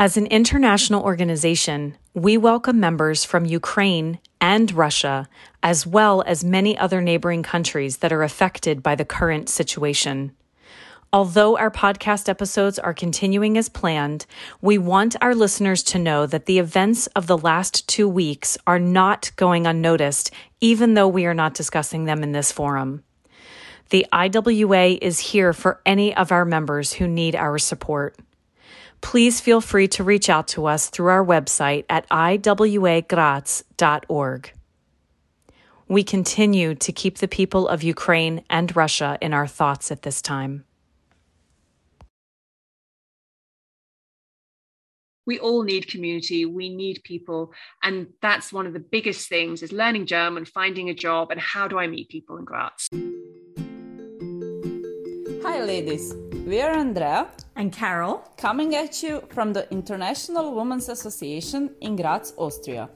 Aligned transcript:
As 0.00 0.16
an 0.16 0.26
international 0.26 1.02
organization, 1.02 1.96
we 2.14 2.36
welcome 2.36 2.78
members 2.78 3.24
from 3.24 3.44
Ukraine 3.44 4.20
and 4.40 4.70
Russia, 4.70 5.28
as 5.60 5.88
well 5.88 6.22
as 6.24 6.44
many 6.44 6.78
other 6.78 7.00
neighboring 7.00 7.42
countries 7.42 7.96
that 7.96 8.12
are 8.12 8.22
affected 8.22 8.80
by 8.80 8.94
the 8.94 9.04
current 9.04 9.48
situation. 9.48 10.30
Although 11.12 11.58
our 11.58 11.72
podcast 11.72 12.28
episodes 12.28 12.78
are 12.78 12.94
continuing 12.94 13.58
as 13.58 13.68
planned, 13.68 14.24
we 14.60 14.78
want 14.78 15.16
our 15.20 15.34
listeners 15.34 15.82
to 15.84 15.98
know 15.98 16.26
that 16.26 16.46
the 16.46 16.60
events 16.60 17.08
of 17.08 17.26
the 17.26 17.38
last 17.38 17.88
two 17.88 18.08
weeks 18.08 18.56
are 18.68 18.78
not 18.78 19.32
going 19.34 19.66
unnoticed, 19.66 20.30
even 20.60 20.94
though 20.94 21.08
we 21.08 21.26
are 21.26 21.34
not 21.34 21.54
discussing 21.54 22.04
them 22.04 22.22
in 22.22 22.30
this 22.30 22.52
forum. 22.52 23.02
The 23.90 24.06
IWA 24.12 24.98
is 25.02 25.18
here 25.18 25.52
for 25.52 25.80
any 25.84 26.14
of 26.14 26.30
our 26.30 26.44
members 26.44 26.92
who 26.92 27.08
need 27.08 27.34
our 27.34 27.58
support. 27.58 28.16
Please 29.00 29.40
feel 29.40 29.60
free 29.60 29.88
to 29.88 30.04
reach 30.04 30.28
out 30.28 30.48
to 30.48 30.66
us 30.66 30.90
through 30.90 31.08
our 31.08 31.24
website 31.24 31.84
at 31.88 32.08
iwagraz.org. 32.10 32.52
We 35.88 36.04
continue 36.04 36.74
to 36.74 36.92
keep 36.92 37.18
the 37.18 37.28
people 37.28 37.66
of 37.68 37.82
Ukraine 37.82 38.44
and 38.50 38.76
Russia 38.76 39.16
in 39.22 39.32
our 39.32 39.46
thoughts 39.46 39.90
at 39.90 40.02
this 40.02 40.20
time. 40.20 40.64
we 45.28 45.38
all 45.38 45.62
need 45.62 45.86
community 45.86 46.46
we 46.46 46.74
need 46.74 47.02
people 47.04 47.52
and 47.82 48.06
that's 48.22 48.50
one 48.50 48.66
of 48.66 48.72
the 48.72 48.80
biggest 48.80 49.28
things 49.28 49.62
is 49.62 49.72
learning 49.72 50.06
german 50.06 50.46
finding 50.46 50.88
a 50.88 50.94
job 50.94 51.30
and 51.30 51.38
how 51.38 51.68
do 51.68 51.78
i 51.78 51.86
meet 51.86 52.08
people 52.08 52.38
in 52.38 52.46
graz 52.46 52.88
hi 55.42 55.62
ladies 55.62 56.14
we 56.48 56.62
are 56.62 56.70
andrea 56.70 57.28
and 57.56 57.70
carol 57.74 58.26
coming 58.38 58.74
at 58.74 59.02
you 59.02 59.22
from 59.28 59.52
the 59.52 59.70
international 59.70 60.54
women's 60.54 60.88
association 60.88 61.68
in 61.82 61.94
graz 61.94 62.32
austria 62.38 62.88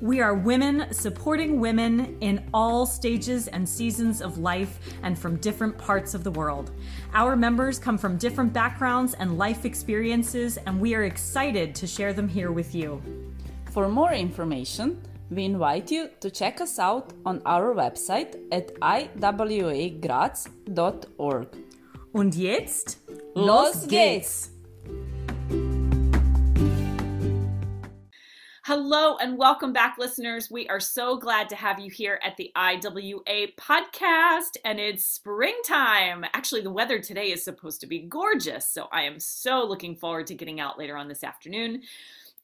we 0.00 0.20
are 0.20 0.34
women 0.34 0.92
supporting 0.92 1.60
women 1.60 2.18
in 2.20 2.44
all 2.52 2.84
stages 2.84 3.46
and 3.46 3.66
seasons 3.66 4.20
of 4.20 4.38
life 4.38 4.80
and 5.04 5.16
from 5.16 5.36
different 5.36 5.78
parts 5.78 6.12
of 6.12 6.22
the 6.22 6.30
world. 6.32 6.70
Our 7.14 7.34
members 7.34 7.78
come 7.78 7.96
from 7.96 8.18
different 8.18 8.52
backgrounds 8.52 9.14
and 9.14 9.38
life 9.38 9.64
experiences, 9.64 10.58
and 10.66 10.78
we 10.78 10.94
are 10.94 11.04
excited 11.04 11.74
to 11.76 11.86
share 11.86 12.12
them 12.12 12.28
here 12.28 12.52
with 12.52 12.74
you. 12.74 13.00
For 13.72 13.88
more 13.88 14.12
information, 14.12 15.00
we 15.30 15.46
invite 15.46 15.90
you 15.90 16.10
to 16.20 16.30
check 16.30 16.60
us 16.60 16.78
out 16.78 17.14
on 17.24 17.40
our 17.46 17.72
website 17.72 18.36
at 18.52 18.74
iwagraz.org. 18.74 19.26
Und 22.16 22.34
jetzt, 22.34 22.96
los 23.34 23.86
geht's! 23.88 24.48
Hello 28.64 29.18
and 29.18 29.36
welcome 29.36 29.74
back, 29.74 29.96
listeners. 29.98 30.50
We 30.50 30.66
are 30.68 30.80
so 30.80 31.18
glad 31.18 31.50
to 31.50 31.56
have 31.56 31.78
you 31.78 31.90
here 31.90 32.18
at 32.24 32.38
the 32.38 32.50
IWA 32.56 33.48
podcast, 33.58 34.56
and 34.64 34.80
it's 34.80 35.04
springtime. 35.04 36.24
Actually, 36.32 36.62
the 36.62 36.70
weather 36.70 37.00
today 37.00 37.32
is 37.32 37.44
supposed 37.44 37.82
to 37.82 37.86
be 37.86 37.98
gorgeous, 37.98 38.66
so 38.66 38.88
I 38.90 39.02
am 39.02 39.20
so 39.20 39.66
looking 39.66 39.94
forward 39.94 40.26
to 40.28 40.34
getting 40.34 40.58
out 40.58 40.78
later 40.78 40.96
on 40.96 41.08
this 41.08 41.22
afternoon. 41.22 41.82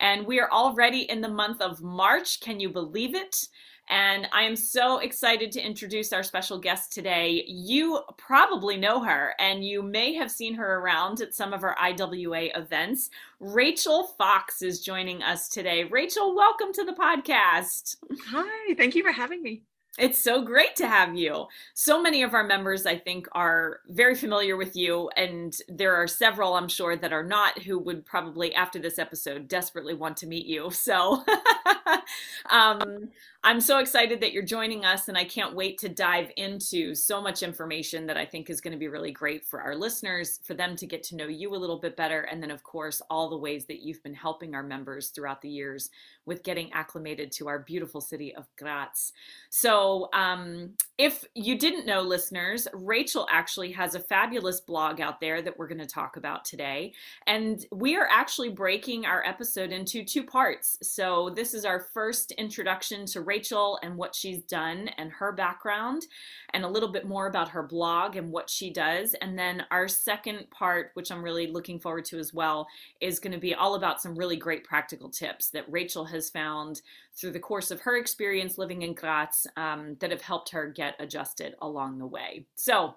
And 0.01 0.27
we 0.27 0.39
are 0.39 0.51
already 0.51 1.11
in 1.11 1.23
the 1.23 1.31
month 1.31 1.63
of 1.63 1.81
March. 1.81 2.41
Can 2.41 2.61
you 2.61 2.69
believe 2.69 3.15
it? 3.15 3.49
And 3.93 4.27
I 4.33 4.45
am 4.45 4.57
so 4.57 5.01
excited 5.01 5.53
to 5.53 5.61
introduce 5.61 6.15
our 6.15 6.23
special 6.23 6.59
guest 6.59 6.93
today. 6.93 7.45
You 7.47 8.01
probably 8.17 8.79
know 8.79 9.03
her, 9.03 9.35
and 9.39 9.63
you 9.63 9.83
may 9.83 10.15
have 10.15 10.31
seen 10.31 10.55
her 10.55 10.79
around 10.79 11.21
at 11.21 11.35
some 11.35 11.53
of 11.53 11.63
our 11.63 11.77
IWA 11.79 12.57
events. 12.57 13.11
Rachel 13.39 14.05
Fox 14.17 14.63
is 14.63 14.81
joining 14.81 15.23
us 15.23 15.47
today. 15.47 15.85
Rachel, 15.85 16.35
welcome 16.35 16.73
to 16.73 16.85
the 16.85 16.95
podcast. 16.95 17.97
Hi, 18.29 18.73
thank 18.77 18.95
you 18.95 19.03
for 19.03 19.13
having 19.13 19.43
me. 19.43 19.61
It's 19.99 20.19
so 20.19 20.41
great 20.41 20.75
to 20.77 20.89
have 20.89 21.15
you. 21.15 21.49
So 21.75 22.01
many 22.01 22.23
of 22.23 22.33
our 22.33 22.45
members, 22.45 22.87
I 22.87 22.97
think, 22.97 23.29
are 23.33 23.81
very 23.89 24.15
familiar 24.15 24.57
with 24.57 24.75
you, 24.75 25.11
and 25.19 25.55
there 25.69 25.95
are 25.95 26.09
several, 26.09 26.55
I'm 26.55 26.69
sure, 26.69 26.97
that 26.97 27.13
are 27.13 27.23
not 27.23 27.59
who 27.59 27.79
would 27.79 28.07
probably, 28.07 28.55
after 28.55 28.79
this 28.79 28.99
episode, 28.99 29.49
desperately 29.49 29.93
want 29.93 30.17
to 30.19 30.27
meet 30.27 30.47
you. 30.47 30.71
So 30.71 31.23
um, 32.51 33.09
I'm 33.45 33.61
so 33.61 33.79
excited 33.79 34.21
that 34.21 34.33
you're 34.33 34.45
joining 34.45 34.85
us, 34.85 35.09
and 35.09 35.19
I 35.19 35.25
can't 35.25 35.57
wait 35.57 35.77
to 35.79 35.89
dive 35.89 36.31
into 36.37 36.95
so 36.95 37.21
much 37.21 37.43
information 37.43 38.07
that 38.07 38.17
I 38.17 38.25
think 38.25 38.49
is 38.49 38.61
going 38.61 38.73
to 38.73 38.79
be 38.79 38.87
really 38.87 39.11
great 39.11 39.45
for 39.45 39.61
our 39.61 39.75
listeners, 39.75 40.39
for 40.45 40.55
them 40.55 40.77
to 40.77 40.87
get 40.87 41.03
to 41.05 41.17
know 41.17 41.27
you 41.27 41.53
a 41.53 41.57
little 41.57 41.79
bit 41.79 41.97
better, 41.97 42.23
and 42.23 42.41
then, 42.41 42.53
of 42.53 42.63
course, 42.63 43.03
all 43.11 43.29
the 43.29 43.37
ways 43.37 43.65
that 43.67 43.81
you've 43.81 44.03
been 44.05 44.15
helping 44.15 44.55
our 44.55 44.63
members 44.63 45.09
throughout 45.09 45.43
the 45.43 45.49
years 45.49 45.91
with 46.25 46.45
getting 46.45 46.73
acclimated 46.73 47.33
to 47.33 47.49
our 47.49 47.59
beautiful 47.59 48.01
city 48.01 48.33
of 48.37 48.47
Graz. 48.57 49.13
So, 49.51 50.09
um, 50.13 50.71
if 50.99 51.25
you 51.35 51.59
didn't 51.59 51.85
know, 51.85 52.01
listeners, 52.01 52.69
Rachel 52.73 53.27
actually 53.29 53.73
has 53.73 53.97
a 53.97 54.01
fabulous 54.01 54.61
blog 54.61 55.01
out 55.01 55.21
there 55.21 55.43
that 55.43 55.59
we're 55.59 55.67
going 55.67 55.81
to 55.81 55.87
talk 55.87 56.17
about 56.17 56.45
today. 56.45 56.93
And 57.27 57.67
we 57.73 57.97
are 57.97 58.07
actually 58.09 58.51
breaking 58.51 59.05
our 59.05 59.25
episode 59.27 59.73
into 59.73 60.05
two 60.05 60.23
parts. 60.23 60.79
So, 60.81 61.31
this 61.31 61.55
is 61.55 61.65
our 61.65 61.81
first 61.83 62.33
introduction 62.33 63.07
to 63.07 63.21
Rachel 63.21 63.79
and 63.83 63.97
what 63.97 64.15
she's 64.15 64.43
done 64.43 64.89
and 64.99 65.11
her 65.13 65.33
background, 65.33 66.07
and 66.55 66.65
a 66.65 66.69
little 66.69 66.91
bit 66.91 67.07
more 67.07 67.27
about 67.27 67.49
her 67.49 67.63
blog 67.63 68.17
and 68.17 68.31
what 68.31 68.49
she 68.49 68.73
does. 68.73 69.15
And 69.21 69.39
then 69.39 69.65
our 69.71 69.89
second 69.89 70.51
part, 70.51 70.91
which 70.95 71.11
I'm 71.11 71.23
really 71.23 71.47
looking 71.47 71.81
forward 71.81 72.05
to 72.07 72.19
as 72.19 72.33
well, 72.33 72.67
is 73.01 73.19
going 73.19 73.33
to 73.33 73.39
be 73.39 73.55
all 73.55 73.75
about 73.75 74.01
some 74.01 74.15
really 74.15 74.37
great 74.37 74.65
practical 74.65 75.09
tips 75.09 75.51
that 75.51 75.71
Rachel 75.71 76.05
has 76.07 76.31
found 76.31 76.83
through 77.15 77.33
the 77.33 77.41
course 77.41 77.71
of 77.71 77.81
her 77.81 77.97
experience 77.97 78.59
living 78.59 78.83
in 78.83 78.95
Graz 78.95 79.47
um, 79.57 79.97
that 80.01 80.11
have 80.11 80.23
helped 80.23 80.51
her 80.51 80.69
get 80.69 80.97
adjusted 80.99 81.55
along 81.61 81.99
the 81.99 82.07
way. 82.07 82.47
So, 82.55 82.97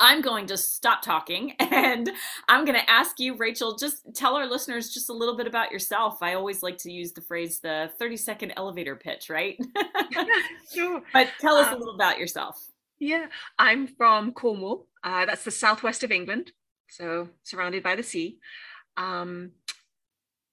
I'm 0.00 0.20
going 0.20 0.46
to 0.46 0.56
stop 0.56 1.02
talking 1.02 1.52
and 1.58 2.10
I'm 2.48 2.64
going 2.64 2.78
to 2.78 2.90
ask 2.90 3.18
you, 3.18 3.36
Rachel, 3.36 3.76
just 3.76 4.02
tell 4.14 4.36
our 4.36 4.46
listeners 4.46 4.92
just 4.92 5.10
a 5.10 5.12
little 5.12 5.36
bit 5.36 5.46
about 5.46 5.72
yourself. 5.72 6.18
I 6.22 6.34
always 6.34 6.62
like 6.62 6.78
to 6.78 6.92
use 6.92 7.12
the 7.12 7.20
phrase 7.20 7.60
the 7.60 7.90
30 7.98 8.16
second 8.16 8.52
elevator 8.56 8.96
pitch, 8.96 9.28
right? 9.30 9.58
sure. 10.74 11.02
But 11.12 11.28
tell 11.40 11.56
us 11.56 11.68
um, 11.68 11.74
a 11.74 11.78
little 11.78 11.94
about 11.94 12.18
yourself. 12.18 12.64
Yeah, 12.98 13.26
I'm 13.58 13.86
from 13.86 14.32
Cornwall. 14.32 14.86
Uh, 15.04 15.26
that's 15.26 15.44
the 15.44 15.50
southwest 15.50 16.02
of 16.02 16.10
England, 16.10 16.52
so 16.88 17.28
surrounded 17.44 17.82
by 17.82 17.94
the 17.94 18.02
sea. 18.02 18.38
Um, 18.96 19.52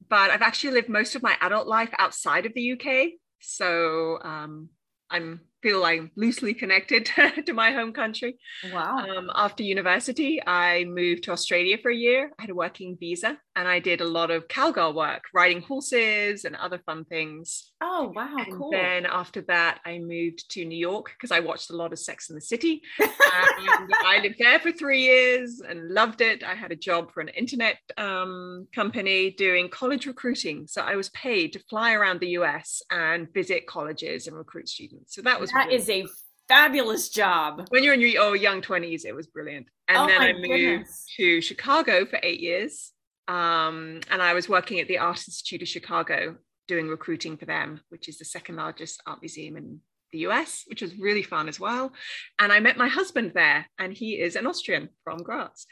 but 0.07 0.29
I've 0.29 0.43
actually 0.43 0.73
lived 0.73 0.89
most 0.89 1.15
of 1.15 1.23
my 1.23 1.35
adult 1.41 1.67
life 1.67 1.89
outside 1.97 2.45
of 2.45 2.53
the 2.53 2.73
UK. 2.73 3.13
So 3.41 4.19
um, 4.21 4.69
I'm 5.09 5.41
feel 5.61 5.83
I'm 5.83 6.11
loosely 6.15 6.53
connected 6.53 7.05
to 7.45 7.53
my 7.53 7.71
home 7.71 7.93
country. 7.93 8.37
Wow. 8.71 8.97
Um, 8.97 9.31
after 9.33 9.63
university, 9.63 10.41
I 10.45 10.85
moved 10.85 11.23
to 11.23 11.31
Australia 11.31 11.77
for 11.81 11.91
a 11.91 11.95
year. 11.95 12.31
I 12.37 12.43
had 12.43 12.49
a 12.51 12.55
working 12.55 12.97
visa 12.99 13.37
and 13.55 13.67
I 13.67 13.79
did 13.79 14.01
a 14.01 14.07
lot 14.07 14.31
of 14.31 14.47
cowgirl 14.47 14.93
work, 14.93 15.23
riding 15.33 15.61
horses 15.61 16.45
and 16.45 16.55
other 16.55 16.79
fun 16.85 17.05
things. 17.05 17.71
Oh, 17.81 18.11
wow. 18.13 18.35
And 18.37 18.57
cool. 18.57 18.71
then 18.71 19.05
after 19.05 19.41
that, 19.43 19.79
I 19.85 19.99
moved 19.99 20.51
to 20.51 20.65
New 20.65 20.77
York 20.77 21.11
because 21.11 21.31
I 21.31 21.39
watched 21.39 21.69
a 21.69 21.75
lot 21.75 21.93
of 21.93 21.99
Sex 21.99 22.29
in 22.29 22.35
the 22.35 22.41
City. 22.41 22.81
and 22.99 23.11
I 24.05 24.19
lived 24.21 24.35
there 24.39 24.59
for 24.59 24.71
three 24.71 25.01
years 25.01 25.61
and 25.67 25.89
loved 25.89 26.21
it. 26.21 26.43
I 26.43 26.53
had 26.53 26.71
a 26.71 26.75
job 26.75 27.11
for 27.13 27.21
an 27.21 27.29
internet 27.29 27.77
um, 27.97 28.67
company 28.75 29.31
doing 29.31 29.69
college 29.69 30.05
recruiting. 30.05 30.67
So 30.67 30.81
I 30.81 30.95
was 30.95 31.09
paid 31.09 31.53
to 31.53 31.59
fly 31.69 31.93
around 31.93 32.19
the 32.19 32.29
US 32.39 32.81
and 32.91 33.33
visit 33.33 33.67
colleges 33.67 34.27
and 34.27 34.35
recruit 34.35 34.67
students. 34.67 35.15
So 35.15 35.21
that 35.21 35.39
was 35.39 35.51
that 35.55 35.71
is 35.71 35.89
a 35.89 36.05
fabulous 36.47 37.09
job. 37.09 37.65
When 37.69 37.83
you're 37.83 37.95
in 37.95 38.01
your 38.01 38.21
oh, 38.21 38.33
young 38.33 38.61
20s, 38.61 39.05
it 39.05 39.15
was 39.15 39.27
brilliant. 39.27 39.67
And 39.87 39.97
oh 39.97 40.07
then 40.07 40.21
I 40.21 40.33
moved 40.33 40.47
goodness. 40.47 41.05
to 41.17 41.41
Chicago 41.41 42.05
for 42.05 42.19
eight 42.21 42.39
years. 42.39 42.91
Um, 43.27 44.01
and 44.11 44.21
I 44.21 44.33
was 44.33 44.47
working 44.47 44.79
at 44.79 44.87
the 44.87 44.99
Art 44.99 45.17
Institute 45.17 45.63
of 45.63 45.67
Chicago 45.67 46.35
doing 46.67 46.87
recruiting 46.87 47.37
for 47.37 47.45
them, 47.45 47.81
which 47.89 48.07
is 48.07 48.17
the 48.17 48.25
second 48.25 48.57
largest 48.57 49.01
art 49.07 49.21
museum 49.21 49.57
in 49.57 49.79
the 50.11 50.19
US, 50.19 50.63
which 50.67 50.81
was 50.81 50.97
really 50.97 51.23
fun 51.23 51.47
as 51.47 51.59
well. 51.59 51.91
And 52.39 52.51
I 52.51 52.59
met 52.59 52.77
my 52.77 52.87
husband 52.87 53.31
there, 53.33 53.65
and 53.79 53.93
he 53.93 54.19
is 54.19 54.35
an 54.35 54.45
Austrian 54.45 54.89
from 55.03 55.23
Graz. 55.23 55.65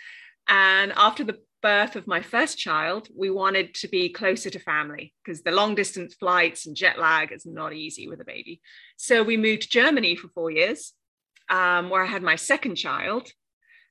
And 0.47 0.91
after 0.95 1.23
the 1.23 1.39
birth 1.63 1.95
of 1.95 2.05
my 2.05 2.21
first 2.21 2.59
child, 2.59 3.07
we 3.17 3.31
wanted 3.31 3.73
to 3.75 3.87
be 3.87 4.09
closer 4.09 4.51
to 4.51 4.59
family 4.59 5.13
because 5.23 5.41
the 5.41 5.51
long 5.51 5.73
distance 5.73 6.13
flights 6.13 6.67
and 6.67 6.75
jet 6.75 6.99
lag 6.99 7.31
is 7.31 7.45
not 7.45 7.73
easy 7.73 8.07
with 8.07 8.21
a 8.21 8.25
baby. 8.25 8.61
So 8.97 9.23
we 9.23 9.37
moved 9.37 9.63
to 9.63 9.69
Germany 9.69 10.15
for 10.15 10.27
four 10.27 10.51
years, 10.51 10.93
um, 11.49 11.89
where 11.89 12.03
I 12.03 12.05
had 12.05 12.21
my 12.21 12.35
second 12.35 12.75
child. 12.75 13.31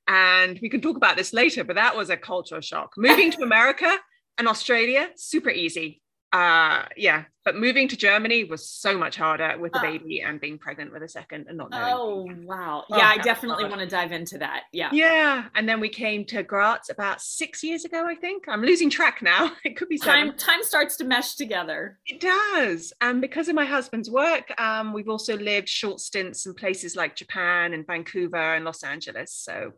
And 0.06 0.58
we 0.62 0.69
can 0.69 0.80
talk 0.80 0.96
about 0.96 1.16
this 1.16 1.32
later, 1.32 1.64
but 1.64 1.76
that 1.76 1.96
was 1.96 2.10
a 2.10 2.16
cultural 2.16 2.60
shock. 2.60 2.92
Moving 2.96 3.30
to 3.32 3.42
America 3.42 3.98
and 4.38 4.46
Australia, 4.46 5.08
super 5.16 5.50
easy. 5.50 6.02
Uh 6.32 6.84
yeah 6.96 7.25
but 7.44 7.56
moving 7.56 7.88
to 7.88 7.96
germany 7.96 8.44
was 8.44 8.67
so 8.67 8.96
much 8.96 9.17
harder 9.17 9.55
with 9.58 9.75
a 9.75 9.79
uh, 9.79 9.82
baby 9.82 10.23
and 10.23 10.40
being 10.40 10.56
pregnant 10.56 10.90
with 10.90 11.02
a 11.02 11.08
second 11.08 11.46
and 11.46 11.58
not 11.58 11.70
knowing. 11.70 11.93
Oh 11.93 12.29
wow. 12.44 12.84
Oh, 12.90 12.96
yeah 12.96 13.08
i 13.08 13.19
definitely 13.19 13.64
want 13.64 13.81
to 13.81 13.87
dive 13.87 14.12
into 14.12 14.38
that. 14.38 14.62
Yeah. 14.73 14.88
Yeah 14.93 15.49
and 15.55 15.69
then 15.69 15.79
we 15.79 15.90
came 15.90 16.25
to 16.26 16.43
graz 16.43 16.88
about 16.88 17.20
six 17.20 17.62
years 17.62 17.84
ago 17.84 18.06
i 18.06 18.14
think. 18.14 18.44
I'm 18.49 18.62
losing 18.62 18.88
track 18.88 19.20
now. 19.23 19.52
It 19.64 19.76
could 19.76 19.88
be 19.88 19.99
seven. 19.99 20.29
time 20.29 20.37
time 20.37 20.62
starts 20.62 20.96
to 20.96 21.05
mesh 21.05 21.34
together. 21.34 21.99
It 22.06 22.20
does 22.20 22.93
and 23.00 23.20
because 23.20 23.49
of 23.49 23.55
my 23.55 23.67
husband's 23.67 24.11
work 24.11 24.58
um, 24.58 24.94
we've 24.94 25.08
also 25.08 25.37
lived 25.37 25.69
short 25.69 26.00
stints 26.00 26.46
in 26.46 26.55
places 26.55 26.96
like 26.96 27.14
japan 27.14 27.75
and 27.75 27.87
vancouver 27.87 28.55
and 28.55 28.64
los 28.64 28.82
angeles. 28.82 29.35
So 29.35 29.73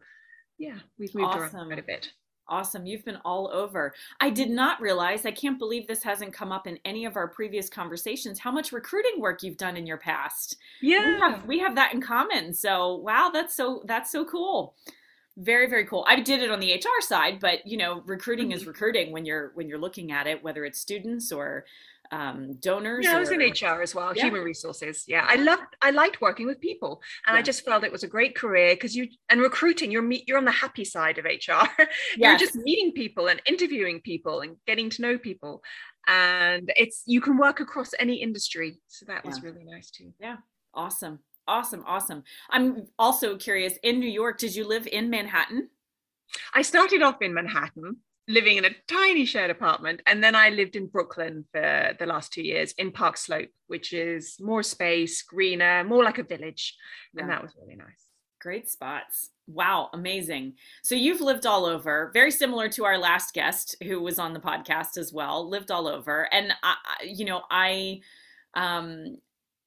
yeah 0.59 0.79
we've 0.99 1.15
moved 1.15 1.35
awesome. 1.35 1.57
around 1.57 1.67
quite 1.67 1.79
a 1.81 1.83
bit 1.83 2.13
Awesome. 2.49 2.85
You've 2.85 3.05
been 3.05 3.19
all 3.25 3.51
over. 3.53 3.95
I 4.21 4.29
did 4.29 4.51
not 4.51 4.81
realize, 4.81 5.25
I 5.25 5.31
can't 5.31 5.59
believe 5.59 5.87
this 5.87 6.03
hasn't 6.03 6.35
come 6.35 6.53
up 6.53 6.67
in 6.67 6.79
any 6.85 7.07
of 7.07 7.17
our 7.17 7.27
previous 7.27 7.71
conversations, 7.71 8.39
how 8.39 8.51
much 8.51 8.73
recruiting 8.73 9.19
work 9.19 9.43
you've 9.43 9.57
done 9.57 9.77
in 9.77 9.87
your 9.87 9.97
past. 9.97 10.59
Yeah. 10.83 11.15
We 11.15 11.21
have, 11.21 11.47
we 11.47 11.59
have 11.61 11.75
that 11.77 11.95
in 11.95 12.03
common. 12.03 12.53
So, 12.53 12.97
wow, 12.97 13.31
that's 13.33 13.55
so 13.55 13.83
that's 13.87 14.13
so 14.13 14.25
cool. 14.27 14.75
Very 15.37 15.69
very 15.69 15.87
cool. 15.87 16.05
I 16.07 16.21
did 16.21 16.43
it 16.43 16.51
on 16.51 16.61
the 16.61 16.75
HR 16.75 17.01
side, 17.01 17.41
but 17.41 17.67
you 17.67 17.77
know, 17.77 18.03
recruiting 18.05 18.53
is 18.53 18.61
mm-hmm. 18.61 18.71
recruiting 18.71 19.13
when 19.13 19.25
you're 19.25 19.53
when 19.55 19.69
you're 19.69 19.79
looking 19.79 20.13
at 20.13 20.27
it 20.27 20.45
whether 20.45 20.65
it's 20.65 20.79
students 20.79 21.33
or 21.33 21.65
um, 22.15 22.55
donors. 22.61 23.05
Yeah. 23.05 23.17
I 23.17 23.21
was 23.21 23.31
in 23.31 23.41
HR 23.41 23.83
as 23.83 23.95
well, 23.95 24.13
yeah. 24.15 24.25
human 24.25 24.43
resources. 24.43 25.05
Yeah, 25.07 25.27
I 25.29 25.37
loved, 25.37 25.63
I 25.83 25.91
liked 25.91 26.21
working 26.21 26.47
with 26.47 26.61
people, 26.61 27.03
and 27.27 27.35
yeah. 27.35 27.41
I 27.41 27.43
just 27.43 27.65
felt 27.65 27.85
it 27.85 27.93
was 27.93 28.05
a 28.05 28.09
great 28.09 28.37
career 28.37 28.75
because 28.75 28.95
you 28.95 29.09
and 29.29 29.41
recruiting, 29.41 29.91
you're 29.91 30.03
meet, 30.03 30.27
you're 30.29 30.39
on 30.39 30.45
the 30.45 30.53
happy 30.53 30.85
side 30.85 31.19
of 31.19 31.25
HR. 31.25 31.33
Yes. 31.37 31.69
you're 32.19 32.39
just 32.39 32.57
meeting 32.57 32.93
people 32.93 33.27
and 33.29 33.43
interviewing 33.47 34.01
people 34.01 34.41
and 34.41 34.57
getting 34.67 34.91
to 34.91 35.03
know 35.03 35.19
people, 35.19 35.63
and 36.07 36.71
it's 36.77 37.03
you 37.07 37.21
can 37.21 37.37
work 37.37 37.61
across 37.61 37.91
any 37.99 38.17
industry. 38.17 38.81
So 38.89 39.07
that 39.07 39.25
was 39.25 39.43
really 39.43 39.65
nice 39.65 39.91
too. 39.91 40.13
Yeah, 40.21 40.37
awesome, 40.73 41.19
awesome, 41.49 41.83
awesome. 41.87 42.23
I'm 42.51 42.87
also 42.99 43.37
curious. 43.37 43.77
In 43.83 43.99
New 43.99 44.11
York, 44.11 44.39
did 44.39 44.55
you 44.55 44.67
live 44.67 44.87
in 44.87 45.11
Manhattan? 45.11 45.69
I 46.53 46.63
started 46.63 47.03
off 47.03 47.23
in 47.23 47.35
Manhattan 47.35 47.97
living 48.27 48.57
in 48.57 48.65
a 48.65 48.75
tiny 48.89 49.25
shared 49.25 49.51
apartment. 49.51 50.03
And 50.07 50.23
then 50.23 50.35
I 50.35 50.49
lived 50.51 50.77
in 50.77 50.87
Brooklyn 50.87 51.45
for 51.53 51.95
the 51.99 52.07
last 52.07 52.33
two 52.33 52.43
years 52.43 52.73
in 52.79 52.91
Park 52.91 53.17
Slope, 53.17 53.51
which 53.67 53.93
is 53.93 54.37
more 54.41 54.63
space, 54.63 55.23
greener, 55.23 55.85
more 55.85 56.03
like 56.05 56.19
a 56.19 56.23
village. 56.23 56.77
Yeah. 57.13 57.23
And 57.23 57.31
that 57.31 57.43
was 57.43 57.53
really 57.61 57.77
nice. 57.77 58.09
Great 58.41 58.69
spots. 58.69 59.31
Wow, 59.47 59.91
amazing. 59.93 60.55
So 60.83 60.95
you've 60.95 61.21
lived 61.21 61.47
all 61.47 61.65
over, 61.67 62.11
very 62.13 62.31
similar 62.31 62.69
to 62.71 62.85
our 62.85 62.99
last 62.99 63.35
guest 63.35 63.77
who 63.83 64.01
was 64.01 64.19
on 64.19 64.33
the 64.33 64.41
podcast 64.41 64.97
as 64.97 65.13
well, 65.13 65.49
lived 65.49 65.71
all 65.71 65.87
over. 65.87 66.29
And 66.33 66.53
I, 66.63 66.77
you 67.05 67.25
know, 67.25 67.43
I 67.51 68.01
um 68.55 69.19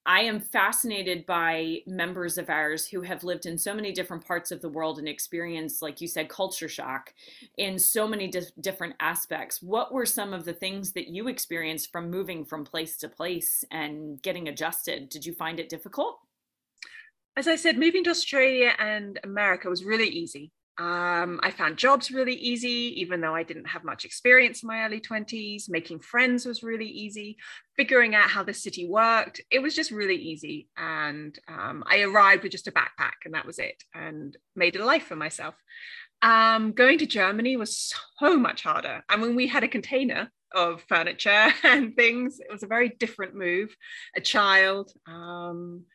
I 0.08 0.22
am 0.22 0.40
fascinated 0.40 1.26
by 1.26 1.80
members 1.86 2.38
of 2.38 2.50
ours 2.50 2.88
who 2.88 3.02
have 3.02 3.26
lived 3.26 3.46
in 3.46 3.58
so 3.58 3.74
many 3.74 3.92
different 3.92 4.26
parts 4.26 4.52
of 4.52 4.62
the 4.62 4.70
world 4.70 5.00
and 5.00 5.08
experienced, 5.08 5.82
like 5.82 6.00
you 6.00 6.08
said, 6.08 6.30
culture 6.30 6.70
shock 6.70 7.14
in 7.58 7.78
so 7.78 8.08
many 8.08 8.30
di- 8.30 8.40
different 8.62 8.96
aspects. 9.02 9.62
What 9.62 9.92
were 9.92 10.06
some 10.06 10.34
of 10.34 10.46
the 10.46 10.54
things 10.54 10.94
that 10.94 11.10
you 11.10 11.28
experienced 11.28 11.92
from 11.92 12.10
moving 12.10 12.46
from 12.46 12.64
place 12.64 12.96
to 13.00 13.10
place 13.10 13.66
and 13.70 14.22
getting 14.22 14.48
adjusted? 14.48 15.10
Did 15.10 15.26
you 15.26 15.34
find 15.34 15.60
it 15.60 15.68
difficult? 15.68 16.20
As 17.36 17.50
I 17.50 17.58
said, 17.58 17.78
moving 17.78 18.06
to 18.06 18.10
Australia 18.12 18.76
and 18.80 19.20
America 19.26 19.70
was 19.70 19.84
really 19.84 20.08
easy. 20.08 20.54
Um, 20.80 21.40
I 21.42 21.50
found 21.50 21.78
jobs 21.78 22.12
really 22.12 22.36
easy, 22.36 23.02
even 23.02 23.20
though 23.20 23.34
I 23.34 23.44
didn't 23.44 23.66
have 23.66 23.84
much 23.84 24.06
experience 24.06 24.62
in 24.62 24.68
my 24.68 24.86
early 24.86 25.02
20s. 25.02 25.70
Making 25.70 26.00
friends 26.00 26.46
was 26.46 26.62
really 26.62 26.88
easy. 26.88 27.38
Figuring 27.76 28.14
out 28.14 28.30
how 28.30 28.44
the 28.44 28.54
city 28.54 28.88
worked, 28.88 29.42
it 29.50 29.60
was 29.60 29.76
just 29.76 29.90
really 29.90 30.16
easy. 30.16 30.70
And 30.78 31.38
um, 31.48 31.84
I 31.88 32.02
arrived 32.02 32.44
with 32.44 32.52
just 32.52 32.68
a 32.68 32.72
backpack, 32.72 33.26
and 33.26 33.34
that 33.34 33.46
was 33.46 33.58
it, 33.58 33.84
and 33.96 34.38
made 34.56 34.76
a 34.76 34.86
life 34.86 35.04
for 35.04 35.16
myself. 35.16 35.56
Um, 36.22 36.72
going 36.72 37.00
to 37.00 37.06
Germany 37.06 37.58
was 37.58 37.94
so 38.20 38.38
much 38.38 38.64
harder. 38.64 39.04
I 39.10 39.18
mean, 39.18 39.36
we 39.36 39.48
had 39.48 39.64
a 39.64 39.68
container 39.68 40.32
of 40.54 40.84
furniture 40.88 41.54
and 41.64 41.96
things. 41.96 42.40
It 42.40 42.52
was 42.52 42.64
a 42.64 42.68
very 42.68 42.90
different 42.90 43.36
move. 43.36 43.76
A 44.16 44.22
child, 44.22 44.92
um, 45.08 45.86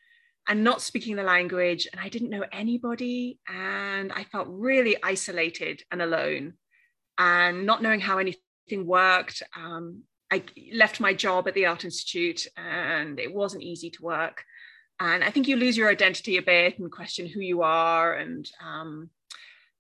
and 0.49 0.65
not 0.65 0.83
speaking 0.83 1.17
the 1.17 1.23
language 1.23 1.87
and 1.93 2.01
i 2.01 2.09
didn't 2.09 2.31
know 2.31 2.45
anybody 2.53 3.39
and 3.49 4.13
i 4.13 4.25
felt 4.25 4.47
really 4.49 4.97
isolated 5.03 5.83
and 5.91 6.03
alone 6.03 6.55
and 7.19 7.67
not 7.67 7.83
knowing 7.83 8.01
how 8.01 8.19
anything 8.19 8.87
worked 8.87 9.43
um, 9.57 10.03
i 10.31 10.43
left 10.73 11.01
my 11.01 11.13
job 11.15 11.47
at 11.47 11.55
the 11.55 11.67
art 11.67 11.85
institute 11.85 12.47
and 12.57 13.21
it 13.21 13.33
wasn't 13.33 13.63
easy 13.63 13.91
to 13.91 14.03
work 14.03 14.45
and 15.01 15.23
i 15.23 15.31
think 15.31 15.47
you 15.47 15.57
lose 15.57 15.77
your 15.77 15.91
identity 15.91 16.37
a 16.37 16.43
bit 16.43 16.79
and 16.79 16.91
question 16.91 17.27
who 17.27 17.41
you 17.41 17.63
are 17.63 18.15
and 18.15 18.51
um, 18.65 19.11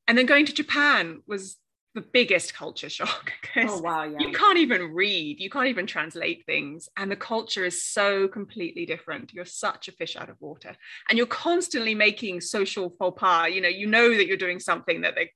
and 0.06 0.16
then 0.16 0.26
going 0.26 0.46
to 0.46 0.52
japan 0.52 1.22
was 1.26 1.56
the 1.94 2.00
biggest 2.00 2.54
culture 2.54 2.88
shock 2.88 3.32
oh 3.56 3.80
wow 3.80 4.04
yeah. 4.04 4.18
you 4.18 4.32
can't 4.32 4.58
even 4.58 4.94
read 4.94 5.38
you 5.38 5.50
can't 5.50 5.66
even 5.66 5.86
translate 5.86 6.44
things 6.46 6.88
and 6.96 7.10
the 7.10 7.16
culture 7.16 7.64
is 7.64 7.84
so 7.84 8.28
completely 8.28 8.86
different. 8.86 9.32
You're 9.32 9.44
such 9.44 9.88
a 9.88 9.92
fish 9.92 10.16
out 10.16 10.30
of 10.30 10.40
water 10.40 10.76
and 11.08 11.18
you're 11.18 11.26
constantly 11.26 11.94
making 11.94 12.40
social 12.40 12.90
faux 12.98 13.18
pas 13.20 13.50
you 13.50 13.60
know 13.60 13.68
you 13.68 13.86
know 13.86 14.08
that 14.16 14.26
you're 14.26 14.36
doing 14.36 14.60
something 14.60 15.02
that 15.02 15.14
they 15.14 15.30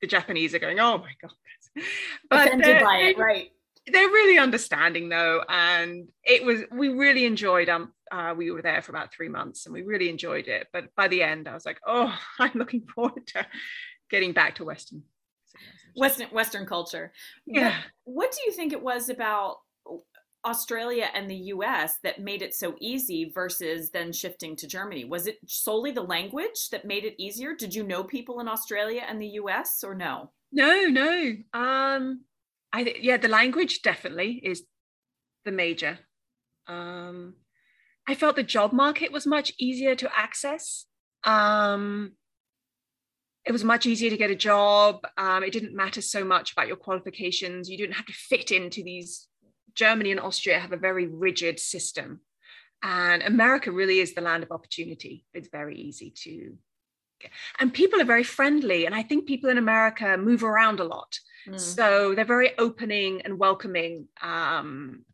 the 0.00 0.06
japanese 0.06 0.54
are 0.54 0.58
going 0.58 0.78
oh 0.80 0.98
my 0.98 1.12
god. 1.20 1.32
But 2.28 2.48
offended 2.48 2.82
by 2.82 2.96
it 2.96 3.18
right. 3.18 3.50
they're 3.86 4.08
really 4.08 4.38
understanding 4.38 5.08
though 5.08 5.42
and 5.48 6.08
it 6.24 6.44
was 6.44 6.62
we 6.70 6.88
really 6.88 7.24
enjoyed 7.24 7.68
um 7.68 7.92
uh, 8.10 8.34
we 8.36 8.50
were 8.50 8.60
there 8.60 8.82
for 8.82 8.92
about 8.92 9.10
three 9.10 9.28
months 9.28 9.64
and 9.64 9.72
we 9.72 9.82
really 9.82 10.10
enjoyed 10.10 10.46
it 10.46 10.66
but 10.70 10.94
by 10.96 11.08
the 11.08 11.22
end 11.22 11.48
i 11.48 11.54
was 11.54 11.64
like 11.64 11.80
oh 11.86 12.14
i'm 12.38 12.52
looking 12.54 12.82
forward 12.82 13.26
to 13.26 13.46
getting 14.10 14.32
back 14.32 14.56
to 14.56 14.64
western 14.64 15.02
Western 15.96 16.28
Western 16.28 16.66
culture. 16.66 17.12
Yeah. 17.46 17.74
What, 18.04 18.14
what 18.14 18.32
do 18.32 18.38
you 18.46 18.52
think 18.52 18.72
it 18.72 18.82
was 18.82 19.08
about 19.08 19.56
Australia 20.44 21.08
and 21.14 21.30
the 21.30 21.36
US 21.36 21.98
that 22.02 22.20
made 22.20 22.42
it 22.42 22.54
so 22.54 22.74
easy 22.80 23.30
versus 23.32 23.90
then 23.90 24.12
shifting 24.12 24.56
to 24.56 24.66
Germany? 24.66 25.04
Was 25.04 25.26
it 25.26 25.38
solely 25.46 25.92
the 25.92 26.02
language 26.02 26.70
that 26.70 26.84
made 26.84 27.04
it 27.04 27.14
easier? 27.18 27.54
Did 27.54 27.74
you 27.74 27.84
know 27.84 28.02
people 28.02 28.40
in 28.40 28.48
Australia 28.48 29.02
and 29.08 29.20
the 29.20 29.38
US 29.40 29.84
or 29.84 29.94
no? 29.94 30.30
No, 30.50 30.86
no. 30.88 31.36
Um 31.54 32.24
I 32.72 32.94
yeah, 33.00 33.18
the 33.18 33.28
language 33.28 33.82
definitely 33.82 34.40
is 34.42 34.64
the 35.44 35.52
major. 35.52 35.98
Um 36.66 37.34
I 38.08 38.16
felt 38.16 38.34
the 38.34 38.42
job 38.42 38.72
market 38.72 39.12
was 39.12 39.26
much 39.26 39.52
easier 39.58 39.94
to 39.94 40.10
access. 40.18 40.86
Um 41.24 42.12
it 43.44 43.52
was 43.52 43.64
much 43.64 43.86
easier 43.86 44.10
to 44.10 44.16
get 44.16 44.30
a 44.30 44.36
job. 44.36 45.00
Um, 45.18 45.42
it 45.42 45.52
didn't 45.52 45.74
matter 45.74 46.00
so 46.00 46.24
much 46.24 46.52
about 46.52 46.68
your 46.68 46.76
qualifications. 46.76 47.68
You 47.68 47.76
didn't 47.76 47.94
have 47.94 48.06
to 48.06 48.12
fit 48.12 48.50
into 48.50 48.82
these. 48.82 49.28
Germany 49.74 50.10
and 50.10 50.20
Austria 50.20 50.60
have 50.60 50.72
a 50.72 50.76
very 50.76 51.06
rigid 51.06 51.58
system. 51.58 52.20
And 52.82 53.22
America 53.22 53.70
really 53.70 54.00
is 54.00 54.14
the 54.14 54.20
land 54.20 54.42
of 54.42 54.52
opportunity. 54.52 55.24
It's 55.32 55.48
very 55.48 55.76
easy 55.78 56.12
to. 56.24 56.56
Get. 57.20 57.30
And 57.58 57.72
people 57.72 58.00
are 58.00 58.04
very 58.04 58.24
friendly. 58.24 58.86
And 58.86 58.94
I 58.94 59.02
think 59.02 59.26
people 59.26 59.50
in 59.50 59.58
America 59.58 60.16
move 60.18 60.44
around 60.44 60.80
a 60.80 60.84
lot. 60.84 61.18
Mm. 61.48 61.58
So 61.58 62.14
they're 62.14 62.24
very 62.24 62.56
opening 62.58 63.22
and 63.22 63.38
welcoming. 63.38 64.08
Um, 64.20 65.04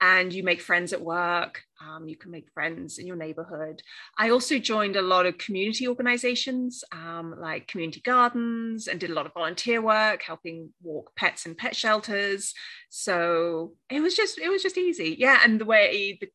and 0.00 0.32
you 0.32 0.42
make 0.42 0.60
friends 0.60 0.92
at 0.92 1.00
work. 1.00 1.62
Um, 1.80 2.08
you 2.08 2.16
can 2.16 2.30
make 2.30 2.50
friends 2.52 2.98
in 2.98 3.06
your 3.06 3.16
neighborhood. 3.16 3.82
I 4.16 4.30
also 4.30 4.58
joined 4.58 4.96
a 4.96 5.02
lot 5.02 5.26
of 5.26 5.38
community 5.38 5.88
organizations 5.88 6.84
um, 6.92 7.34
like 7.38 7.68
community 7.68 8.00
gardens 8.00 8.86
and 8.86 9.00
did 9.00 9.10
a 9.10 9.14
lot 9.14 9.26
of 9.26 9.34
volunteer 9.34 9.80
work, 9.80 10.22
helping 10.22 10.70
walk 10.82 11.14
pets 11.16 11.46
in 11.46 11.54
pet 11.54 11.74
shelters. 11.74 12.54
So 12.90 13.74
it 13.90 14.00
was 14.00 14.14
just 14.14 14.38
it 14.38 14.48
was 14.48 14.62
just 14.62 14.78
easy, 14.78 15.16
yeah. 15.18 15.40
And 15.44 15.60
the 15.60 15.64
way 15.64 16.18
the 16.20 16.28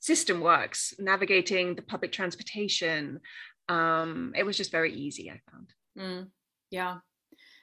system 0.00 0.40
works, 0.40 0.94
navigating 0.98 1.74
the 1.74 1.82
public 1.82 2.12
transportation, 2.12 3.20
um, 3.68 4.32
it 4.36 4.44
was 4.44 4.56
just 4.56 4.70
very 4.70 4.92
easy. 4.92 5.30
I 5.30 5.40
found. 5.50 5.72
Mm, 5.98 6.28
yeah, 6.70 6.98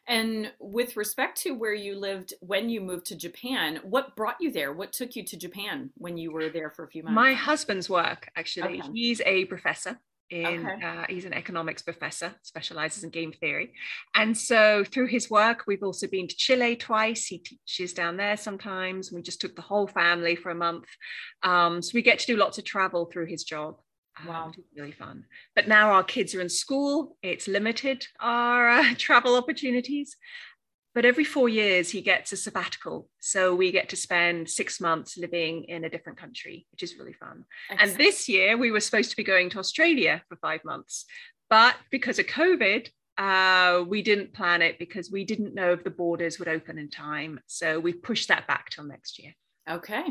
and 0.08 0.52
with 0.60 0.96
respect 0.96 1.42
to 1.42 1.52
where 1.52 1.74
you 1.74 1.96
lived 1.96 2.34
when 2.42 2.70
you 2.70 2.82
moved 2.82 3.06
to 3.08 3.16
Japan, 3.16 3.80
what 3.84 4.16
brought 4.16 4.38
you 4.40 4.52
there? 4.52 4.72
What 4.74 4.94
took 4.94 5.16
you 5.16 5.24
to 5.26 5.38
Japan 5.38 5.92
when 5.96 6.18
you 6.18 6.32
were 6.32 6.50
there 6.50 6.72
for 6.72 6.86
a 6.86 6.88
few 6.88 7.04
months? 7.04 7.16
My 7.16 7.34
husband's 7.34 7.90
work, 7.90 8.30
actually. 8.36 8.80
Okay. 8.80 8.90
He's 8.94 9.22
a 9.26 9.46
professor 9.46 10.00
in 10.30 10.68
okay. 10.68 10.86
uh, 10.86 11.06
he's 11.08 11.26
an 11.26 11.34
economics 11.34 11.82
professor 11.82 12.34
specializes 12.42 13.04
in 13.04 13.10
game 13.10 13.32
theory 13.32 13.72
and 14.14 14.38
so 14.38 14.84
through 14.84 15.08
his 15.08 15.30
work 15.30 15.64
we've 15.68 15.84
also 15.84 16.06
been 16.06 16.28
to 16.28 16.36
chile 16.36 16.76
twice 16.76 17.26
he 17.26 17.38
teaches 17.38 17.94
down 17.94 18.18
there 18.18 18.36
sometimes 18.36 19.10
we 19.12 19.22
just 19.22 19.40
took 19.40 19.56
the 19.56 19.62
whole 19.62 19.88
family 19.88 20.36
for 20.36 20.50
a 20.50 20.56
month 20.56 20.86
um, 21.44 21.82
so 21.82 21.92
we 21.94 22.02
get 22.02 22.20
to 22.20 22.26
do 22.26 22.36
lots 22.36 22.58
of 22.58 22.66
travel 22.66 23.06
through 23.06 23.26
his 23.26 23.44
job 23.44 23.78
Wow, 24.26 24.52
really 24.76 24.92
fun. 24.92 25.26
But 25.56 25.68
now 25.68 25.92
our 25.92 26.04
kids 26.04 26.34
are 26.34 26.42
in 26.42 26.50
school. 26.50 27.18
It's 27.22 27.48
limited 27.48 28.08
our 28.20 28.70
uh, 28.70 28.94
travel 28.98 29.36
opportunities. 29.36 30.16
but 30.96 31.06
every 31.06 31.24
four 31.24 31.48
years 31.48 31.92
he 31.92 32.02
gets 32.02 32.32
a 32.32 32.38
sabbatical. 32.38 33.08
So 33.20 33.54
we 33.54 33.72
get 33.72 33.90
to 33.90 33.96
spend 33.96 34.50
six 34.50 34.82
months 34.82 35.16
living 35.16 35.66
in 35.66 35.84
a 35.84 35.90
different 35.90 36.18
country, 36.18 36.66
which 36.72 36.82
is 36.82 36.98
really 36.98 37.14
fun. 37.14 37.46
Excellent. 37.70 37.92
And 37.92 38.00
this 38.00 38.28
year 38.28 38.58
we 38.58 38.72
were 38.72 38.80
supposed 38.80 39.12
to 39.12 39.16
be 39.16 39.24
going 39.24 39.52
to 39.52 39.60
Australia 39.60 40.24
for 40.28 40.38
five 40.38 40.62
months. 40.66 41.06
But 41.50 41.76
because 41.92 42.18
of 42.18 42.26
COVID, 42.26 42.90
uh, 43.18 43.84
we 43.88 44.02
didn't 44.02 44.34
plan 44.34 44.62
it 44.62 44.80
because 44.80 45.12
we 45.12 45.24
didn't 45.24 45.56
know 45.56 45.72
if 45.74 45.84
the 45.84 45.90
borders 45.90 46.40
would 46.40 46.48
open 46.48 46.78
in 46.78 46.90
time. 46.90 47.40
So 47.48 47.80
we 47.80 47.94
pushed 47.94 48.30
that 48.30 48.48
back 48.48 48.70
till 48.70 48.86
next 48.86 49.20
year. 49.20 49.34
Okay. 49.70 50.04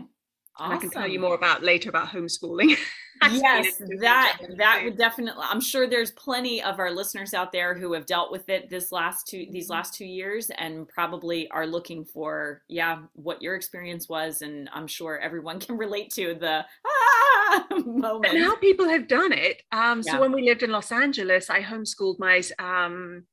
Awesome. 0.59 0.73
I 0.73 0.81
can 0.81 0.91
tell 0.91 1.07
you 1.07 1.21
more 1.21 1.35
about 1.35 1.63
later 1.63 1.91
about 1.91 2.09
homeschooling. 2.09 2.77
yes, 3.31 3.81
that 4.01 4.39
that 4.57 4.81
would 4.85 4.97
definitely. 4.97 5.43
I'm 5.47 5.61
sure 5.61 5.87
there's 5.87 6.13
plenty 6.13 6.63
of 6.63 6.79
our 6.79 6.91
listeners 6.91 7.35
out 7.35 7.53
there 7.53 7.75
who 7.75 7.93
have 7.93 8.07
dealt 8.07 8.31
with 8.31 8.49
it 8.49 8.71
this 8.71 8.91
last 8.91 9.27
two 9.27 9.47
these 9.51 9.65
mm-hmm. 9.65 9.75
last 9.75 9.95
two 9.95 10.07
years, 10.07 10.51
and 10.57 10.89
probably 10.89 11.49
are 11.51 11.67
looking 11.67 12.05
for 12.05 12.63
yeah 12.69 13.01
what 13.15 13.43
your 13.43 13.55
experience 13.55 14.09
was, 14.09 14.43
and 14.43 14.71
I'm 14.73 14.87
sure 14.87 15.19
everyone 15.19 15.61
can 15.67 15.77
relate 15.77 16.11
to 16.15 16.35
the 16.35 16.65
ah 16.87 17.67
moment. 17.87 18.35
And 18.35 18.43
how 18.43 18.57
people 18.57 18.89
have 18.89 19.09
done 19.09 19.33
it. 19.33 19.63
Um, 19.73 20.03
so 20.03 20.15
yeah. 20.15 20.21
when 20.21 20.33
we 20.33 20.43
lived 20.43 20.63
in 20.63 20.71
Los 20.71 20.91
Angeles, 20.91 21.51
I 21.51 21.63
homeschooled 21.63 22.19
my 22.19 22.43
um, 22.59 23.25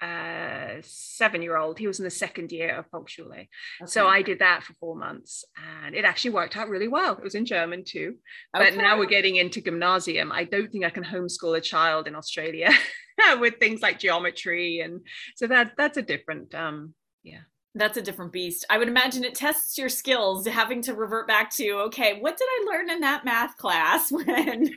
uh, 0.00 0.80
seven 0.82 1.42
year 1.42 1.56
old. 1.56 1.78
He 1.78 1.86
was 1.86 1.98
in 1.98 2.04
the 2.04 2.10
second 2.10 2.52
year 2.52 2.76
of 2.76 2.90
Volksschule. 2.90 3.32
Okay. 3.32 3.48
So 3.86 4.06
I 4.06 4.22
did 4.22 4.38
that 4.38 4.62
for 4.62 4.74
four 4.74 4.96
months 4.96 5.44
and 5.84 5.94
it 5.94 6.04
actually 6.04 6.30
worked 6.30 6.56
out 6.56 6.68
really 6.68 6.88
well. 6.88 7.16
It 7.16 7.24
was 7.24 7.34
in 7.34 7.44
German 7.44 7.84
too. 7.84 8.16
Okay. 8.56 8.70
But 8.70 8.76
now 8.76 8.98
we're 8.98 9.06
getting 9.06 9.36
into 9.36 9.60
gymnasium. 9.60 10.32
I 10.32 10.44
don't 10.44 10.70
think 10.70 10.84
I 10.84 10.90
can 10.90 11.04
homeschool 11.04 11.56
a 11.56 11.60
child 11.60 12.06
in 12.06 12.14
Australia 12.14 12.70
with 13.38 13.58
things 13.58 13.82
like 13.82 13.98
geometry. 13.98 14.80
And 14.80 15.00
so 15.36 15.46
that 15.48 15.72
that's 15.76 15.98
a 15.98 16.02
different, 16.02 16.54
um, 16.54 16.94
yeah 17.22 17.40
that's 17.74 17.96
a 17.96 18.02
different 18.02 18.32
beast. 18.32 18.64
I 18.68 18.78
would 18.78 18.88
imagine 18.88 19.22
it 19.22 19.34
tests 19.34 19.78
your 19.78 19.88
skills, 19.88 20.46
having 20.46 20.82
to 20.82 20.94
revert 20.94 21.28
back 21.28 21.50
to, 21.52 21.70
okay, 21.86 22.18
what 22.18 22.36
did 22.36 22.48
I 22.48 22.66
learn 22.66 22.90
in 22.90 23.00
that 23.00 23.24
math 23.24 23.56
class 23.56 24.10
when? 24.12 24.74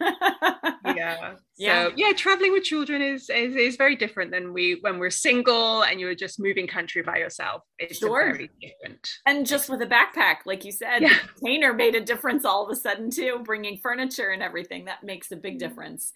yeah. 0.95 1.35
Yeah. 1.55 1.89
So, 1.89 1.93
yeah, 1.95 2.13
traveling 2.13 2.51
with 2.51 2.63
children 2.63 2.99
is, 3.03 3.29
is 3.29 3.55
is 3.55 3.75
very 3.75 3.95
different 3.95 4.31
than 4.31 4.53
we 4.53 4.79
when 4.81 4.97
we're 4.97 5.11
single 5.11 5.83
and 5.83 5.99
you're 5.99 6.15
just 6.15 6.39
moving 6.39 6.65
country 6.65 7.03
by 7.03 7.17
yourself. 7.17 7.61
It's 7.77 7.99
sure. 7.99 8.33
very 8.33 8.49
different. 8.59 9.07
And 9.27 9.45
just 9.45 9.69
with 9.69 9.79
a 9.83 9.85
backpack, 9.85 10.37
like 10.47 10.65
you 10.65 10.71
said, 10.71 11.03
yeah. 11.03 11.09
the 11.09 11.27
container 11.27 11.71
made 11.71 11.93
a 11.93 12.01
difference 12.01 12.43
all 12.43 12.65
of 12.65 12.71
a 12.71 12.75
sudden 12.75 13.11
too, 13.11 13.39
bringing 13.45 13.77
furniture 13.77 14.29
and 14.29 14.41
everything. 14.41 14.85
That 14.85 15.03
makes 15.03 15.31
a 15.31 15.35
big 15.35 15.59
mm-hmm. 15.59 15.69
difference. 15.69 16.11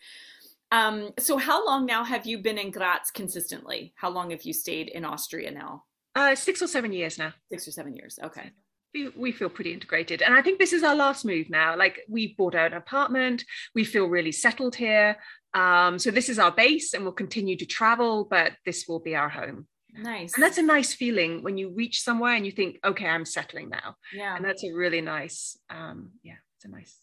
Um, 0.71 1.11
so 1.19 1.37
how 1.37 1.65
long 1.65 1.85
now 1.85 2.03
have 2.03 2.25
you 2.25 2.39
been 2.39 2.57
in 2.57 2.71
Graz 2.71 3.11
consistently? 3.13 3.93
How 3.95 4.09
long 4.09 4.31
have 4.31 4.41
you 4.41 4.53
stayed 4.53 4.89
in 4.89 5.05
Austria 5.05 5.51
now? 5.51 5.83
Uh, 6.17 6.33
six 6.33 6.63
or 6.63 6.67
seven 6.67 6.91
years 6.91 7.19
now. 7.19 7.31
Six 7.51 7.67
or 7.67 7.71
seven 7.71 7.95
years. 7.95 8.17
Okay. 8.23 8.49
We, 8.95 9.09
we 9.09 9.31
feel 9.31 9.49
pretty 9.49 9.71
integrated. 9.71 10.23
And 10.23 10.33
I 10.33 10.41
think 10.41 10.57
this 10.57 10.73
is 10.73 10.83
our 10.83 10.95
last 10.95 11.25
move 11.25 11.47
now. 11.47 11.77
Like 11.77 11.99
we 12.09 12.33
bought 12.33 12.55
an 12.55 12.73
apartment, 12.73 13.45
we 13.75 13.83
feel 13.83 14.07
really 14.07 14.31
settled 14.31 14.75
here. 14.75 15.17
Um, 15.53 15.99
so 15.99 16.09
this 16.09 16.27
is 16.27 16.39
our 16.39 16.51
base 16.51 16.95
and 16.95 17.03
we'll 17.03 17.13
continue 17.13 17.55
to 17.57 17.67
travel, 17.67 18.25
but 18.27 18.53
this 18.65 18.87
will 18.87 18.99
be 18.99 19.15
our 19.15 19.29
home. 19.29 19.67
Nice. 19.93 20.33
And 20.33 20.43
that's 20.43 20.57
a 20.57 20.63
nice 20.63 20.93
feeling 20.93 21.43
when 21.43 21.59
you 21.59 21.69
reach 21.69 22.01
somewhere 22.01 22.33
and 22.33 22.45
you 22.47 22.51
think, 22.51 22.79
okay, 22.83 23.07
I'm 23.07 23.25
settling 23.25 23.69
now. 23.69 23.95
Yeah. 24.11 24.35
And 24.35 24.43
that's 24.43 24.63
a 24.63 24.73
really 24.73 25.01
nice, 25.01 25.55
um, 25.69 26.13
yeah, 26.23 26.39
it's 26.55 26.65
a 26.65 26.69
nice 26.69 26.99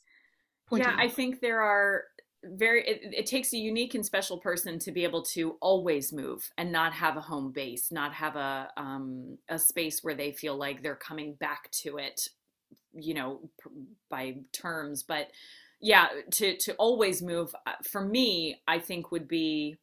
point. 0.69 0.83
Yeah, 0.83 0.97
I 0.99 1.09
think 1.09 1.41
there 1.41 1.61
are 1.61 2.05
very 2.53 2.87
it, 2.87 3.01
it, 3.13 3.27
takes 3.27 3.53
a 3.53 3.57
unique 3.57 3.95
and 3.95 4.05
special 4.05 4.39
person 4.39 4.79
to 4.79 4.93
be 4.93 5.05
able 5.05 5.23
to 5.23 5.57
always 5.61 6.13
move 6.13 6.51
and 6.59 6.71
not 6.71 6.93
have 6.93 7.17
a 7.17 7.21
home 7.21 7.51
base 7.51 7.91
not 7.91 8.13
have 8.13 8.37
a 8.37 8.69
um, 8.77 9.39
a 9.49 9.59
space 9.59 10.03
where 10.03 10.15
they 10.15 10.33
feel 10.33 10.57
like 10.57 10.83
they're 10.83 10.95
coming 10.95 11.35
back 11.35 11.71
to 11.71 11.99
it 11.99 12.29
you 12.93 13.15
know 13.15 13.41
by 14.11 14.37
terms 14.53 15.03
but 15.03 15.31
yeah 15.81 16.09
to 16.31 16.57
to 16.57 16.75
always 16.75 17.23
move 17.23 17.55
uh, 17.67 17.73
for 17.83 18.05
me 18.05 18.61
i 18.67 18.79
think 18.79 19.11
would 19.11 19.29
be 19.29 19.77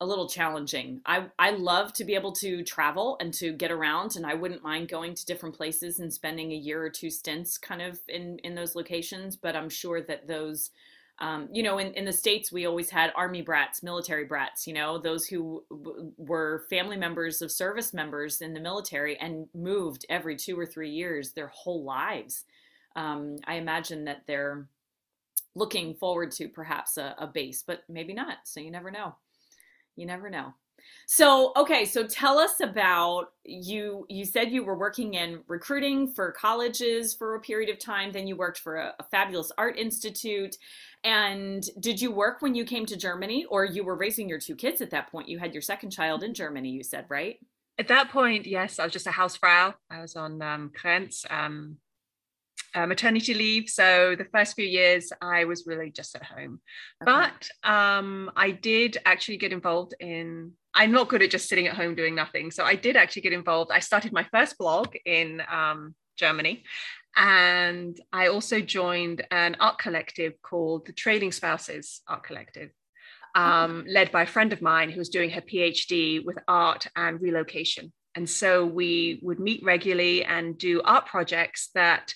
a 0.00 0.06
little 0.06 0.28
challenging. 0.28 1.00
I 1.06 1.26
I 1.38 1.50
love 1.50 1.92
to 1.94 2.04
be 2.04 2.14
able 2.14 2.32
to 2.32 2.62
travel 2.64 3.16
and 3.20 3.32
to 3.34 3.52
get 3.52 3.72
around 3.72 4.16
and 4.16 4.26
I 4.26 4.34
wouldn't 4.34 4.62
mind 4.62 4.88
going 4.88 5.14
to 5.14 5.24
different 5.24 5.56
places 5.56 6.00
and 6.00 6.12
spending 6.12 6.52
a 6.52 6.56
year 6.56 6.82
or 6.82 6.90
two 6.90 7.10
stints 7.10 7.56
kind 7.56 7.80
of 7.80 7.98
in 8.08 8.38
in 8.40 8.54
those 8.54 8.74
locations, 8.74 9.36
but 9.36 9.56
I'm 9.56 9.70
sure 9.70 10.02
that 10.02 10.26
those 10.26 10.70
um, 11.18 11.48
you 11.50 11.62
know, 11.62 11.78
in, 11.78 11.94
in 11.94 12.04
the 12.04 12.12
States, 12.12 12.52
we 12.52 12.66
always 12.66 12.90
had 12.90 13.12
army 13.16 13.40
brats, 13.40 13.82
military 13.82 14.24
brats, 14.24 14.66
you 14.66 14.74
know, 14.74 14.98
those 14.98 15.26
who 15.26 15.64
w- 15.70 16.12
were 16.18 16.64
family 16.68 16.96
members 16.98 17.40
of 17.40 17.50
service 17.50 17.94
members 17.94 18.42
in 18.42 18.52
the 18.52 18.60
military 18.60 19.16
and 19.18 19.46
moved 19.54 20.04
every 20.10 20.36
two 20.36 20.58
or 20.58 20.66
three 20.66 20.90
years 20.90 21.32
their 21.32 21.48
whole 21.48 21.84
lives. 21.84 22.44
Um, 22.96 23.36
I 23.46 23.54
imagine 23.54 24.04
that 24.04 24.22
they're 24.26 24.68
looking 25.54 25.94
forward 25.94 26.32
to 26.32 26.48
perhaps 26.48 26.98
a, 26.98 27.14
a 27.18 27.26
base, 27.26 27.64
but 27.66 27.82
maybe 27.88 28.12
not. 28.12 28.38
So 28.44 28.60
you 28.60 28.70
never 28.70 28.90
know. 28.90 29.14
You 29.96 30.04
never 30.04 30.28
know. 30.28 30.52
So, 31.08 31.52
okay, 31.56 31.84
so 31.84 32.04
tell 32.06 32.38
us 32.38 32.60
about 32.60 33.26
you. 33.44 34.06
You 34.08 34.24
said 34.24 34.50
you 34.50 34.64
were 34.64 34.76
working 34.76 35.14
in 35.14 35.40
recruiting 35.46 36.08
for 36.08 36.32
colleges 36.32 37.14
for 37.14 37.36
a 37.36 37.40
period 37.40 37.70
of 37.70 37.78
time, 37.78 38.10
then 38.10 38.26
you 38.26 38.36
worked 38.36 38.58
for 38.58 38.76
a, 38.76 38.94
a, 38.98 39.04
fabulous 39.04 39.52
art 39.56 39.78
institute. 39.78 40.56
And 41.04 41.64
did 41.78 42.00
you 42.00 42.10
work 42.10 42.42
when 42.42 42.56
you 42.56 42.64
came 42.64 42.86
to 42.86 42.96
Germany, 42.96 43.44
or 43.48 43.64
you 43.64 43.84
were 43.84 43.94
raising 43.94 44.28
your 44.28 44.40
two 44.40 44.56
kids 44.56 44.80
at 44.80 44.90
that 44.90 45.10
point? 45.10 45.28
You 45.28 45.38
had 45.38 45.54
your 45.54 45.62
second 45.62 45.90
child 45.90 46.24
in 46.24 46.34
Germany, 46.34 46.70
you 46.70 46.82
said, 46.82 47.06
right? 47.08 47.38
At 47.78 47.88
that 47.88 48.10
point, 48.10 48.46
yes, 48.46 48.78
I 48.78 48.84
was 48.84 48.92
just 48.92 49.06
a 49.06 49.10
Hausfrau. 49.10 49.74
I 49.90 50.00
was 50.00 50.16
on 50.16 50.42
um, 50.42 50.72
um, 51.30 51.76
uh, 52.74 52.86
maternity 52.86 53.34
leave. 53.34 53.68
So 53.68 54.14
the 54.16 54.24
first 54.26 54.54
few 54.54 54.66
years, 54.66 55.12
I 55.20 55.44
was 55.44 55.66
really 55.66 55.90
just 55.90 56.14
at 56.14 56.22
home. 56.22 56.60
Okay. 57.02 57.12
But 57.12 57.68
um, 57.68 58.30
I 58.36 58.50
did 58.50 58.98
actually 59.04 59.38
get 59.38 59.52
involved 59.52 59.94
in. 60.00 60.52
I'm 60.76 60.92
not 60.92 61.08
good 61.08 61.22
at 61.22 61.30
just 61.30 61.48
sitting 61.48 61.66
at 61.66 61.74
home 61.74 61.94
doing 61.94 62.14
nothing. 62.14 62.50
So 62.50 62.62
I 62.62 62.74
did 62.76 62.96
actually 62.96 63.22
get 63.22 63.32
involved. 63.32 63.70
I 63.72 63.80
started 63.80 64.12
my 64.12 64.24
first 64.24 64.58
blog 64.58 64.94
in 65.06 65.42
um, 65.50 65.94
Germany. 66.16 66.64
And 67.16 67.98
I 68.12 68.28
also 68.28 68.60
joined 68.60 69.26
an 69.30 69.56
art 69.58 69.78
collective 69.78 70.34
called 70.42 70.86
the 70.86 70.92
Trailing 70.92 71.32
Spouses 71.32 72.02
Art 72.06 72.24
Collective, 72.24 72.70
um, 73.34 73.86
led 73.88 74.12
by 74.12 74.22
a 74.22 74.26
friend 74.26 74.52
of 74.52 74.60
mine 74.60 74.90
who 74.90 74.98
was 74.98 75.08
doing 75.08 75.30
her 75.30 75.40
PhD 75.40 76.22
with 76.22 76.38
art 76.46 76.86
and 76.94 77.22
relocation. 77.22 77.90
And 78.14 78.28
so 78.28 78.66
we 78.66 79.18
would 79.22 79.40
meet 79.40 79.64
regularly 79.64 80.24
and 80.24 80.58
do 80.58 80.82
art 80.82 81.06
projects 81.06 81.70
that 81.74 82.12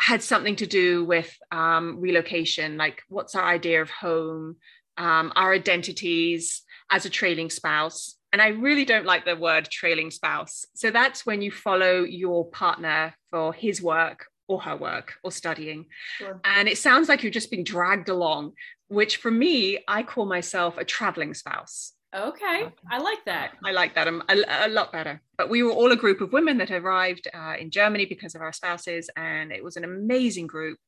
had 0.00 0.22
something 0.22 0.56
to 0.56 0.66
do 0.66 1.04
with 1.04 1.32
um, 1.52 2.00
relocation, 2.00 2.76
like 2.76 3.02
what's 3.08 3.36
our 3.36 3.44
idea 3.44 3.80
of 3.80 3.90
home, 3.90 4.56
um, 4.98 5.32
our 5.36 5.52
identities 5.52 6.62
as 6.92 7.06
a 7.06 7.10
trailing 7.10 7.50
spouse. 7.50 8.14
And 8.32 8.40
I 8.40 8.48
really 8.48 8.84
don't 8.84 9.06
like 9.06 9.24
the 9.24 9.36
word 9.36 9.68
trailing 9.68 10.10
spouse. 10.10 10.64
So 10.74 10.90
that's 10.90 11.26
when 11.26 11.42
you 11.42 11.50
follow 11.50 12.04
your 12.04 12.48
partner 12.48 13.14
for 13.30 13.52
his 13.52 13.82
work 13.82 14.26
or 14.46 14.60
her 14.60 14.76
work 14.76 15.14
or 15.24 15.32
studying. 15.32 15.86
Sure. 16.18 16.40
And 16.44 16.68
it 16.68 16.78
sounds 16.78 17.08
like 17.08 17.22
you're 17.22 17.32
just 17.32 17.50
being 17.50 17.64
dragged 17.64 18.08
along, 18.08 18.52
which 18.88 19.16
for 19.16 19.30
me, 19.30 19.78
I 19.88 20.02
call 20.02 20.26
myself 20.26 20.78
a 20.78 20.84
traveling 20.84 21.34
spouse. 21.34 21.94
Okay, 22.14 22.68
I 22.90 22.98
like 22.98 23.24
that. 23.24 23.52
I 23.64 23.72
like 23.72 23.94
that 23.94 24.06
um, 24.06 24.22
a, 24.28 24.66
a, 24.66 24.68
lot 24.68 24.92
better. 24.92 25.22
But 25.38 25.48
we 25.48 25.62
were 25.62 25.70
all 25.70 25.92
a 25.92 25.96
group 25.96 26.20
of 26.20 26.34
women 26.34 26.58
that 26.58 26.70
arrived 26.70 27.26
uh, 27.32 27.54
in 27.58 27.70
Germany 27.70 28.04
because 28.04 28.34
of 28.34 28.42
our 28.42 28.52
spouses, 28.52 29.08
and 29.16 29.50
it 29.50 29.64
was 29.64 29.78
an 29.78 29.84
amazing 29.84 30.46
group. 30.46 30.78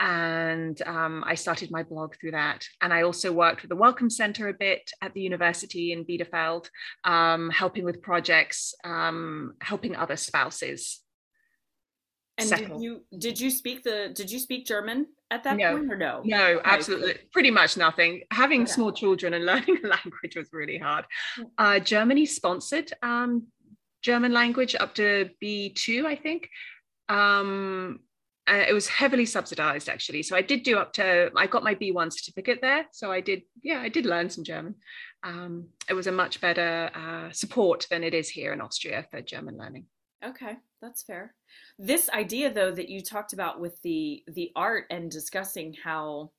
And 0.00 0.80
um, 0.86 1.22
I 1.26 1.34
started 1.34 1.70
my 1.70 1.82
blog 1.82 2.14
through 2.18 2.30
that. 2.32 2.66
And 2.80 2.92
I 2.92 3.02
also 3.02 3.32
worked 3.32 3.62
with 3.62 3.68
the 3.68 3.76
Welcome 3.76 4.10
Center 4.10 4.48
a 4.48 4.54
bit 4.54 4.90
at 5.02 5.12
the 5.12 5.20
university 5.20 5.92
in 5.92 6.04
Bielefeld, 6.04 6.68
um, 7.04 7.50
helping 7.50 7.84
with 7.84 8.02
projects, 8.02 8.74
um, 8.82 9.54
helping 9.60 9.94
other 9.94 10.16
spouses 10.16 11.00
and 12.40 12.48
settle. 12.48 12.78
did 12.78 12.82
you 12.82 13.04
did 13.18 13.40
you 13.40 13.50
speak 13.50 13.82
the 13.82 14.12
did 14.14 14.30
you 14.30 14.38
speak 14.38 14.66
German 14.66 15.06
at 15.30 15.44
that 15.44 15.56
no, 15.56 15.76
point 15.76 15.92
or 15.92 15.96
no? 15.96 16.22
No, 16.24 16.44
okay. 16.44 16.60
absolutely, 16.64 17.18
pretty 17.32 17.50
much 17.50 17.76
nothing. 17.76 18.22
Having 18.32 18.62
okay. 18.62 18.72
small 18.72 18.92
children 18.92 19.34
and 19.34 19.44
learning 19.50 19.78
a 19.84 19.86
language 19.86 20.36
was 20.36 20.48
really 20.52 20.78
hard. 20.78 21.04
Hmm. 21.36 21.42
Uh, 21.58 21.78
Germany 21.78 22.26
sponsored 22.26 22.92
um, 23.02 23.46
German 24.02 24.32
language 24.32 24.74
up 24.74 24.94
to 24.96 25.30
B 25.40 25.70
two, 25.70 26.06
I 26.06 26.16
think. 26.16 26.48
Um, 27.08 28.00
uh, 28.48 28.64
it 28.68 28.72
was 28.72 28.88
heavily 28.88 29.26
subsidized 29.26 29.88
actually, 29.88 30.22
so 30.22 30.36
I 30.36 30.42
did 30.42 30.62
do 30.62 30.78
up 30.78 30.92
to. 30.94 31.30
I 31.36 31.46
got 31.46 31.62
my 31.62 31.74
B 31.74 31.92
one 31.92 32.10
certificate 32.10 32.60
there, 32.60 32.86
so 32.92 33.12
I 33.12 33.20
did. 33.20 33.42
Yeah, 33.62 33.80
I 33.80 33.88
did 33.88 34.06
learn 34.06 34.30
some 34.30 34.44
German. 34.44 34.74
Um, 35.22 35.68
it 35.88 35.94
was 35.94 36.06
a 36.06 36.12
much 36.12 36.40
better 36.40 36.90
uh, 36.94 37.30
support 37.32 37.86
than 37.90 38.02
it 38.02 38.14
is 38.14 38.28
here 38.28 38.52
in 38.52 38.60
Austria 38.60 39.06
for 39.10 39.20
German 39.20 39.56
learning. 39.56 39.86
Okay, 40.24 40.56
that's 40.82 41.02
fair. 41.02 41.34
This 41.78 42.10
idea 42.10 42.52
though 42.52 42.72
that 42.72 42.88
you 42.88 43.02
talked 43.02 43.32
about 43.32 43.60
with 43.60 43.80
the 43.82 44.22
the 44.28 44.50
art 44.56 44.86
and 44.90 45.10
discussing 45.10 45.76
how 45.82 46.30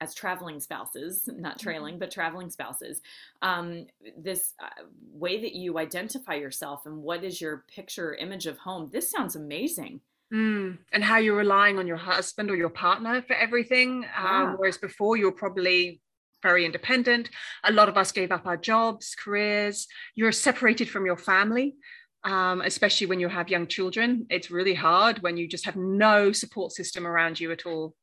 as 0.00 0.14
traveling 0.14 0.60
spouses, 0.60 1.22
not 1.28 1.58
mm-hmm. 1.58 1.62
trailing, 1.62 1.98
but 1.98 2.10
traveling 2.10 2.50
spouses, 2.50 3.00
um, 3.42 3.86
this 4.18 4.54
uh, 4.62 4.84
way 5.12 5.40
that 5.40 5.54
you 5.54 5.78
identify 5.78 6.34
yourself 6.34 6.86
and 6.86 6.96
what 6.96 7.24
is 7.24 7.40
your 7.40 7.64
picture 7.74 8.14
image 8.14 8.46
of 8.46 8.58
home. 8.58 8.90
This 8.92 9.10
sounds 9.10 9.36
amazing. 9.36 10.00
Mm. 10.34 10.78
And 10.92 11.04
how 11.04 11.18
you're 11.18 11.36
relying 11.36 11.78
on 11.78 11.86
your 11.86 11.96
husband 11.96 12.50
or 12.50 12.56
your 12.56 12.70
partner 12.70 13.22
for 13.22 13.34
everything. 13.34 14.04
Um. 14.16 14.26
Um, 14.26 14.54
whereas 14.58 14.78
before 14.78 15.16
you 15.16 15.26
were 15.26 15.32
probably 15.32 16.00
very 16.42 16.64
independent. 16.64 17.30
A 17.64 17.72
lot 17.72 17.88
of 17.88 17.96
us 17.96 18.12
gave 18.12 18.30
up 18.30 18.46
our 18.46 18.58
jobs, 18.58 19.16
careers. 19.16 19.88
You're 20.14 20.30
separated 20.30 20.88
from 20.90 21.06
your 21.06 21.16
family. 21.16 21.74
Um, 22.22 22.62
especially 22.62 23.06
when 23.06 23.20
you 23.20 23.28
have 23.28 23.50
young 23.50 23.66
children, 23.66 24.26
it's 24.30 24.50
really 24.50 24.72
hard 24.72 25.18
when 25.22 25.36
you 25.36 25.46
just 25.46 25.66
have 25.66 25.76
no 25.76 26.32
support 26.32 26.72
system 26.72 27.06
around 27.06 27.38
you 27.38 27.52
at 27.52 27.66
all 27.66 27.94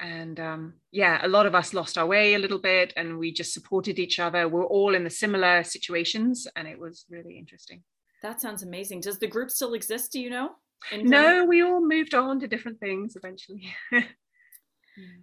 and 0.00 0.40
um, 0.40 0.74
yeah 0.90 1.24
a 1.24 1.28
lot 1.28 1.46
of 1.46 1.54
us 1.54 1.72
lost 1.72 1.96
our 1.96 2.06
way 2.06 2.34
a 2.34 2.38
little 2.38 2.58
bit 2.58 2.92
and 2.96 3.18
we 3.18 3.32
just 3.32 3.54
supported 3.54 3.98
each 3.98 4.18
other 4.18 4.48
we're 4.48 4.64
all 4.64 4.94
in 4.94 5.04
the 5.04 5.10
similar 5.10 5.62
situations 5.62 6.48
and 6.56 6.66
it 6.66 6.78
was 6.78 7.04
really 7.08 7.38
interesting 7.38 7.82
that 8.22 8.40
sounds 8.40 8.64
amazing 8.64 9.00
does 9.00 9.18
the 9.18 9.26
group 9.26 9.50
still 9.50 9.74
exist 9.74 10.10
do 10.12 10.20
you 10.20 10.30
know 10.30 10.50
no 11.02 11.44
we 11.44 11.62
all 11.62 11.80
moved 11.80 12.14
on 12.14 12.40
to 12.40 12.46
different 12.46 12.78
things 12.80 13.16
eventually 13.16 13.74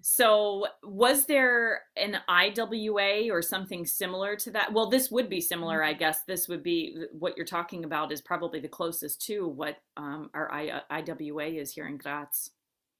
so 0.02 0.68
was 0.84 1.26
there 1.28 1.84
an 1.96 2.18
iwa 2.28 3.32
or 3.32 3.42
something 3.42 3.86
similar 3.86 4.36
to 4.36 4.52
that 4.52 4.74
well 4.74 4.90
this 4.90 5.10
would 5.10 5.30
be 5.30 5.40
similar 5.40 5.84
i 5.84 5.92
mm-hmm. 5.92 6.00
guess 6.00 6.24
this 6.28 6.48
would 6.48 6.64
be 6.64 7.06
what 7.12 7.38
you're 7.38 7.46
talking 7.46 7.86
about 7.86 8.12
is 8.12 8.22
probably 8.22 8.60
the 8.60 8.68
closest 8.68 9.22
to 9.22 9.48
what 9.48 9.78
um, 9.98 10.30
our 10.34 10.52
I, 10.52 10.82
iwa 10.90 11.46
is 11.46 11.74
here 11.74 11.88
in 11.88 11.98
graz 11.98 12.52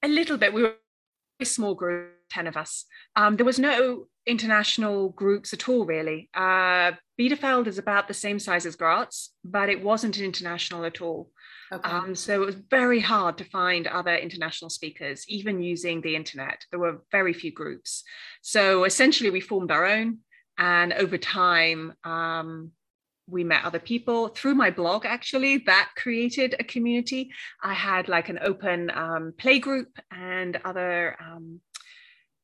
a 0.04 0.08
little 0.08 0.38
bit 0.38 0.54
we 0.54 0.64
were 0.64 0.76
a 1.42 1.46
small 1.46 1.74
group, 1.74 2.12
10 2.30 2.48
of 2.48 2.56
us. 2.56 2.86
Um, 3.16 3.36
there 3.36 3.46
was 3.46 3.60
no 3.60 4.06
international 4.26 5.10
groups 5.10 5.54
at 5.54 5.68
all, 5.68 5.86
really. 5.86 6.30
Uh, 6.34 6.92
Bielefeld 7.20 7.68
is 7.68 7.78
about 7.78 8.08
the 8.08 8.14
same 8.14 8.40
size 8.40 8.66
as 8.66 8.76
Graz, 8.76 9.30
but 9.44 9.70
it 9.70 9.84
wasn't 9.84 10.20
international 10.20 10.86
at 10.86 11.02
all. 11.02 11.32
Okay. 11.74 11.90
Um, 11.90 12.16
so 12.16 12.42
it 12.42 12.46
was 12.46 12.56
very 12.56 13.00
hard 13.00 13.38
to 13.38 13.46
find 13.46 13.88
other 13.88 14.14
international 14.14 14.70
speakers, 14.70 15.24
even 15.30 15.62
using 15.62 16.02
the 16.02 16.16
internet. 16.16 16.66
There 16.70 16.80
were 16.80 17.02
very 17.12 17.34
few 17.34 17.52
groups. 17.52 18.04
So 18.42 18.84
essentially, 18.84 19.30
we 19.30 19.40
formed 19.40 19.72
our 19.72 19.86
own. 19.86 20.20
And 20.58 20.92
over 20.94 21.18
time, 21.18 21.94
um, 22.04 22.72
we 23.28 23.44
met 23.44 23.64
other 23.64 23.80
people 23.80 24.28
through 24.28 24.56
my 24.56 24.70
blog 24.70 25.06
actually 25.06 25.60
that 25.60 25.90
created 25.96 26.56
a 26.60 26.64
community 26.64 27.32
i 27.64 27.74
had 27.74 28.10
like 28.10 28.30
an 28.30 28.40
open 28.42 28.92
um, 28.92 29.34
play 29.38 29.60
group 29.60 29.98
and 30.12 30.60
other 30.66 31.16
um, 31.20 31.62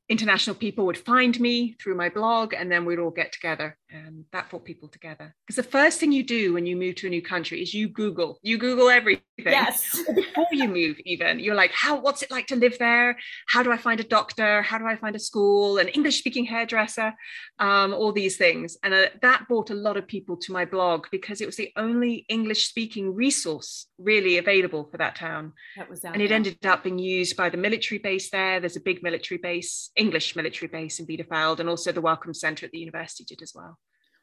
international 0.10 0.55
people 0.55 0.86
would 0.86 0.98
find 0.98 1.39
me 1.39 1.75
through 1.81 1.96
my 1.96 2.10
blog 2.10 2.53
and 2.53 2.72
then 2.72 2.86
we'd 2.86 3.00
all 3.00 3.12
get 3.12 3.31
together 3.34 3.77
and 3.91 4.25
that 4.32 4.50
brought 4.50 4.65
people 4.65 4.88
together. 4.88 5.36
Because 5.46 5.56
the 5.56 5.63
first 5.63 6.00
thing 6.00 6.12
you 6.12 6.24
do 6.24 6.53
when 6.53 6.65
you 6.65 6.75
move 6.75 6.96
to 6.96 7.08
a 7.08 7.10
new 7.10 7.22
country 7.22 7.62
is 7.62 7.74
you 7.74 7.88
google 7.88 8.39
you 8.41 8.58
google 8.58 8.89
everything. 8.89 9.24
Yes. 9.38 10.01
Before 10.15 10.48
you 10.51 10.67
move 10.67 10.98
even 11.06 11.39
you're 11.39 11.56
like 11.56 11.72
how 11.72 12.00
what's 12.00 12.22
it 12.22 12.32
like 12.32 12.48
to 12.48 12.56
live 12.56 12.77
there? 12.79 13.17
How 13.48 13.63
do 13.63 13.72
i 13.72 13.77
find 13.77 14.00
a 14.00 14.03
doctor? 14.03 14.62
How 14.62 14.77
do 14.77 14.86
i 14.86 14.96
find 14.96 15.15
a 15.15 15.20
school? 15.20 15.77
An 15.77 15.88
english 15.89 16.20
speaking 16.20 16.46
hairdresser? 16.46 17.13
Um, 17.60 17.94
all 17.94 18.12
these 18.12 18.38
things. 18.38 18.77
And 18.84 18.94
uh, 18.94 19.06
that 19.22 19.48
brought 19.48 19.70
a 19.70 19.75
lot 19.75 19.98
of 19.98 20.08
people 20.08 20.38
to 20.38 20.51
my 20.51 20.65
blog 20.65 21.08
because 21.12 21.41
it 21.41 21.46
was 21.46 21.56
the 21.56 21.72
only 21.75 22.25
english 22.29 22.67
speaking 22.67 23.13
resource 23.13 23.88
really 23.98 24.38
available 24.38 24.88
for 24.91 24.98
that 24.98 25.15
town. 25.15 25.53
That 25.75 25.89
was 25.89 26.03
and 26.03 26.22
it 26.22 26.32
ended 26.32 26.65
up 26.65 26.84
being 26.84 27.00
used 27.00 27.36
by 27.36 27.50
the 27.50 27.58
military 27.58 28.00
base 28.00 28.29
there. 28.29 28.60
There's 28.60 28.75
a 28.75 28.82
big 28.82 29.03
military 29.03 29.38
base 29.38 29.91
English 29.96 30.36
military 30.36 30.70
base 30.70 31.00
in 31.00 31.08
Bielefeld, 31.08 31.60
and 31.60 31.70
also 31.70 31.91
the 31.91 32.01
Welcome 32.01 32.34
Center 32.34 32.65
at 32.65 32.72
the 32.72 32.79
university 32.79 33.24
did 33.24 33.41
as 33.41 33.53
well. 33.56 33.76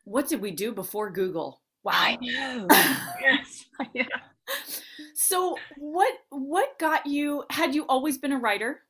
What 0.05 0.29
did 0.29 0.41
we 0.41 0.51
do 0.51 0.73
before 0.73 1.11
Google? 1.11 1.61
Wow. 1.83 1.93
I 1.95 2.17
know. 2.21 2.67
yes. 3.95 4.83
So 5.15 5.57
what 5.77 6.15
what 6.31 6.79
got 6.79 7.07
you? 7.07 7.45
Had 7.51 7.75
you 7.75 7.87
always 7.87 8.19
been 8.19 8.33
a 8.33 8.39
writer? 8.39 8.81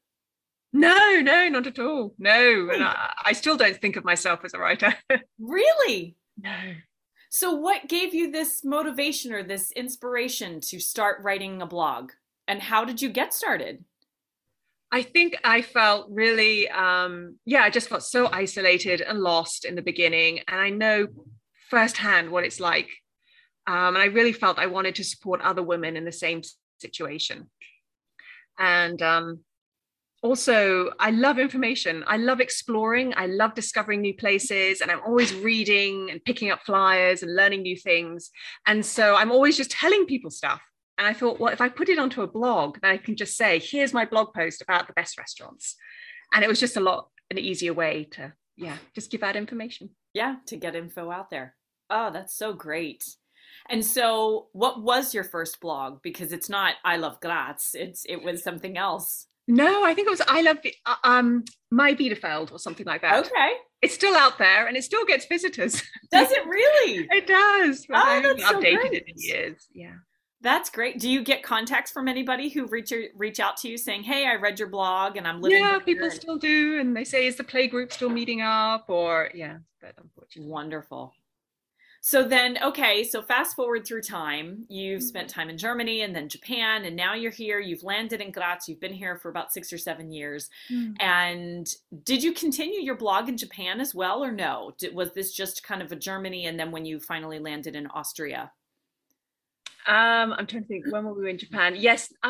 No, 0.73 1.21
no, 1.21 1.49
not 1.49 1.69
at 1.69 1.79
all. 1.79 2.15
No, 2.19 2.69
and 2.71 2.83
I, 2.83 3.13
I 3.27 3.33
still 3.33 3.57
don't 3.57 3.81
think 3.81 3.95
of 3.95 4.05
myself 4.05 4.41
as 4.45 4.55
a 4.55 4.59
writer. 4.59 4.93
really? 5.39 6.17
No. 6.43 6.75
So 7.31 7.53
what 7.53 7.89
gave 7.89 8.13
you 8.13 8.31
this 8.31 8.65
motivation 8.65 9.33
or 9.33 9.45
this 9.45 9.71
inspiration 9.73 10.61
to 10.63 10.81
start 10.81 11.23
writing 11.23 11.63
a 11.63 11.67
blog? 11.67 12.11
And 12.49 12.61
how 12.61 12.85
did 12.85 13.01
you 13.01 13.09
get 13.09 13.33
started? 13.33 13.85
I 14.95 15.03
think 15.03 15.37
I 15.43 15.61
felt 15.61 16.07
really, 16.09 16.69
um, 16.69 17.37
yeah, 17.45 17.63
I 17.63 17.71
just 17.71 17.89
felt 17.89 18.05
so 18.05 18.29
isolated 18.31 19.01
and 19.01 19.19
lost 19.19 19.65
in 19.65 19.75
the 19.75 19.83
beginning. 19.83 20.39
And 20.47 20.61
I 20.61 20.71
know 20.71 21.09
firsthand 21.69 22.31
what 22.31 22.45
it's 22.45 22.61
like. 22.61 22.89
Um, 23.67 23.97
and 23.97 23.99
I 23.99 24.05
really 24.05 24.33
felt 24.33 24.61
I 24.61 24.67
wanted 24.67 24.95
to 24.95 25.03
support 25.03 25.41
other 25.41 25.65
women 25.65 25.97
in 25.97 26.05
the 26.05 26.13
same 26.13 26.43
situation. 26.79 27.51
And 28.57 29.03
um, 29.03 29.41
also, 30.23 30.93
I 31.01 31.11
love 31.11 31.41
information. 31.41 32.05
I 32.07 32.19
love 32.19 32.41
exploring. 32.41 33.15
I 33.17 33.27
love 33.27 33.55
discovering 33.55 34.01
new 34.01 34.15
places. 34.15 34.81
And 34.81 34.93
I'm 34.93 35.03
always 35.05 35.35
reading 35.35 36.09
and 36.13 36.25
picking 36.25 36.53
up 36.53 36.61
flyers 36.63 37.25
and 37.25 37.35
learning 37.35 37.63
new 37.63 37.77
things. 37.77 38.31
And 38.65 38.87
so 38.87 39.17
I'm 39.17 39.33
always 39.33 39.57
just 39.57 39.73
telling 39.73 40.07
people 40.07 40.31
stuff. 40.31 40.63
And 40.99 41.07
I 41.07 41.13
thought, 41.13 41.41
well, 41.41 41.53
if 41.53 41.61
I 41.61 41.69
put 41.69 41.89
it 41.89 41.99
onto 41.99 42.23
a 42.23 42.27
blog, 42.27 42.79
then 42.81 42.91
I 42.91 42.99
can 42.99 43.17
just 43.17 43.37
say, 43.37 43.59
here's 43.59 43.93
my 43.93 44.05
blog 44.05 44.33
post 44.33 44.63
about 44.63 44.87
the 44.87 44.93
best 44.93 45.19
restaurants. 45.19 45.77
And 46.33 46.45
it 46.45 46.49
was 46.49 46.61
just 46.61 46.77
a 46.77 46.81
lot, 46.81 47.09
an 47.31 47.39
easier 47.39 47.75
way 47.75 48.05
to, 48.13 48.33
yeah, 48.57 48.77
just 48.95 49.11
give 49.11 49.23
out 49.23 49.37
information. 49.37 49.91
Yeah, 50.13 50.37
to 50.47 50.57
get 50.57 50.77
info 50.77 51.11
out 51.11 51.31
there. 51.31 51.55
Oh, 51.91 52.11
that's 52.13 52.37
so 52.37 52.53
great. 52.53 53.05
And 53.69 53.85
so, 53.85 54.49
what 54.53 54.83
was 54.83 55.15
your 55.15 55.25
first 55.25 55.61
blog? 55.61 56.03
Because 56.03 56.33
it's 56.33 56.49
not 56.49 56.75
I 56.85 56.97
love 56.97 57.21
Graz. 57.21 57.71
It's 57.75 58.05
it 58.09 58.23
was 58.23 58.43
something 58.43 58.77
else. 58.77 59.27
No, 59.47 59.85
I 59.85 59.95
think 59.95 60.07
it 60.07 60.11
was 60.11 60.23
I 60.27 60.43
love 60.43 60.59
uh, 60.87 60.95
um 61.05 61.45
my 61.71 61.95
Bielefeld 61.95 62.53
or 62.53 62.59
something 62.59 62.87
like 62.87 63.03
that. 63.03 63.27
Okay, 63.27 63.53
it's 63.83 63.95
still 63.95 64.17
out 64.17 64.39
there 64.39 64.67
and 64.67 64.77
it 64.77 64.85
still 64.85 65.05
gets 65.05 65.27
visitors. 65.27 65.83
Does 66.13 66.31
it 66.31 66.47
really? 66.47 67.07
it 67.11 67.27
does. 67.27 67.87
oh, 67.91 67.95
I 67.95 68.15
haven't 68.17 68.41
updated 68.41 68.83
so 68.83 68.93
it 68.93 69.05
in 69.07 69.15
years. 69.17 69.67
Yeah. 69.73 69.95
That's 70.45 70.69
great. 70.69 71.01
Do 71.01 71.09
you 71.11 71.25
get 71.25 71.43
contacts 71.43 71.91
from 71.91 72.07
anybody 72.07 72.51
who 72.51 72.67
reach 72.67 72.93
reach 73.17 73.41
out 73.41 73.57
to 73.59 73.69
you 73.69 73.79
saying, 73.79 74.03
"Hey, 74.03 74.27
I 74.27 74.35
read 74.35 74.59
your 74.59 74.69
blog 74.69 75.17
and 75.17 75.27
I'm 75.27 75.41
living." 75.41 75.57
In 75.57 75.65
Yeah, 75.65 75.79
people 75.79 76.05
and... 76.05 76.13
still 76.13 76.37
do, 76.37 76.79
and 76.79 76.95
they 76.95 77.05
say, 77.05 77.27
"Is 77.27 77.37
the 77.37 77.45
play 77.45 77.67
group 77.67 77.91
still 77.91 78.11
meeting 78.11 78.43
up?" 78.43 78.85
Or 78.89 79.31
yeah, 79.35 79.57
but 79.81 79.95
unfortunately, 79.97 80.53
wonderful. 80.53 81.15
So 82.03 82.23
then, 82.23 82.59
okay, 82.63 83.03
so 83.03 83.23
fast 83.23 83.57
forward 83.57 83.87
through 83.87 84.03
time, 84.03 84.67
you've 84.69 85.01
mm-hmm. 85.01 85.09
spent 85.09 85.31
time 85.31 85.49
in 85.49 85.57
Germany 85.57 86.03
and 86.03 86.15
then 86.15 86.29
Japan, 86.29 86.85
and 86.85 86.95
now 86.95 87.15
you're 87.15 87.31
here. 87.31 87.59
You've 87.61 87.83
landed 87.83 88.21
in 88.21 88.31
Graz. 88.31 88.69
You've 88.69 88.81
been 88.81 88.93
here 88.93 89.17
for 89.17 89.31
about 89.31 89.55
six 89.55 89.73
or 89.73 89.79
seven 89.79 90.13
years. 90.13 90.51
Mm. 90.71 90.95
And 91.01 91.75
did 92.05 92.23
you 92.23 92.35
continue 92.35 92.81
your 92.81 92.97
blog 92.97 93.31
in 93.31 93.39
Japan 93.39 93.81
as 93.81 93.95
well, 93.95 94.23
or 94.23 94.31
no? 94.31 94.75
Did, 94.77 94.95
was 94.95 95.15
this 95.15 95.33
just 95.33 95.65
kind 95.65 95.81
of 95.81 95.91
a 95.91 95.97
Germany, 95.97 96.45
and 96.45 96.61
then 96.61 96.71
when 96.71 96.85
you 96.85 97.01
finally 97.01 97.39
landed 97.39 97.75
in 97.75 97.87
Austria? 97.87 98.53
Um, 99.87 100.33
I'm 100.33 100.47
trying 100.47 100.63
to 100.63 100.69
think 100.69 100.87
when 100.91 101.05
were 101.05 101.13
we 101.13 101.29
in 101.29 101.37
Japan? 101.37 101.75
Yes, 101.77 102.11
uh, 102.23 102.27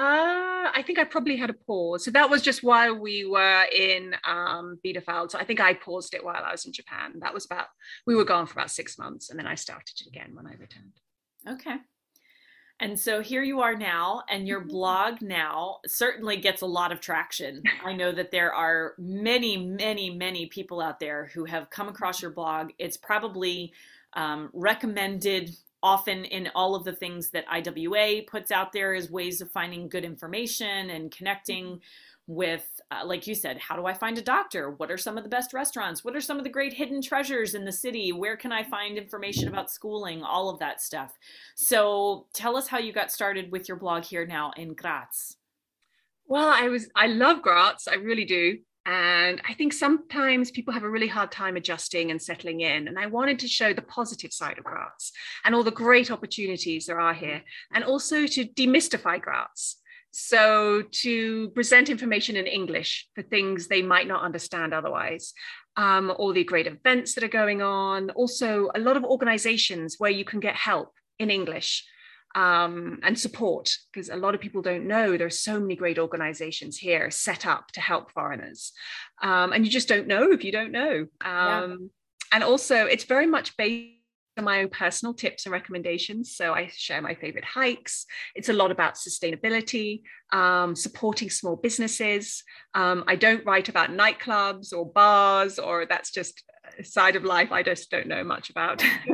I 0.75 0.83
think 0.85 0.99
I 0.99 1.05
probably 1.05 1.37
had 1.37 1.51
a 1.51 1.55
pause. 1.55 2.05
So 2.05 2.11
that 2.11 2.29
was 2.29 2.43
just 2.43 2.65
while 2.65 2.99
we 2.99 3.25
were 3.25 3.65
in 3.73 4.15
um, 4.25 4.79
Bielefeld. 4.85 5.31
So 5.31 5.39
I 5.39 5.45
think 5.45 5.61
I 5.61 5.75
paused 5.75 6.15
it 6.15 6.25
while 6.25 6.43
I 6.45 6.51
was 6.51 6.65
in 6.67 6.73
Japan. 6.73 7.21
That 7.21 7.33
was 7.33 7.45
about 7.45 7.67
we 8.07 8.17
were 8.17 8.25
gone 8.25 8.47
for 8.47 8.55
about 8.55 8.73
six 8.73 8.99
months, 8.99 9.31
and 9.31 9.39
then 9.39 9.47
I 9.47 9.55
started 9.55 9.95
it 10.01 10.09
again 10.09 10.31
when 10.35 10.47
I 10.47 10.53
returned. 10.53 11.01
Okay. 11.49 11.77
And 12.81 12.99
so 12.99 13.21
here 13.21 13.45
you 13.45 13.61
are 13.61 13.77
now, 13.77 14.23
and 14.29 14.49
your 14.49 14.61
mm-hmm. 14.61 14.71
blog 14.71 15.23
now 15.23 15.79
certainly 15.87 16.37
gets 16.37 16.63
a 16.63 16.67
lot 16.67 16.91
of 16.91 17.01
traction. 17.01 17.63
I 17.85 17.93
know 17.93 18.11
that 18.11 18.33
there 18.33 18.53
are 18.53 18.95
many, 18.99 19.57
many, 19.57 20.11
many 20.11 20.47
people 20.47 20.81
out 20.81 20.99
there 20.99 21.31
who 21.33 21.45
have 21.45 21.71
come 21.71 21.89
across 21.89 22.21
your 22.21 22.33
blog. 22.33 22.71
It's 22.79 22.97
probably 22.97 23.73
um, 24.15 24.51
recommended 24.53 25.55
often 25.85 26.25
in 26.25 26.51
all 26.55 26.75
of 26.75 26.83
the 26.83 26.95
things 26.95 27.29
that 27.29 27.45
IWA 27.53 28.23
puts 28.27 28.51
out 28.51 28.73
there 28.73 28.95
is 28.95 29.11
ways 29.11 29.43
of 29.43 29.51
finding 29.51 29.87
good 29.87 30.03
information 30.03 30.89
and 30.89 31.13
connecting 31.13 31.79
with, 32.27 32.81
uh, 32.91 33.05
like 33.05 33.27
you 33.27 33.35
said, 33.35 33.59
how 33.59 33.77
do 33.77 33.85
I 33.85 33.93
find 33.93 34.17
a 34.17 34.23
doctor? 34.23 34.71
What 34.71 34.91
are 34.91 34.97
some 34.97 35.19
of 35.19 35.25
the 35.25 35.29
best 35.29 35.53
restaurants? 35.53 36.03
What 36.03 36.17
are 36.17 36.23
some 36.23 36.39
of 36.39 36.45
the 36.45 36.49
great 36.51 36.73
hidden 36.73 37.03
treasures 37.03 37.55
in 37.55 37.67
the 37.67 37.71
city? 37.71 38.13
Where 38.13 38.35
can 38.35 38.51
I 38.51 38.63
find 38.63 38.97
information 38.97 39.47
about 39.47 39.71
schooling? 39.71 40.23
All 40.23 40.49
of 40.49 40.59
that 40.61 40.81
stuff. 40.81 41.19
So 41.55 42.27
tell 42.33 42.57
us 42.57 42.67
how 42.67 42.79
you 42.79 42.95
got 42.95 43.13
started 43.13 43.53
with 43.53 43.69
your 43.69 43.77
blog 43.77 44.05
here 44.05 44.27
now 44.27 44.53
in 44.57 44.73
Graz. 44.73 45.37
Well, 46.27 46.49
I 46.49 46.69
was, 46.69 46.89
I 46.97 47.09
love 47.09 47.43
Graz. 47.43 47.87
I 47.93 47.97
really 47.97 48.25
do. 48.25 48.57
And 48.87 49.41
I 49.49 49.55
think 49.55 49.73
sometimes 49.73 50.51
people 50.51 50.75
have 50.75 50.83
a 50.83 50.91
really 50.91 51.09
hard 51.09 51.33
time 51.33 51.57
adjusting 51.57 52.11
and 52.11 52.21
settling 52.21 52.61
in. 52.61 52.87
And 52.87 52.99
I 52.99 53.07
wanted 53.07 53.39
to 53.39 53.49
show 53.49 53.73
the 53.73 53.81
positive 53.81 54.33
side 54.33 54.59
of 54.59 54.65
Graz 54.65 55.13
and 55.45 55.55
all 55.55 55.63
the 55.63 55.71
great 55.71 56.11
opportunities 56.11 56.87
there 56.87 57.01
are 57.01 57.15
here, 57.15 57.43
and 57.73 57.83
also 57.83 58.27
to 58.27 58.45
demystify 58.45 59.21
Graz. 59.21 59.77
So, 60.17 60.83
to 60.83 61.49
present 61.51 61.91
information 61.91 62.37
in 62.37 62.47
English 62.47 63.09
for 63.17 63.23
things 63.23 63.67
they 63.67 63.83
might 63.83 64.07
not 64.07 64.23
understand 64.23 64.73
otherwise, 64.73 65.33
um, 65.77 66.13
all 66.17 66.33
the 66.33 66.45
great 66.45 66.69
events 66.69 67.15
that 67.15 67.25
are 67.25 67.29
going 67.29 67.63
on, 67.63 68.11
also 68.11 68.71
a 68.75 68.79
lot 68.79 68.97
of 68.97 69.05
organizations 69.05 69.97
where 69.99 70.13
you 70.13 70.25
can 70.25 70.39
get 70.39 70.55
help 70.55 70.93
in 71.19 71.31
English 71.31 71.85
um, 72.35 72.99
and 73.03 73.19
support, 73.19 73.77
because 73.93 74.09
a 74.09 74.17
lot 74.17 74.35
of 74.35 74.41
people 74.41 74.63
don't 74.63 74.87
know 74.87 75.17
there 75.17 75.27
are 75.27 75.31
so 75.31 75.61
many 75.61 75.77
great 75.77 75.99
organizations 75.99 76.77
here 76.77 77.11
set 77.11 77.47
up 77.47 77.71
to 77.73 77.81
help 77.81 78.11
foreigners. 78.13 78.73
Um, 79.23 79.53
and 79.53 79.65
you 79.65 79.71
just 79.71 79.89
don't 79.89 80.09
know 80.09 80.33
if 80.33 80.45
you 80.45 80.53
don't 80.53 80.73
know. 80.73 81.07
Yeah. 81.23 81.63
Um, 81.63 81.91
and 82.33 82.43
also, 82.43 82.87
it's 82.87 83.05
very 83.05 83.27
much 83.27 83.57
based 83.57 83.95
on 84.37 84.45
my 84.45 84.61
own 84.61 84.69
personal 84.69 85.15
tips 85.15 85.47
and 85.47 85.53
recommendations. 85.53 86.35
So 86.35 86.53
I 86.53 86.69
share 86.75 87.01
my 87.01 87.15
favorite 87.15 87.45
hikes. 87.45 88.07
It's 88.35 88.49
a 88.49 88.53
lot 88.53 88.73
about 88.73 88.95
sustainability, 88.95 90.03
um, 90.33 90.75
supporting 90.75 91.31
small 91.31 91.55
businesses. 91.55 92.43
Um, 92.75 93.05
I 93.07 93.15
don't 93.15 93.47
write 93.47 93.69
about 93.69 93.91
nightclubs 93.91 94.73
or 94.73 94.91
bars, 94.91 95.61
or 95.61 95.87
that's 95.87 96.11
just 96.11 96.43
side 96.83 97.17
of 97.17 97.25
life 97.25 97.53
I 97.53 97.63
just 97.63 97.91
don't 97.91 98.07
know 98.07 98.25
much 98.25 98.51
about. 98.51 98.83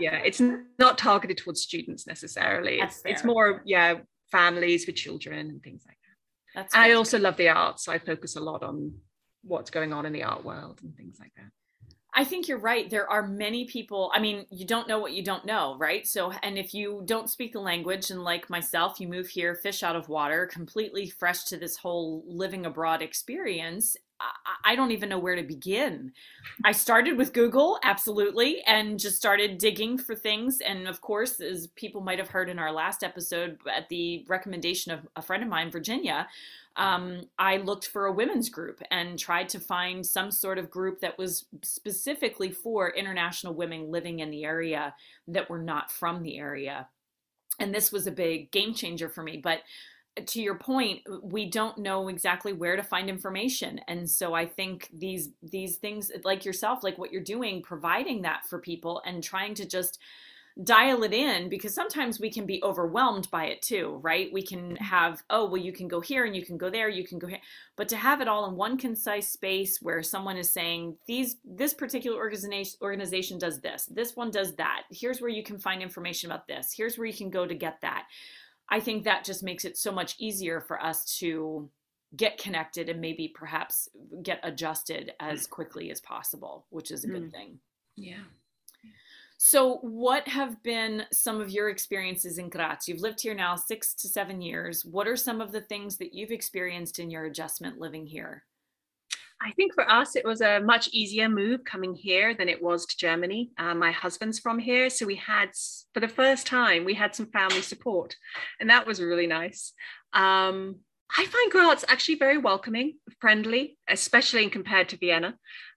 yeah, 0.00 0.18
it's 0.24 0.40
not 0.78 0.98
targeted 0.98 1.38
towards 1.38 1.62
students 1.62 2.06
necessarily. 2.06 2.80
It's, 2.80 3.02
it's, 3.04 3.24
more, 3.24 3.62
yeah, 3.64 3.96
families 4.30 4.86
with 4.86 4.96
children 4.96 5.50
and 5.50 5.62
things 5.62 5.82
like 5.86 5.96
that. 5.96 6.60
That's 6.60 6.74
I 6.74 6.92
also 6.92 7.18
love 7.18 7.36
the 7.36 7.48
arts. 7.48 7.84
So 7.84 7.92
I 7.92 7.98
focus 7.98 8.36
a 8.36 8.40
lot 8.40 8.62
on 8.62 8.94
what's 9.42 9.70
going 9.70 9.92
on 9.92 10.06
in 10.06 10.12
the 10.12 10.24
art 10.24 10.44
world 10.44 10.80
and 10.82 10.96
things 10.96 11.18
like 11.20 11.32
that. 11.36 11.50
I 12.18 12.24
think 12.24 12.48
you're 12.48 12.58
right. 12.58 12.88
There 12.88 13.10
are 13.10 13.28
many 13.28 13.66
people. 13.66 14.10
I 14.14 14.20
mean, 14.20 14.46
you 14.50 14.66
don't 14.66 14.88
know 14.88 14.98
what 14.98 15.12
you 15.12 15.22
don't 15.22 15.44
know, 15.44 15.76
right? 15.76 16.06
So, 16.06 16.32
and 16.42 16.56
if 16.56 16.72
you 16.72 17.02
don't 17.04 17.28
speak 17.28 17.52
the 17.52 17.60
language, 17.60 18.10
and 18.10 18.24
like 18.24 18.48
myself, 18.48 18.98
you 18.98 19.06
move 19.06 19.28
here, 19.28 19.54
fish 19.54 19.82
out 19.82 19.96
of 19.96 20.08
water, 20.08 20.46
completely 20.46 21.10
fresh 21.10 21.44
to 21.44 21.58
this 21.58 21.76
whole 21.76 22.24
living 22.26 22.64
abroad 22.64 23.02
experience, 23.02 23.98
I 24.64 24.74
don't 24.74 24.90
even 24.90 25.08
know 25.08 25.18
where 25.18 25.36
to 25.36 25.42
begin. 25.42 26.12
I 26.64 26.72
started 26.72 27.16
with 27.16 27.32
Google, 27.32 27.78
absolutely, 27.82 28.62
and 28.62 28.98
just 28.98 29.16
started 29.16 29.58
digging 29.58 29.98
for 29.98 30.14
things. 30.14 30.60
And 30.60 30.88
of 30.88 31.00
course, 31.00 31.40
as 31.40 31.66
people 31.68 32.00
might 32.00 32.18
have 32.18 32.28
heard 32.28 32.48
in 32.48 32.58
our 32.58 32.72
last 32.72 33.04
episode, 33.04 33.58
at 33.70 33.88
the 33.88 34.24
recommendation 34.26 34.92
of 34.92 35.00
a 35.16 35.22
friend 35.22 35.42
of 35.42 35.48
mine, 35.48 35.70
Virginia, 35.70 36.26
um, 36.76 37.22
I 37.38 37.58
looked 37.58 37.88
for 37.88 38.06
a 38.06 38.12
women's 38.12 38.48
group 38.48 38.82
and 38.90 39.18
tried 39.18 39.48
to 39.50 39.60
find 39.60 40.04
some 40.04 40.30
sort 40.30 40.58
of 40.58 40.70
group 40.70 41.00
that 41.00 41.18
was 41.18 41.46
specifically 41.62 42.50
for 42.50 42.90
international 42.90 43.54
women 43.54 43.90
living 43.90 44.20
in 44.20 44.30
the 44.30 44.44
area 44.44 44.94
that 45.28 45.48
were 45.48 45.62
not 45.62 45.90
from 45.90 46.22
the 46.22 46.38
area. 46.38 46.88
And 47.58 47.74
this 47.74 47.92
was 47.92 48.06
a 48.06 48.12
big 48.12 48.50
game 48.50 48.74
changer 48.74 49.08
for 49.08 49.22
me. 49.22 49.38
But 49.38 49.60
to 50.24 50.40
your 50.40 50.54
point 50.54 51.02
we 51.22 51.48
don't 51.50 51.78
know 51.78 52.08
exactly 52.08 52.52
where 52.52 52.76
to 52.76 52.82
find 52.82 53.08
information 53.08 53.80
and 53.88 54.08
so 54.08 54.34
i 54.34 54.46
think 54.46 54.88
these 54.92 55.30
these 55.42 55.76
things 55.76 56.10
like 56.24 56.44
yourself 56.44 56.82
like 56.82 56.96
what 56.98 57.12
you're 57.12 57.22
doing 57.22 57.62
providing 57.62 58.22
that 58.22 58.46
for 58.46 58.58
people 58.58 59.02
and 59.04 59.22
trying 59.22 59.54
to 59.54 59.66
just 59.66 59.98
dial 60.62 61.02
it 61.02 61.12
in 61.12 61.50
because 61.50 61.74
sometimes 61.74 62.18
we 62.18 62.30
can 62.30 62.46
be 62.46 62.62
overwhelmed 62.62 63.30
by 63.30 63.44
it 63.44 63.60
too, 63.60 63.98
right? 64.02 64.32
We 64.32 64.42
can 64.42 64.76
have, 64.76 65.22
oh, 65.28 65.44
well, 65.44 65.60
you 65.60 65.72
can 65.72 65.86
go 65.86 66.00
here 66.00 66.24
and 66.24 66.34
you 66.34 66.44
can 66.46 66.56
go 66.56 66.70
there, 66.70 66.88
you 66.88 67.06
can 67.06 67.18
go 67.18 67.26
here. 67.26 67.40
But 67.76 67.88
to 67.90 67.96
have 67.96 68.22
it 68.22 68.28
all 68.28 68.48
in 68.48 68.56
one 68.56 68.78
concise 68.78 69.28
space 69.28 69.82
where 69.82 70.02
someone 70.02 70.38
is 70.38 70.50
saying, 70.50 70.96
these 71.06 71.36
this 71.44 71.74
particular 71.74 72.16
organization 72.16 72.78
organization 72.80 73.38
does 73.38 73.60
this, 73.60 73.84
this 73.86 74.16
one 74.16 74.30
does 74.30 74.54
that. 74.56 74.84
Here's 74.90 75.20
where 75.20 75.30
you 75.30 75.42
can 75.42 75.58
find 75.58 75.82
information 75.82 76.30
about 76.30 76.48
this. 76.48 76.72
Here's 76.74 76.96
where 76.96 77.06
you 77.06 77.14
can 77.14 77.30
go 77.30 77.46
to 77.46 77.54
get 77.54 77.82
that. 77.82 78.06
I 78.70 78.80
think 78.80 79.04
that 79.04 79.24
just 79.24 79.42
makes 79.42 79.64
it 79.64 79.76
so 79.76 79.92
much 79.92 80.16
easier 80.18 80.60
for 80.60 80.82
us 80.82 81.16
to 81.18 81.70
get 82.16 82.38
connected 82.38 82.88
and 82.88 83.00
maybe 83.00 83.32
perhaps 83.34 83.88
get 84.22 84.40
adjusted 84.42 85.12
as 85.20 85.46
quickly 85.46 85.90
as 85.90 86.00
possible, 86.00 86.66
which 86.70 86.90
is 86.90 87.04
a 87.04 87.08
good 87.08 87.24
mm. 87.24 87.30
thing. 87.30 87.58
Yeah. 87.96 88.24
So, 89.38 89.76
what 89.82 90.26
have 90.28 90.62
been 90.62 91.04
some 91.12 91.40
of 91.40 91.50
your 91.50 91.68
experiences 91.68 92.38
in 92.38 92.48
Graz? 92.48 92.88
You've 92.88 93.00
lived 93.00 93.20
here 93.20 93.34
now 93.34 93.54
six 93.54 93.94
to 93.96 94.08
seven 94.08 94.40
years. 94.40 94.84
What 94.84 95.06
are 95.06 95.16
some 95.16 95.40
of 95.40 95.52
the 95.52 95.60
things 95.60 95.98
that 95.98 96.14
you've 96.14 96.30
experienced 96.30 96.98
in 96.98 97.10
your 97.10 97.26
adjustment 97.26 97.78
living 97.78 98.06
here? 98.06 98.44
I 99.40 99.52
think 99.52 99.74
for 99.74 99.88
us, 99.90 100.16
it 100.16 100.24
was 100.24 100.40
a 100.40 100.60
much 100.60 100.88
easier 100.92 101.28
move 101.28 101.64
coming 101.64 101.94
here 101.94 102.34
than 102.34 102.48
it 102.48 102.62
was 102.62 102.86
to 102.86 102.96
Germany. 102.96 103.50
Uh, 103.58 103.74
my 103.74 103.90
husband's 103.90 104.38
from 104.38 104.58
here. 104.58 104.88
So 104.88 105.06
we 105.06 105.16
had, 105.16 105.50
for 105.92 106.00
the 106.00 106.08
first 106.08 106.46
time, 106.46 106.84
we 106.84 106.94
had 106.94 107.14
some 107.14 107.26
family 107.26 107.62
support. 107.62 108.16
And 108.60 108.70
that 108.70 108.86
was 108.86 109.00
really 109.00 109.26
nice. 109.26 109.72
Um, 110.12 110.76
I 111.16 111.26
find 111.26 111.52
Graz 111.52 111.84
actually 111.86 112.16
very 112.16 112.38
welcoming, 112.38 112.94
friendly, 113.20 113.78
especially 113.88 114.44
in 114.44 114.50
compared 114.50 114.88
to 114.88 114.96
Vienna. 114.96 115.36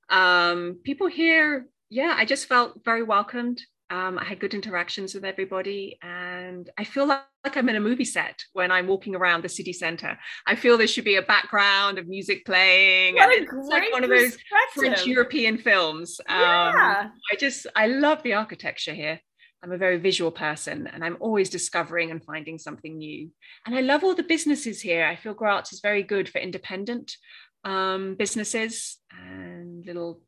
Um, 0.10 0.80
people 0.84 1.08
here 1.08 1.68
yeah, 1.90 2.14
I 2.16 2.26
just 2.26 2.46
felt 2.46 2.84
very 2.86 3.04
welcomed. 3.04 3.62
Um, 3.90 4.20
I 4.20 4.24
had 4.24 4.40
good 4.40 4.54
interactions 4.54 5.16
with 5.16 5.26
everybody, 5.26 5.98
and 6.04 6.29
I 6.78 6.84
feel 6.84 7.06
like, 7.06 7.22
like, 7.44 7.56
I'm 7.56 7.70
in 7.70 7.76
a 7.76 7.80
movie 7.80 8.06
set 8.06 8.44
when 8.54 8.72
I'm 8.72 8.88
walking 8.88 9.16
around 9.16 9.44
the 9.44 9.50
city 9.50 9.72
center. 9.72 10.18
I 10.46 10.56
feel 10.56 10.78
there 10.78 10.88
should 10.88 11.06
be 11.06 11.16
a 11.16 11.22
background 11.22 11.98
of 11.98 12.08
music 12.08 12.46
playing, 12.46 13.16
what 13.16 13.34
and 13.34 13.48
it's 13.48 13.68
like 13.70 13.92
one 13.94 14.04
of 14.04 14.10
those 14.10 14.38
French 14.76 15.06
European 15.06 15.58
films. 15.58 16.20
Um, 16.28 16.40
yeah. 16.40 17.10
I 17.32 17.36
just 17.38 17.66
I 17.76 17.88
love 17.88 18.24
the 18.24 18.34
architecture 18.34 18.94
here. 18.94 19.20
I'm 19.64 19.72
a 19.72 19.78
very 19.78 19.98
visual 19.98 20.32
person, 20.32 20.88
and 20.88 21.04
I'm 21.04 21.18
always 21.20 21.50
discovering 21.50 22.12
and 22.12 22.24
finding 22.24 22.58
something 22.58 22.98
new. 22.98 23.30
And 23.66 23.76
I 23.76 23.82
love 23.82 24.04
all 24.04 24.16
the 24.16 24.24
businesses 24.24 24.82
here. 24.82 25.06
I 25.06 25.16
feel 25.16 25.34
Graz 25.34 25.72
is 25.74 25.82
very 25.82 26.04
good 26.04 26.30
for 26.30 26.40
independent 26.40 27.16
um, 27.64 28.16
businesses 28.16 28.98
and 29.12 29.86
little 29.86 30.22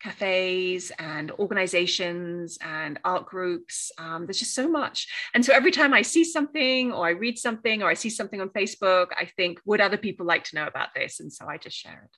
cafes 0.00 0.92
and 0.98 1.30
organizations 1.32 2.58
and 2.60 2.98
art 3.04 3.26
groups. 3.26 3.90
Um, 3.98 4.26
there's 4.26 4.38
just 4.38 4.54
so 4.54 4.68
much. 4.68 5.08
And 5.34 5.44
so 5.44 5.52
every 5.52 5.70
time 5.70 5.92
I 5.92 6.02
see 6.02 6.24
something 6.24 6.92
or 6.92 7.06
I 7.06 7.10
read 7.10 7.38
something 7.38 7.82
or 7.82 7.88
I 7.88 7.94
see 7.94 8.10
something 8.10 8.40
on 8.40 8.50
Facebook, 8.50 9.08
I 9.18 9.24
think, 9.24 9.60
would 9.64 9.80
other 9.80 9.96
people 9.96 10.26
like 10.26 10.44
to 10.44 10.56
know 10.56 10.66
about 10.66 10.94
this? 10.94 11.20
And 11.20 11.32
so 11.32 11.46
I 11.46 11.58
just 11.58 11.76
share 11.76 12.08
it. 12.10 12.16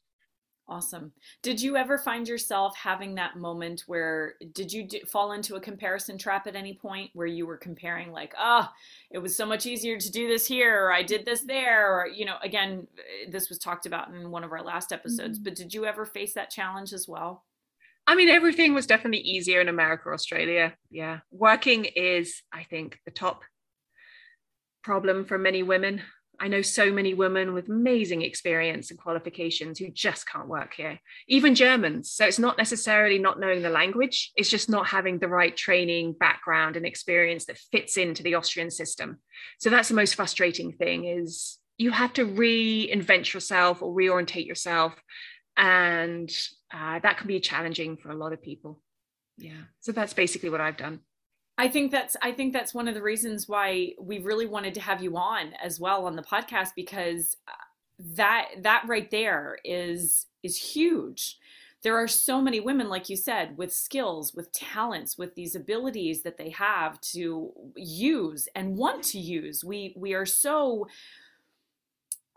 Awesome. 0.70 1.10
Did 1.42 1.60
you 1.60 1.76
ever 1.76 1.98
find 1.98 2.28
yourself 2.28 2.76
having 2.76 3.16
that 3.16 3.36
moment 3.36 3.82
where 3.88 4.34
did 4.52 4.72
you 4.72 4.84
do, 4.84 5.00
fall 5.00 5.32
into 5.32 5.56
a 5.56 5.60
comparison 5.60 6.16
trap 6.16 6.46
at 6.46 6.54
any 6.54 6.74
point 6.74 7.10
where 7.12 7.26
you 7.26 7.44
were 7.44 7.56
comparing 7.56 8.12
like, 8.12 8.34
oh, 8.38 8.68
it 9.10 9.18
was 9.18 9.34
so 9.34 9.44
much 9.44 9.66
easier 9.66 9.98
to 9.98 10.12
do 10.12 10.28
this 10.28 10.46
here 10.46 10.84
or 10.84 10.92
I 10.92 11.02
did 11.02 11.26
this 11.26 11.40
there 11.40 11.92
or 11.92 12.06
you 12.06 12.24
know, 12.24 12.36
again, 12.44 12.86
this 13.28 13.48
was 13.48 13.58
talked 13.58 13.86
about 13.86 14.14
in 14.14 14.30
one 14.30 14.44
of 14.44 14.52
our 14.52 14.62
last 14.62 14.92
episodes, 14.92 15.38
mm-hmm. 15.38 15.44
but 15.44 15.56
did 15.56 15.74
you 15.74 15.86
ever 15.86 16.06
face 16.06 16.34
that 16.34 16.50
challenge 16.50 16.92
as 16.92 17.08
well? 17.08 17.42
I 18.10 18.16
mean, 18.16 18.28
everything 18.28 18.74
was 18.74 18.88
definitely 18.88 19.20
easier 19.20 19.60
in 19.60 19.68
America, 19.68 20.08
or 20.08 20.14
Australia. 20.14 20.74
Yeah. 20.90 21.20
Working 21.30 21.84
is, 21.84 22.42
I 22.52 22.64
think, 22.64 22.98
the 23.04 23.12
top 23.12 23.42
problem 24.82 25.24
for 25.26 25.38
many 25.38 25.62
women. 25.62 26.02
I 26.40 26.48
know 26.48 26.60
so 26.60 26.90
many 26.90 27.14
women 27.14 27.54
with 27.54 27.68
amazing 27.68 28.22
experience 28.22 28.90
and 28.90 28.98
qualifications 28.98 29.78
who 29.78 29.92
just 29.92 30.26
can't 30.28 30.48
work 30.48 30.74
here, 30.74 30.98
even 31.28 31.54
Germans. 31.54 32.10
So 32.10 32.24
it's 32.24 32.40
not 32.40 32.58
necessarily 32.58 33.20
not 33.20 33.38
knowing 33.38 33.62
the 33.62 33.70
language, 33.70 34.32
it's 34.34 34.50
just 34.50 34.68
not 34.68 34.88
having 34.88 35.20
the 35.20 35.28
right 35.28 35.56
training, 35.56 36.14
background, 36.18 36.76
and 36.76 36.84
experience 36.84 37.44
that 37.44 37.58
fits 37.70 37.96
into 37.96 38.24
the 38.24 38.34
Austrian 38.34 38.72
system. 38.72 39.18
So 39.60 39.70
that's 39.70 39.88
the 39.88 39.94
most 39.94 40.16
frustrating 40.16 40.72
thing 40.72 41.04
is 41.04 41.58
you 41.78 41.92
have 41.92 42.12
to 42.14 42.26
reinvent 42.26 43.32
yourself 43.32 43.80
or 43.82 43.94
reorientate 43.94 44.46
yourself 44.46 44.94
and 45.56 46.30
uh, 46.72 46.98
that 47.00 47.18
can 47.18 47.26
be 47.26 47.40
challenging 47.40 47.96
for 47.96 48.10
a 48.10 48.16
lot 48.16 48.32
of 48.32 48.42
people 48.42 48.80
yeah 49.36 49.62
so 49.80 49.92
that's 49.92 50.14
basically 50.14 50.50
what 50.50 50.60
i've 50.60 50.76
done 50.76 51.00
I 51.60 51.68
think 51.68 51.92
that's 51.92 52.16
I 52.22 52.32
think 52.32 52.54
that's 52.54 52.72
one 52.72 52.88
of 52.88 52.94
the 52.94 53.02
reasons 53.02 53.46
why 53.46 53.92
we 54.00 54.18
really 54.18 54.46
wanted 54.46 54.72
to 54.74 54.80
have 54.80 55.02
you 55.02 55.18
on 55.18 55.52
as 55.62 55.78
well 55.78 56.06
on 56.06 56.16
the 56.16 56.22
podcast 56.22 56.70
because 56.74 57.36
uh, 57.46 57.52
that 58.16 58.48
that 58.62 58.84
right 58.88 59.10
there 59.10 59.58
is 59.62 60.26
is 60.42 60.56
huge. 60.56 61.36
There 61.82 61.98
are 61.98 62.08
so 62.08 62.40
many 62.40 62.60
women 62.60 62.88
like 62.88 63.10
you 63.10 63.16
said 63.16 63.58
with 63.58 63.74
skills, 63.74 64.32
with 64.32 64.50
talents, 64.52 65.18
with 65.18 65.34
these 65.34 65.54
abilities 65.54 66.22
that 66.22 66.38
they 66.38 66.48
have 66.48 66.98
to 67.12 67.52
use 67.76 68.48
and 68.54 68.78
want 68.78 69.02
to 69.04 69.18
use. 69.18 69.62
We 69.62 69.94
we 69.98 70.14
are 70.14 70.24
so 70.24 70.86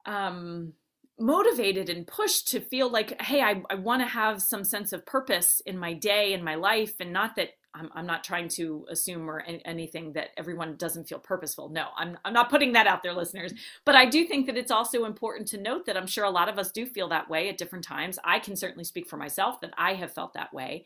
um 0.05 0.73
motivated 1.19 1.89
and 1.89 2.07
pushed 2.07 2.47
to 2.49 2.59
feel 2.59 2.89
like 2.89 3.21
hey 3.21 3.41
i, 3.41 3.61
I 3.69 3.75
want 3.75 4.01
to 4.01 4.07
have 4.07 4.41
some 4.41 4.63
sense 4.63 4.93
of 4.93 5.05
purpose 5.05 5.61
in 5.65 5.77
my 5.77 5.93
day 5.93 6.33
and 6.33 6.43
my 6.43 6.55
life 6.55 6.95
and 6.99 7.13
not 7.13 7.35
that 7.35 7.49
i'm, 7.75 7.89
I'm 7.93 8.07
not 8.07 8.23
trying 8.23 8.47
to 8.49 8.85
assume 8.89 9.29
or 9.29 9.41
any, 9.41 9.63
anything 9.63 10.13
that 10.13 10.29
everyone 10.37 10.75
doesn't 10.75 11.07
feel 11.07 11.19
purposeful. 11.19 11.69
No 11.69 11.89
I'm, 11.95 12.17
I'm 12.25 12.33
not 12.33 12.49
putting 12.49 12.73
that 12.73 12.87
out 12.87 13.03
there 13.03 13.13
listeners. 13.13 13.53
But 13.85 13.95
i 13.95 14.05
do 14.05 14.25
think 14.25 14.47
that 14.47 14.57
it's 14.57 14.71
also 14.71 15.05
important 15.05 15.47
to 15.49 15.59
note 15.59 15.85
that 15.85 15.97
i'm 15.97 16.07
sure 16.07 16.25
a 16.25 16.31
lot 16.31 16.49
of 16.49 16.57
us 16.57 16.71
do 16.71 16.85
feel 16.85 17.09
that 17.09 17.29
way 17.29 17.47
at 17.47 17.59
different 17.59 17.85
times. 17.85 18.17
I 18.23 18.39
can 18.39 18.55
certainly 18.55 18.83
speak 18.83 19.07
for 19.07 19.17
myself 19.17 19.61
that 19.61 19.73
i 19.77 19.93
have 19.93 20.13
felt 20.13 20.33
that 20.33 20.53
way. 20.53 20.85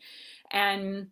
And 0.50 1.08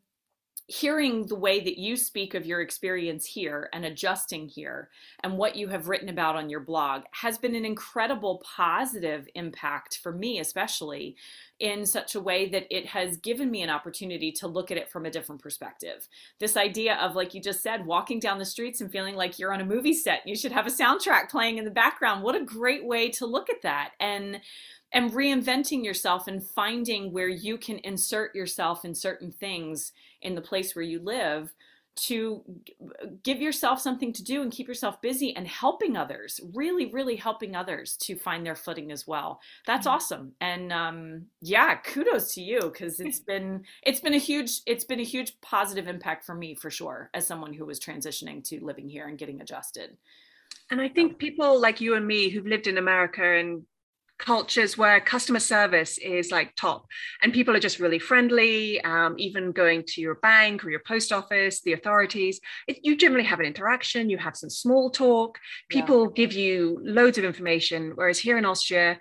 hearing 0.69 1.27
the 1.27 1.37
way 1.37 1.61
that 1.61 1.79
you 1.79 1.97
speak 1.97 2.35
of 2.35 2.45
your 2.45 2.61
experience 2.61 3.25
here 3.25 3.69
and 3.73 3.85
adjusting 3.85 4.49
here 4.49 4.89
and 5.23 5.39
what 5.39 5.55
you 5.55 5.69
have 5.69 5.87
written 5.87 6.09
about 6.09 6.35
on 6.35 6.51
your 6.51 6.59
blog 6.59 7.03
has 7.13 7.39
been 7.39 7.55
an 7.55 7.65
incredible 7.65 8.43
positive 8.45 9.29
impact 9.37 10.01
for 10.03 10.11
me, 10.11 10.41
especially 10.41 11.15
in 11.61 11.87
such 11.87 12.17
a 12.17 12.21
way 12.21 12.49
that 12.49 12.67
it 12.69 12.85
has 12.85 13.17
given 13.19 13.49
me 13.49 13.63
an 13.63 13.71
opportunity 13.71 14.33
to 14.33 14.49
look 14.49 14.73
at 14.73 14.77
it 14.77 14.91
from 14.91 15.07
a 15.07 15.11
different 15.11 15.41
perspective. 15.41 16.09
This 16.41 16.57
idea 16.57 16.97
of, 16.97 17.15
like 17.15 17.33
you 17.33 17.41
just 17.41 17.63
said, 17.63 17.87
walking 17.87 18.19
down 18.19 18.39
the 18.39 18.45
streets 18.45 18.81
and 18.81 18.91
feeling 18.91 19.15
like 19.15 19.39
you're 19.39 19.55
on 19.55 19.61
a 19.61 19.65
movie 19.65 19.95
set, 19.95 20.27
you 20.27 20.35
should 20.35 20.53
have 20.53 20.67
a 20.67 20.71
soundtrack 20.71 21.31
playing 21.31 21.59
in 21.59 21.65
the 21.65 21.71
background. 21.71 22.25
What 22.25 22.35
a 22.35 22.45
great 22.45 22.85
way 22.85 23.09
to 23.11 23.27
look 23.27 23.49
at 23.49 23.63
that. 23.63 23.93
And 24.01 24.41
and 24.93 25.13
reinventing 25.13 25.85
yourself 25.85 26.29
and 26.29 26.43
finding 26.43 27.13
where 27.13 27.29
you 27.29 27.59
can 27.59 27.79
insert 27.79 28.35
yourself 28.35 28.85
in 28.85 28.95
certain 28.95 29.33
things 29.33 29.93
in 30.23 30.35
the 30.35 30.41
place 30.41 30.75
where 30.75 30.85
you 30.85 31.01
live 31.01 31.53
to 31.97 32.43
give 33.23 33.41
yourself 33.41 33.81
something 33.81 34.13
to 34.13 34.23
do 34.23 34.43
and 34.43 34.53
keep 34.53 34.69
yourself 34.69 35.01
busy 35.01 35.35
and 35.35 35.49
helping 35.49 35.97
others 35.97 36.41
really 36.55 36.87
really 36.93 37.17
helping 37.17 37.57
others 37.57 37.97
to 37.97 38.15
find 38.17 38.45
their 38.45 38.55
footing 38.55 38.93
as 38.93 39.07
well. 39.07 39.41
That's 39.67 39.87
mm-hmm. 39.87 39.97
awesome. 39.97 40.33
And 40.41 40.73
um, 40.73 41.27
yeah 41.41 41.77
kudos 41.77 42.35
to 42.35 42.43
you 42.43 42.61
because 42.61 43.01
it's 43.01 43.21
been 43.27 43.65
it's 43.83 44.01
been 44.01 44.15
a 44.15 44.19
huge 44.19 44.61
it's 44.67 44.85
been 44.85 45.01
a 45.01 45.05
huge 45.05 45.41
positive 45.41 45.89
impact 45.89 46.25
for 46.25 46.35
me 46.35 46.55
for 46.55 46.71
sure 46.71 47.11
as 47.15 47.27
someone 47.27 47.55
who 47.55 47.65
was 47.65 47.81
transitioning 47.81 48.45
to 48.49 48.63
living 48.65 48.89
here 48.89 49.09
and 49.09 49.19
getting 49.19 49.41
adjusted. 49.41 49.97
And 50.71 50.81
i 50.81 50.89
think 50.89 51.19
people 51.19 51.61
like 51.61 51.81
you 51.81 51.95
and 51.95 52.07
me 52.07 52.29
who've 52.29 52.47
lived 52.47 52.67
in 52.67 52.77
america 52.77 53.25
and 53.25 53.63
cultures 54.19 54.79
where 54.79 55.01
customer 55.01 55.41
service 55.41 55.99
is 55.99 56.31
like 56.31 56.55
top 56.57 56.87
and 57.23 57.33
people 57.33 57.55
are 57.55 57.61
just 57.61 57.79
really 57.79 57.99
friendly 57.99 58.81
um, 58.83 59.15
even 59.19 59.53
going 59.53 59.83
to 59.87 60.01
your 60.01 60.17
bank 60.17 60.65
or 60.65 60.71
your 60.71 60.83
post 60.87 61.13
office 61.13 61.61
the 61.63 61.73
authorities. 61.73 62.41
It, 62.67 62.79
you 62.83 62.97
generally 62.97 63.25
have 63.25 63.41
an 63.41 63.47
interaction 63.47 64.11
you 64.11 64.19
have 64.19 64.37
some 64.37 64.51
small 64.51 64.91
talk. 64.91 65.39
People 65.69 66.05
yeah. 66.05 66.13
give 66.15 66.33
you 66.33 66.79
loads 66.83 67.19
of 67.19 67.25
information 67.25 67.93
whereas 67.95 68.19
here 68.19 68.39
in 68.39 68.45
austria 68.45 68.99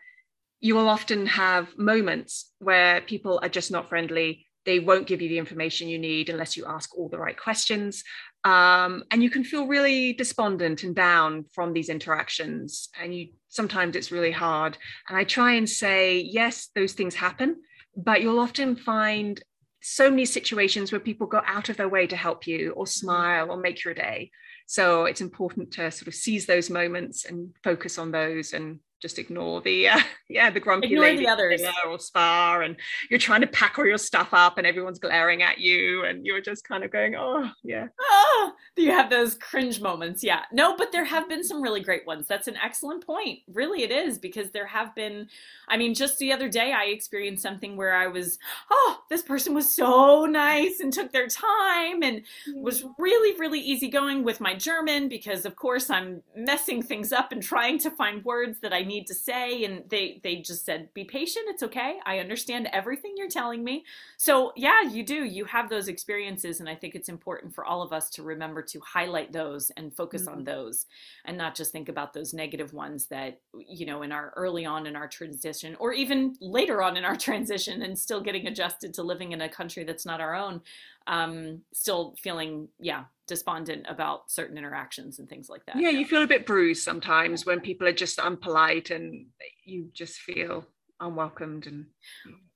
you 0.65 0.75
will 0.75 0.89
often 0.89 1.27
have 1.27 1.77
moments 1.77 2.51
where 2.59 3.01
people 3.01 3.39
are 3.43 3.49
just 3.49 3.71
not 3.71 3.87
friendly. 3.87 4.47
They 4.65 4.79
won't 4.79 5.05
give 5.05 5.21
you 5.21 5.29
the 5.29 5.37
information 5.37 5.87
you 5.87 5.99
need 5.99 6.29
unless 6.29 6.57
you 6.57 6.65
ask 6.65 6.97
all 6.97 7.07
the 7.07 7.19
right 7.19 7.37
questions. 7.37 8.03
Um, 8.43 9.03
and 9.11 9.21
you 9.21 9.29
can 9.29 9.43
feel 9.43 9.67
really 9.67 10.13
despondent 10.13 10.83
and 10.83 10.95
down 10.95 11.45
from 11.53 11.73
these 11.73 11.89
interactions 11.89 12.89
and 12.99 13.13
you 13.13 13.29
sometimes 13.55 13.95
it's 13.95 14.11
really 14.11 14.31
hard 14.31 14.77
and 15.09 15.17
i 15.17 15.23
try 15.23 15.53
and 15.53 15.69
say 15.69 16.19
yes 16.19 16.69
those 16.75 16.93
things 16.93 17.15
happen 17.15 17.55
but 17.95 18.21
you'll 18.21 18.39
often 18.39 18.75
find 18.75 19.41
so 19.81 20.09
many 20.09 20.25
situations 20.25 20.91
where 20.91 20.99
people 20.99 21.27
go 21.27 21.41
out 21.45 21.69
of 21.69 21.77
their 21.77 21.89
way 21.89 22.07
to 22.07 22.15
help 22.15 22.47
you 22.47 22.71
or 22.71 22.85
mm-hmm. 22.85 22.89
smile 23.05 23.51
or 23.51 23.57
make 23.57 23.83
your 23.83 23.93
day 23.93 24.29
so 24.67 25.05
it's 25.05 25.21
important 25.21 25.71
to 25.71 25.91
sort 25.91 26.07
of 26.07 26.15
seize 26.15 26.45
those 26.45 26.69
moments 26.69 27.25
and 27.25 27.49
focus 27.63 27.97
on 27.97 28.11
those 28.11 28.53
and 28.53 28.79
just 29.05 29.19
ignore 29.19 29.61
the 29.61 29.87
uh, 29.87 29.99
yeah 30.29 30.49
the 30.49 30.59
grumpy 30.59 30.87
ignore 30.87 31.03
lady 31.03 31.25
the 31.25 31.31
others. 31.31 31.61
or 31.87 31.99
spa 31.99 32.59
and 32.63 32.75
you're 33.11 33.19
trying 33.19 33.41
to 33.41 33.47
pack 33.47 33.77
all 33.77 33.85
your 33.85 33.99
stuff 33.99 34.33
up 34.33 34.57
and 34.57 34.65
everyone's 34.65 34.97
glaring 34.97 35.43
at 35.43 35.59
you 35.59 36.03
and 36.05 36.25
you're 36.25 36.41
just 36.41 36.67
kind 36.67 36.83
of 36.83 36.91
going 36.91 37.15
oh 37.15 37.47
yeah. 37.63 37.87
Oh, 38.01 38.51
you 38.75 38.91
have 38.91 39.11
those 39.11 39.35
cringe 39.35 39.79
moments 39.79 40.23
yeah. 40.23 40.41
No 40.51 40.75
but 40.75 40.91
there 40.91 41.05
have 41.05 41.29
been 41.29 41.43
some 41.43 41.61
really 41.61 41.81
great 41.81 42.07
ones. 42.07 42.27
That's 42.27 42.47
an 42.47 42.57
excellent 42.63 43.05
point. 43.05 43.39
Really 43.53 43.83
it 43.83 43.91
is 43.91 44.17
because 44.17 44.49
there 44.51 44.65
have 44.65 44.95
been 44.95 45.27
i 45.67 45.77
mean 45.77 45.93
just 45.93 46.17
the 46.17 46.31
other 46.31 46.49
day 46.49 46.73
i 46.73 46.85
experienced 46.85 47.43
something 47.43 47.75
where 47.75 47.93
i 47.93 48.07
was 48.07 48.39
oh 48.71 48.99
this 49.09 49.21
person 49.21 49.53
was 49.53 49.71
so 49.71 50.25
nice 50.25 50.79
and 50.79 50.91
took 50.91 51.11
their 51.11 51.27
time 51.27 52.01
and 52.01 52.21
was 52.55 52.85
really 52.97 53.37
really 53.39 53.59
easygoing 53.59 54.23
with 54.23 54.39
my 54.39 54.55
german 54.55 55.07
because 55.07 55.45
of 55.45 55.55
course 55.55 55.89
i'm 55.89 56.21
messing 56.35 56.81
things 56.81 57.11
up 57.11 57.31
and 57.31 57.43
trying 57.43 57.77
to 57.77 57.91
find 57.91 58.23
words 58.23 58.59
that 58.61 58.73
i 58.73 58.81
need 58.81 58.94
to 59.03 59.13
say 59.13 59.63
and 59.63 59.83
they 59.89 60.19
they 60.23 60.37
just 60.37 60.65
said 60.65 60.93
be 60.93 61.03
patient 61.03 61.45
it's 61.47 61.63
okay 61.63 61.97
i 62.05 62.19
understand 62.19 62.67
everything 62.71 63.13
you're 63.17 63.29
telling 63.29 63.63
me 63.63 63.83
so 64.17 64.51
yeah 64.55 64.81
you 64.81 65.03
do 65.03 65.25
you 65.25 65.45
have 65.45 65.69
those 65.69 65.87
experiences 65.87 66.59
and 66.59 66.69
i 66.69 66.75
think 66.75 66.95
it's 66.95 67.09
important 67.09 67.53
for 67.53 67.65
all 67.65 67.81
of 67.81 67.91
us 67.91 68.09
to 68.09 68.23
remember 68.23 68.61
to 68.61 68.79
highlight 68.79 69.31
those 69.31 69.71
and 69.77 69.95
focus 69.95 70.23
mm-hmm. 70.23 70.37
on 70.39 70.43
those 70.43 70.85
and 71.25 71.37
not 71.37 71.55
just 71.55 71.71
think 71.71 71.89
about 71.89 72.13
those 72.13 72.33
negative 72.33 72.73
ones 72.73 73.07
that 73.07 73.39
you 73.67 73.85
know 73.85 74.01
in 74.01 74.11
our 74.11 74.33
early 74.35 74.65
on 74.65 74.85
in 74.87 74.95
our 74.95 75.07
transition 75.07 75.75
or 75.79 75.93
even 75.93 76.35
later 76.39 76.81
on 76.81 76.97
in 76.97 77.05
our 77.05 77.15
transition 77.15 77.81
and 77.81 77.97
still 77.97 78.21
getting 78.21 78.47
adjusted 78.47 78.93
to 78.93 79.03
living 79.03 79.31
in 79.31 79.41
a 79.41 79.49
country 79.49 79.83
that's 79.83 80.05
not 80.05 80.21
our 80.21 80.35
own 80.35 80.61
um, 81.07 81.61
still 81.71 82.15
feeling 82.21 82.67
yeah 82.79 83.03
despondent 83.27 83.85
about 83.89 84.29
certain 84.29 84.57
interactions 84.57 85.19
and 85.19 85.27
things 85.27 85.49
like 85.49 85.65
that. 85.65 85.77
Yeah, 85.77 85.89
you 85.89 86.05
feel 86.05 86.23
a 86.23 86.27
bit 86.27 86.45
bruised 86.45 86.83
sometimes 86.83 87.45
when 87.45 87.59
people 87.59 87.87
are 87.87 87.93
just 87.93 88.19
unpolite 88.19 88.91
and 88.91 89.27
you 89.63 89.89
just 89.93 90.19
feel 90.19 90.65
unwelcomed 90.99 91.67
and 91.67 91.85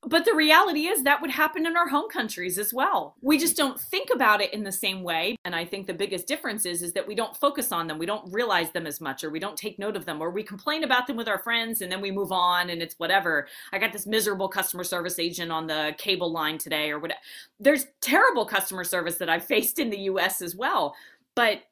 but 0.03 0.23
the 0.23 0.33
reality 0.33 0.87
is 0.87 1.03
that 1.03 1.19
would 1.21 1.29
happen 1.29 1.65
in 1.65 1.75
our 1.75 1.89
home 1.89 2.09
countries 2.09 2.57
as 2.57 2.73
well. 2.73 3.15
We 3.21 3.37
just 3.37 3.57
don't 3.57 3.77
think 3.77 4.09
about 4.13 4.39
it 4.39 4.53
in 4.53 4.63
the 4.63 4.71
same 4.71 5.03
way. 5.03 5.35
And 5.43 5.53
i 5.53 5.65
think 5.65 5.87
the 5.87 5.93
biggest 5.93 6.25
difference 6.25 6.65
is 6.65 6.81
is 6.81 6.93
that 6.93 7.05
we 7.05 7.15
don't 7.15 7.35
focus 7.35 7.73
on 7.73 7.87
them. 7.87 7.99
We 7.99 8.05
don't 8.05 8.31
realize 8.31 8.71
them 8.71 8.87
as 8.87 9.01
much 9.01 9.23
or 9.23 9.29
we 9.29 9.39
don't 9.39 9.57
take 9.57 9.77
note 9.77 9.97
of 9.97 10.05
them 10.05 10.21
or 10.21 10.31
we 10.31 10.41
complain 10.41 10.85
about 10.85 11.05
them 11.05 11.17
with 11.17 11.27
our 11.27 11.39
friends 11.39 11.81
and 11.81 11.91
then 11.91 11.99
we 11.99 12.11
move 12.11 12.31
on 12.31 12.69
and 12.69 12.81
it's 12.81 12.95
whatever. 12.97 13.47
I 13.73 13.77
got 13.77 13.91
this 13.91 14.07
miserable 14.07 14.47
customer 14.47 14.85
service 14.85 15.19
agent 15.19 15.51
on 15.51 15.67
the 15.67 15.93
cable 15.97 16.31
line 16.31 16.57
today 16.57 16.91
or 16.91 16.99
whatever 16.99 17.19
there's 17.59 17.87
terrible 17.99 18.45
customer 18.45 18.83
service 18.83 19.17
that 19.17 19.29
i've 19.29 19.43
faced 19.43 19.79
in 19.79 19.89
the 19.89 19.97
us 19.97 20.41
as 20.41 20.55
well. 20.55 20.95
But 21.35 21.63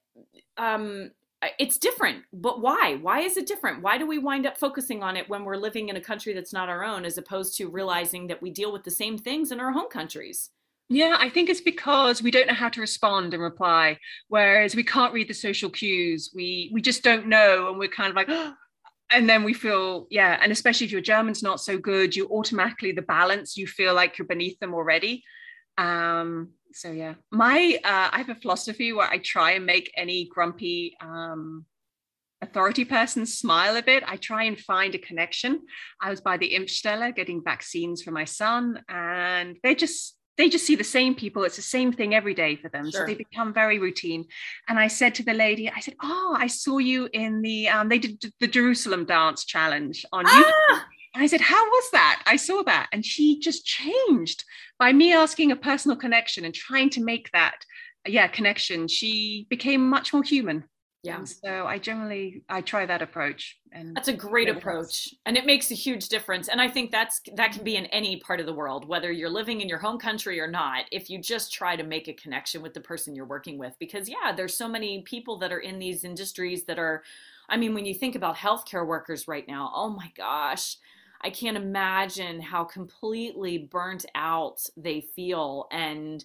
um 0.58 1.12
it's 1.60 1.78
different 1.78 2.23
but 2.34 2.62
why 2.62 2.97
why 3.02 3.19
is 3.19 3.38
it 3.38 3.45
different 3.45 3.84
why 3.84 3.97
do 3.97 4.08
we 4.08 4.17
wind 4.17 4.47
up 4.47 4.58
focusing 4.58 5.04
on 5.04 5.15
it 5.15 5.30
when 5.30 5.43
we're 5.43 5.56
living 5.56 5.89
in 5.89 5.95
a 5.95 6.02
country 6.02 6.34
that's 6.34 6.52
not 6.52 6.67
our 6.67 6.84
own 6.84 7.06
as 7.06 7.19
opposed 7.19 7.56
to 7.56 7.69
realizing 7.69 8.26
that 8.26 8.41
we 8.41 8.50
deal 8.50 8.71
with 8.71 8.84
the 8.84 8.89
same 8.89 9.19
things 9.19 9.52
in 9.52 9.60
our 9.60 9.71
home 9.71 9.89
countries 9.89 10.50
yeah, 10.89 11.17
I 11.19 11.30
think 11.30 11.50
it's 11.50 11.62
because 11.62 12.23
we 12.23 12.32
don't 12.32 12.47
know 12.47 12.54
how 12.54 12.69
to 12.69 12.80
respond 12.80 13.34
and 13.34 13.43
reply. 13.43 14.00
Whereas 14.30 14.76
we 14.76 14.84
can't 14.84 15.13
read 15.13 15.28
the 15.28 15.34
social 15.34 15.69
cues. 15.69 16.32
We 16.34 16.69
we 16.73 16.82
just 16.82 17.04
don't 17.04 17.28
know, 17.28 17.69
and 17.69 17.78
we're 17.78 17.89
kind 17.89 18.10
of 18.10 18.15
like, 18.15 18.30
and 19.12 19.30
then 19.30 19.43
we 19.43 19.54
feel 19.54 20.08
yeah. 20.10 20.39
And 20.41 20.52
especially 20.52 20.86
if 20.86 20.91
your 20.91 21.02
German's 21.02 21.43
not 21.43 21.60
so 21.60 21.78
good, 21.78 22.15
you 22.15 22.28
automatically 22.30 22.93
the 22.93 23.02
balance. 23.02 23.58
You 23.58 23.67
feel 23.67 23.93
like 23.93 24.17
you're 24.17 24.28
beneath 24.28 24.60
them 24.60 24.73
already. 24.73 25.23
Um, 25.78 26.52
so 26.78 26.92
yeah. 26.92 27.16
My 27.32 27.80
uh, 27.84 28.10
i 28.12 28.18
have 28.18 28.30
a 28.30 28.36
philosophy 28.36 28.94
where 28.94 29.10
i 29.10 29.18
try 29.18 29.52
and 29.52 29.66
make 29.66 29.92
any 29.96 30.30
grumpy 30.34 30.96
um, 31.02 31.66
authority 32.42 32.86
person 32.86 33.26
smile 33.26 33.76
a 33.78 33.82
bit. 33.82 34.04
I 34.06 34.18
try 34.18 34.44
and 34.44 34.58
find 34.60 34.94
a 34.96 35.00
connection. 35.00 35.62
I 36.02 36.10
was 36.10 36.22
by 36.22 36.38
the 36.38 36.54
impfstelle 36.54 37.16
getting 37.16 37.44
vaccines 37.44 38.04
for 38.04 38.12
my 38.12 38.26
son 38.26 38.84
and 38.90 39.58
they 39.63 39.76
just 39.76 40.16
they 40.38 40.50
just 40.50 40.68
see 40.68 40.76
the 40.76 40.84
same 40.84 41.16
people. 41.16 41.44
It's 41.46 41.56
the 41.56 41.63
same 41.63 41.92
thing 41.92 42.13
every 42.13 42.36
day 42.36 42.58
for 42.58 42.70
them. 42.70 42.92
Sure. 42.92 43.02
so 43.02 43.06
they 43.08 43.16
become 43.16 43.54
very 43.54 43.80
routine. 43.80 44.26
And 44.68 44.78
i 44.78 44.88
said 44.88 45.16
to 45.16 45.24
the 45.24 45.34
lady 45.34 45.70
i 45.70 45.80
said 45.80 45.96
oh 46.02 46.36
i 46.38 46.48
saw 46.48 46.78
you 46.78 47.10
in 47.13 47.42
the 47.42 47.70
um, 47.70 47.90
they 47.90 48.00
did 48.00 48.24
the 48.40 48.48
jerusalem 48.48 49.06
dance 49.06 49.46
challenge 49.46 50.06
on 50.12 50.26
ah! 50.28 50.32
youtube 50.36 50.82
I 51.21 51.27
said, 51.27 51.41
How 51.41 51.63
was 51.65 51.91
that? 51.91 52.23
I 52.25 52.36
saw 52.36 52.63
that. 52.63 52.88
And 52.91 53.06
she 53.06 53.39
just 53.39 53.65
changed 53.65 54.43
by 54.80 54.93
me 54.93 55.13
asking 55.13 55.51
a 55.51 55.56
personal 55.56 55.97
connection 55.97 56.45
and 56.45 56.53
trying 56.53 56.89
to 56.91 57.03
make 57.03 57.32
that, 57.32 57.56
yeah, 58.06 58.27
connection. 58.27 58.88
She 58.88 59.47
became 59.49 59.89
much 59.89 60.13
more 60.13 60.23
human. 60.23 60.63
Yeah. 61.03 61.19
And 61.19 61.30
so 61.30 61.65
I 61.65 61.77
generally 61.77 62.43
I 62.49 62.62
try 62.62 62.86
that 62.86 63.01
approach. 63.01 63.58
And 63.71 63.95
that's 63.95 64.08
a 64.08 64.13
great 64.13 64.49
approach. 64.49 65.13
And 65.25 65.38
it 65.38 65.45
makes 65.45 65.71
a 65.71 65.75
huge 65.75 66.10
difference. 66.10 66.49
And 66.49 66.60
I 66.60 66.67
think 66.67 66.91
that's 66.91 67.21
that 67.36 67.53
can 67.53 67.63
be 67.63 67.77
in 67.77 67.86
any 67.88 68.19
part 68.19 68.39
of 68.39 68.45
the 68.45 68.53
world, 68.53 68.88
whether 68.88 69.12
you're 69.12 69.30
living 69.30 69.62
in 69.62 69.69
your 69.69 69.77
home 69.77 69.99
country 69.99 70.39
or 70.39 70.47
not, 70.47 70.86
if 70.91 71.10
you 71.10 71.19
just 71.19 71.53
try 71.53 71.75
to 71.75 71.84
make 71.84 72.08
a 72.08 72.13
connection 72.13 72.62
with 72.62 72.73
the 72.73 72.82
person 72.82 73.15
you're 73.15 73.25
working 73.25 73.58
with. 73.58 73.73
Because 73.80 74.10
yeah, 74.10 74.34
there's 74.36 74.58
so 74.58 74.67
many 74.67 75.01
people 75.03 75.38
that 75.39 75.53
are 75.53 75.60
in 75.60 75.80
these 75.80 76.03
industries 76.03 76.65
that 76.65 76.80
are 76.80 77.03
I 77.49 77.56
mean, 77.56 77.73
when 77.73 77.86
you 77.86 77.93
think 77.93 78.15
about 78.15 78.36
healthcare 78.36 78.86
workers 78.86 79.27
right 79.27 79.47
now, 79.47 79.71
oh 79.73 79.89
my 79.89 80.12
gosh, 80.17 80.77
I 81.21 81.30
can't 81.30 81.58
imagine 81.58 82.39
how 82.41 82.63
completely 82.63 83.58
burnt 83.58 84.06
out 84.15 84.62
they 84.75 85.01
feel. 85.01 85.67
And 85.71 86.23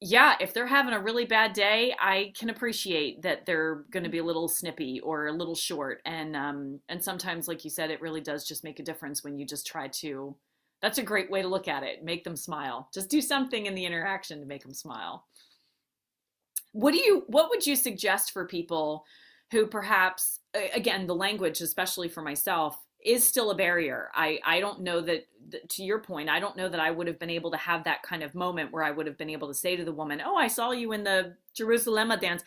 yeah, 0.00 0.34
if 0.40 0.52
they're 0.52 0.66
having 0.66 0.94
a 0.94 1.00
really 1.00 1.24
bad 1.24 1.52
day, 1.52 1.94
I 2.00 2.32
can 2.36 2.50
appreciate 2.50 3.22
that 3.22 3.46
they're 3.46 3.84
going 3.90 4.02
to 4.02 4.10
be 4.10 4.18
a 4.18 4.24
little 4.24 4.48
snippy 4.48 5.00
or 5.00 5.28
a 5.28 5.32
little 5.32 5.54
short. 5.54 6.02
And 6.04 6.34
um, 6.34 6.80
and 6.88 7.02
sometimes, 7.02 7.46
like 7.46 7.64
you 7.64 7.70
said, 7.70 7.90
it 7.90 8.00
really 8.00 8.20
does 8.20 8.46
just 8.46 8.64
make 8.64 8.80
a 8.80 8.84
difference 8.84 9.22
when 9.22 9.38
you 9.38 9.46
just 9.46 9.66
try 9.66 9.88
to. 9.88 10.34
That's 10.80 10.98
a 10.98 11.04
great 11.04 11.30
way 11.30 11.42
to 11.42 11.48
look 11.48 11.68
at 11.68 11.84
it. 11.84 12.02
Make 12.02 12.24
them 12.24 12.34
smile. 12.34 12.88
Just 12.92 13.08
do 13.08 13.20
something 13.20 13.66
in 13.66 13.76
the 13.76 13.84
interaction 13.84 14.40
to 14.40 14.46
make 14.46 14.64
them 14.64 14.74
smile. 14.74 15.24
What 16.72 16.92
do 16.92 16.98
you? 16.98 17.22
What 17.28 17.50
would 17.50 17.64
you 17.64 17.76
suggest 17.76 18.32
for 18.32 18.44
people 18.44 19.04
who 19.52 19.66
perhaps, 19.66 20.40
again, 20.74 21.06
the 21.06 21.14
language, 21.14 21.60
especially 21.60 22.08
for 22.08 22.22
myself, 22.22 22.76
is 23.04 23.26
still 23.26 23.50
a 23.50 23.54
barrier. 23.54 24.10
I 24.14 24.38
I 24.44 24.60
don't 24.60 24.80
know 24.80 25.00
that 25.00 25.26
to 25.68 25.82
your 25.82 25.98
point, 25.98 26.28
I 26.28 26.40
don't 26.40 26.56
know 26.56 26.68
that 26.68 26.80
I 26.80 26.90
would 26.90 27.06
have 27.06 27.18
been 27.18 27.30
able 27.30 27.50
to 27.50 27.56
have 27.56 27.84
that 27.84 28.02
kind 28.02 28.22
of 28.22 28.34
moment 28.34 28.72
where 28.72 28.84
I 28.84 28.90
would 28.90 29.06
have 29.06 29.18
been 29.18 29.30
able 29.30 29.48
to 29.48 29.54
say 29.54 29.76
to 29.76 29.84
the 29.84 29.92
woman, 29.92 30.22
"Oh, 30.24 30.36
I 30.36 30.48
saw 30.48 30.70
you 30.70 30.92
in 30.92 31.04
the 31.04 31.36
Jerusalem 31.54 32.12
dance." 32.20 32.42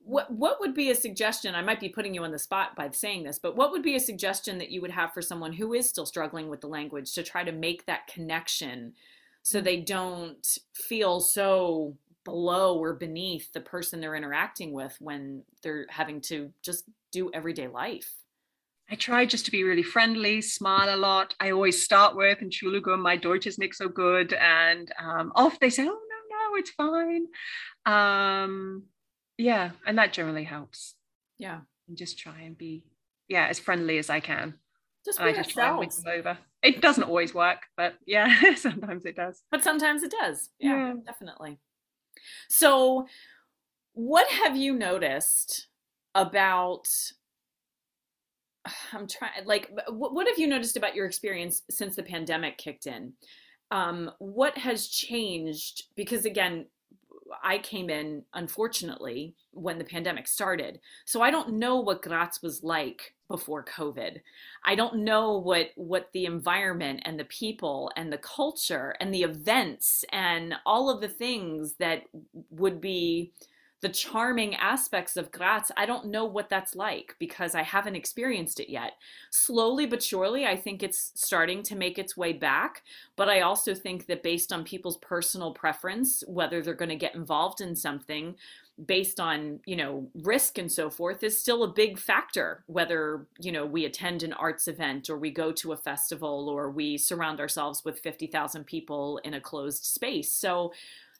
What 0.00 0.30
what 0.32 0.60
would 0.60 0.74
be 0.74 0.90
a 0.90 0.94
suggestion? 0.94 1.54
I 1.54 1.62
might 1.62 1.80
be 1.80 1.88
putting 1.88 2.14
you 2.14 2.24
on 2.24 2.32
the 2.32 2.38
spot 2.38 2.74
by 2.74 2.90
saying 2.90 3.24
this, 3.24 3.38
but 3.38 3.56
what 3.56 3.70
would 3.72 3.82
be 3.82 3.96
a 3.96 4.00
suggestion 4.00 4.58
that 4.58 4.70
you 4.70 4.80
would 4.80 4.90
have 4.90 5.12
for 5.12 5.22
someone 5.22 5.52
who 5.52 5.74
is 5.74 5.88
still 5.88 6.06
struggling 6.06 6.48
with 6.48 6.60
the 6.60 6.68
language 6.68 7.12
to 7.14 7.22
try 7.22 7.44
to 7.44 7.52
make 7.52 7.86
that 7.86 8.06
connection 8.06 8.94
so 9.42 9.60
mm. 9.60 9.64
they 9.64 9.76
don't 9.80 10.58
feel 10.72 11.20
so 11.20 11.96
below 12.24 12.78
or 12.78 12.92
beneath 12.92 13.52
the 13.52 13.60
person 13.60 14.00
they're 14.00 14.14
interacting 14.14 14.72
with 14.72 14.96
when 15.00 15.42
they're 15.62 15.86
having 15.88 16.20
to 16.20 16.52
just 16.62 16.84
do 17.10 17.30
everyday 17.32 17.68
life? 17.68 18.14
I 18.90 18.94
try 18.94 19.26
just 19.26 19.44
to 19.44 19.50
be 19.50 19.64
really 19.64 19.82
friendly, 19.82 20.40
smile 20.40 20.94
a 20.94 20.96
lot. 20.96 21.34
I 21.40 21.50
always 21.50 21.82
start 21.82 22.16
with 22.16 22.38
Entschuldigung, 22.38 23.00
my 23.00 23.16
Deutsch 23.16 23.46
is 23.46 23.58
nicht 23.58 23.74
so 23.74 23.88
good. 23.88 24.32
And 24.32 24.90
um, 24.98 25.30
off 25.34 25.60
they 25.60 25.68
say, 25.68 25.82
oh, 25.82 25.86
no, 25.86 25.90
no, 25.90 26.56
it's 26.56 26.70
fine. 26.70 27.26
Um, 27.84 28.84
yeah, 29.36 29.70
and 29.86 29.98
that 29.98 30.14
generally 30.14 30.44
helps. 30.44 30.94
Yeah. 31.38 31.60
And 31.86 31.98
just 31.98 32.18
try 32.18 32.40
and 32.40 32.56
be, 32.56 32.84
yeah, 33.28 33.46
as 33.46 33.58
friendly 33.58 33.98
as 33.98 34.08
I 34.08 34.20
can. 34.20 34.54
Just 35.04 35.18
be 35.18 35.24
I 35.24 35.32
just 35.32 35.50
try 35.50 35.68
and 35.68 35.78
win 35.78 35.88
them 35.88 36.12
over. 36.18 36.38
It 36.62 36.80
doesn't 36.80 37.04
always 37.04 37.34
work, 37.34 37.62
but 37.76 37.94
yeah, 38.06 38.54
sometimes 38.56 39.04
it 39.04 39.16
does. 39.16 39.42
But 39.50 39.62
sometimes 39.62 40.02
it 40.02 40.10
does. 40.10 40.48
Yeah, 40.58 40.88
yeah. 40.88 40.94
definitely. 41.06 41.58
So, 42.48 43.06
what 43.92 44.28
have 44.28 44.56
you 44.56 44.74
noticed 44.74 45.68
about 46.14 46.88
I'm 48.92 49.06
trying 49.06 49.44
like 49.44 49.70
what, 49.88 50.26
have 50.26 50.38
you 50.38 50.46
noticed 50.46 50.76
about 50.76 50.94
your 50.94 51.06
experience 51.06 51.62
since 51.70 51.96
the 51.96 52.02
pandemic 52.02 52.58
kicked 52.58 52.86
in? 52.86 53.12
Um, 53.70 54.10
what 54.18 54.56
has 54.56 54.88
changed? 54.88 55.84
Because 55.94 56.24
again, 56.24 56.66
I 57.42 57.58
came 57.58 57.90
in 57.90 58.24
unfortunately 58.32 59.34
when 59.52 59.78
the 59.78 59.84
pandemic 59.84 60.26
started, 60.26 60.80
so 61.04 61.20
I 61.20 61.30
don't 61.30 61.54
know 61.54 61.80
what 61.80 62.02
Graz 62.02 62.40
was 62.42 62.62
like 62.62 63.14
before 63.28 63.64
COVID. 63.64 64.20
I 64.64 64.74
don't 64.74 65.04
know 65.04 65.36
what 65.36 65.68
what 65.76 66.08
the 66.12 66.24
environment 66.24 67.02
and 67.04 67.20
the 67.20 67.24
people 67.24 67.92
and 67.96 68.12
the 68.12 68.18
culture 68.18 68.96
and 69.00 69.12
the 69.12 69.22
events 69.22 70.04
and 70.12 70.54
all 70.64 70.88
of 70.88 71.00
the 71.00 71.08
things 71.08 71.74
that 71.78 72.04
would 72.50 72.80
be 72.80 73.32
the 73.80 73.88
charming 73.88 74.54
aspects 74.56 75.16
of 75.16 75.30
Graz, 75.30 75.70
I 75.76 75.86
don't 75.86 76.06
know 76.06 76.24
what 76.24 76.48
that's 76.48 76.74
like 76.74 77.14
because 77.18 77.54
I 77.54 77.62
haven't 77.62 77.94
experienced 77.94 78.58
it 78.58 78.68
yet. 78.68 78.94
Slowly 79.30 79.86
but 79.86 80.02
surely, 80.02 80.46
I 80.46 80.56
think 80.56 80.82
it's 80.82 81.12
starting 81.14 81.62
to 81.64 81.76
make 81.76 81.98
its 81.98 82.16
way 82.16 82.32
back. 82.32 82.82
But 83.14 83.28
I 83.28 83.40
also 83.40 83.74
think 83.74 84.06
that 84.06 84.22
based 84.22 84.52
on 84.52 84.64
people's 84.64 84.96
personal 84.96 85.52
preference, 85.52 86.24
whether 86.26 86.60
they're 86.60 86.74
going 86.74 86.88
to 86.88 86.96
get 86.96 87.14
involved 87.14 87.60
in 87.60 87.76
something 87.76 88.34
based 88.86 89.18
on, 89.18 89.58
you 89.66 89.74
know, 89.74 90.08
risk 90.22 90.58
and 90.58 90.70
so 90.70 90.88
forth, 90.88 91.22
is 91.22 91.38
still 91.38 91.64
a 91.64 91.68
big 91.68 91.98
factor. 91.98 92.62
Whether, 92.66 93.26
you 93.40 93.50
know, 93.50 93.66
we 93.66 93.84
attend 93.84 94.22
an 94.22 94.32
arts 94.32 94.68
event 94.68 95.10
or 95.10 95.18
we 95.18 95.30
go 95.30 95.50
to 95.52 95.72
a 95.72 95.76
festival 95.76 96.48
or 96.48 96.70
we 96.70 96.96
surround 96.96 97.40
ourselves 97.40 97.84
with 97.84 97.98
50,000 98.00 98.64
people 98.64 99.18
in 99.24 99.34
a 99.34 99.40
closed 99.40 99.84
space. 99.84 100.30
So, 100.30 100.72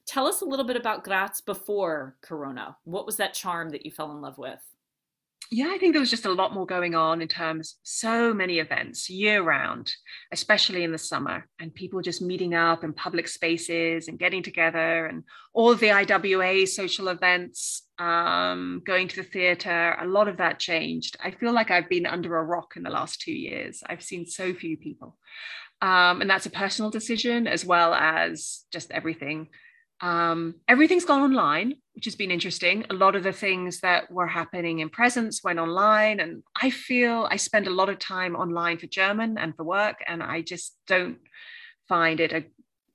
Tell 0.08 0.26
us 0.26 0.40
a 0.40 0.46
little 0.46 0.64
bit 0.64 0.76
about 0.76 1.04
Graz 1.04 1.42
before 1.42 2.16
Corona. 2.22 2.78
What 2.84 3.04
was 3.04 3.16
that 3.16 3.34
charm 3.34 3.68
that 3.70 3.84
you 3.84 3.92
fell 3.92 4.10
in 4.10 4.22
love 4.22 4.38
with? 4.38 4.58
Yeah, 5.50 5.70
I 5.70 5.76
think 5.76 5.92
there 5.92 6.00
was 6.00 6.10
just 6.10 6.24
a 6.24 6.32
lot 6.32 6.54
more 6.54 6.64
going 6.64 6.94
on 6.94 7.20
in 7.20 7.28
terms 7.28 7.72
of 7.72 7.76
so 7.82 8.32
many 8.32 8.58
events 8.58 9.10
year 9.10 9.42
round, 9.42 9.92
especially 10.32 10.82
in 10.82 10.92
the 10.92 10.98
summer, 10.98 11.46
and 11.60 11.74
people 11.74 12.00
just 12.00 12.22
meeting 12.22 12.54
up 12.54 12.84
in 12.84 12.94
public 12.94 13.28
spaces 13.28 14.08
and 14.08 14.18
getting 14.18 14.42
together, 14.42 15.06
and 15.06 15.24
all 15.52 15.74
the 15.74 15.92
IWA 15.92 16.66
social 16.66 17.08
events, 17.08 17.82
um, 17.98 18.80
going 18.86 19.08
to 19.08 19.16
the 19.16 19.22
theatre. 19.22 19.94
A 20.00 20.06
lot 20.06 20.28
of 20.28 20.38
that 20.38 20.58
changed. 20.58 21.18
I 21.22 21.32
feel 21.32 21.52
like 21.52 21.70
I've 21.70 21.88
been 21.90 22.06
under 22.06 22.36
a 22.36 22.44
rock 22.44 22.76
in 22.76 22.82
the 22.82 22.90
last 22.90 23.20
two 23.20 23.32
years. 23.32 23.82
I've 23.86 24.02
seen 24.02 24.26
so 24.26 24.54
few 24.54 24.78
people, 24.78 25.18
um, 25.82 26.22
and 26.22 26.30
that's 26.30 26.46
a 26.46 26.50
personal 26.50 26.90
decision 26.90 27.46
as 27.46 27.62
well 27.62 27.92
as 27.92 28.64
just 28.72 28.90
everything 28.90 29.48
um, 30.00 30.54
everything's 30.68 31.04
gone 31.04 31.22
online, 31.22 31.74
which 31.94 32.04
has 32.04 32.14
been 32.14 32.30
interesting. 32.30 32.84
A 32.90 32.94
lot 32.94 33.16
of 33.16 33.24
the 33.24 33.32
things 33.32 33.80
that 33.80 34.10
were 34.10 34.26
happening 34.26 34.78
in 34.78 34.88
presence 34.88 35.42
went 35.42 35.58
online. 35.58 36.20
And 36.20 36.42
I 36.60 36.70
feel 36.70 37.26
I 37.30 37.36
spend 37.36 37.66
a 37.66 37.72
lot 37.72 37.88
of 37.88 37.98
time 37.98 38.36
online 38.36 38.78
for 38.78 38.86
German 38.86 39.38
and 39.38 39.56
for 39.56 39.64
work. 39.64 39.98
And 40.06 40.22
I 40.22 40.42
just 40.42 40.76
don't 40.86 41.18
find 41.88 42.20
it 42.20 42.32
a, 42.32 42.44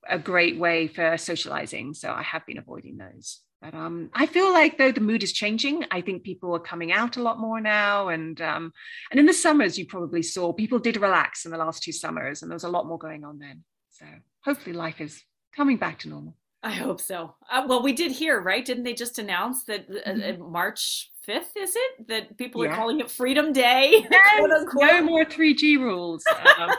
a 0.07 0.17
great 0.17 0.57
way 0.57 0.87
for 0.87 1.17
socializing. 1.17 1.93
So 1.93 2.11
I 2.11 2.23
have 2.23 2.45
been 2.45 2.57
avoiding 2.57 2.97
those. 2.97 3.41
But 3.61 3.73
um, 3.73 4.09
I 4.13 4.25
feel 4.25 4.51
like 4.51 4.77
though 4.77 4.91
the 4.91 4.99
mood 4.99 5.23
is 5.23 5.31
changing, 5.31 5.85
I 5.89 6.01
think 6.01 6.23
people 6.23 6.53
are 6.53 6.59
coming 6.59 6.91
out 6.91 7.15
a 7.15 7.21
lot 7.21 7.39
more 7.39 7.61
now, 7.61 8.09
and 8.09 8.41
um, 8.41 8.73
and 9.09 9.17
in 9.21 9.25
the 9.25 9.31
summers 9.31 9.77
you 9.77 9.85
probably 9.85 10.21
saw 10.21 10.51
people 10.51 10.79
did 10.79 10.97
relax 10.97 11.45
in 11.45 11.51
the 11.51 11.57
last 11.57 11.81
two 11.81 11.93
summers, 11.93 12.41
and 12.41 12.51
there 12.51 12.57
was 12.57 12.65
a 12.65 12.69
lot 12.69 12.87
more 12.87 12.97
going 12.97 13.23
on 13.23 13.39
then. 13.39 13.63
So 13.91 14.05
hopefully 14.43 14.75
life 14.75 14.99
is 14.99 15.23
coming 15.55 15.77
back 15.77 15.99
to 15.99 16.09
normal. 16.09 16.35
I 16.63 16.71
hope 16.71 17.01
so. 17.01 17.35
Uh, 17.51 17.65
well, 17.67 17.83
we 17.83 17.91
did 17.91 18.11
hear, 18.11 18.39
right? 18.39 18.63
Didn't 18.63 18.85
they 18.85 18.93
just 18.93 19.19
announce 19.19 19.65
that 19.65 19.85
uh, 19.89 20.09
mm-hmm. 20.09 20.41
uh, 20.41 20.45
March 20.47 21.11
5th, 21.27 21.57
is 21.57 21.75
it? 21.75 22.07
That 22.07 22.37
people 22.37 22.63
yeah. 22.63 22.71
are 22.71 22.75
calling 22.75 23.01
it 23.01 23.11
Freedom 23.11 23.51
Day? 23.51 24.07
Yes, 24.11 24.65
no 24.73 25.03
more 25.03 25.25
3G 25.25 25.77
rules. 25.77 26.23
Um, 26.57 26.71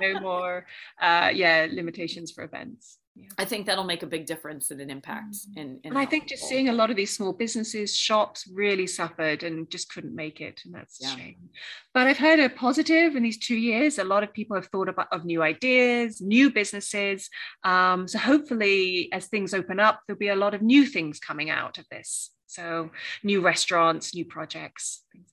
no 0.00 0.20
more, 0.20 0.66
uh, 1.00 1.30
yeah, 1.32 1.66
limitations 1.70 2.30
for 2.30 2.44
events. 2.44 2.98
Yeah. 3.20 3.28
I 3.38 3.44
think 3.44 3.66
that'll 3.66 3.84
make 3.84 4.02
a 4.02 4.06
big 4.06 4.26
difference 4.26 4.70
and 4.70 4.80
an 4.80 4.90
impact. 4.90 5.34
Mm-hmm. 5.34 5.60
In, 5.60 5.80
in 5.84 5.90
and 5.90 5.98
I 5.98 6.06
think 6.06 6.26
just 6.26 6.44
seeing 6.44 6.68
a 6.68 6.72
lot 6.72 6.90
of 6.90 6.96
these 6.96 7.14
small 7.14 7.32
businesses, 7.32 7.94
shops 7.94 8.48
really 8.52 8.86
suffered 8.86 9.42
and 9.42 9.70
just 9.70 9.92
couldn't 9.92 10.14
make 10.14 10.40
it, 10.40 10.60
and 10.64 10.74
that's 10.74 10.98
yeah. 11.00 11.14
a 11.14 11.16
shame. 11.16 11.50
But 11.94 12.06
I've 12.06 12.18
heard 12.18 12.40
a 12.40 12.48
positive 12.48 13.16
in 13.16 13.22
these 13.22 13.38
two 13.38 13.56
years. 13.56 13.98
A 13.98 14.04
lot 14.04 14.22
of 14.22 14.32
people 14.32 14.56
have 14.56 14.66
thought 14.66 14.88
about 14.88 15.12
of 15.12 15.24
new 15.24 15.42
ideas, 15.42 16.20
new 16.20 16.50
businesses. 16.50 17.28
Um, 17.64 18.08
so 18.08 18.18
hopefully, 18.18 19.08
as 19.12 19.26
things 19.26 19.54
open 19.54 19.80
up, 19.80 20.00
there'll 20.06 20.18
be 20.18 20.28
a 20.28 20.36
lot 20.36 20.54
of 20.54 20.62
new 20.62 20.86
things 20.86 21.18
coming 21.18 21.50
out 21.50 21.78
of 21.78 21.86
this. 21.90 22.30
So 22.46 22.90
new 23.22 23.40
restaurants, 23.40 24.12
new 24.12 24.24
projects, 24.24 25.04
things 25.12 25.29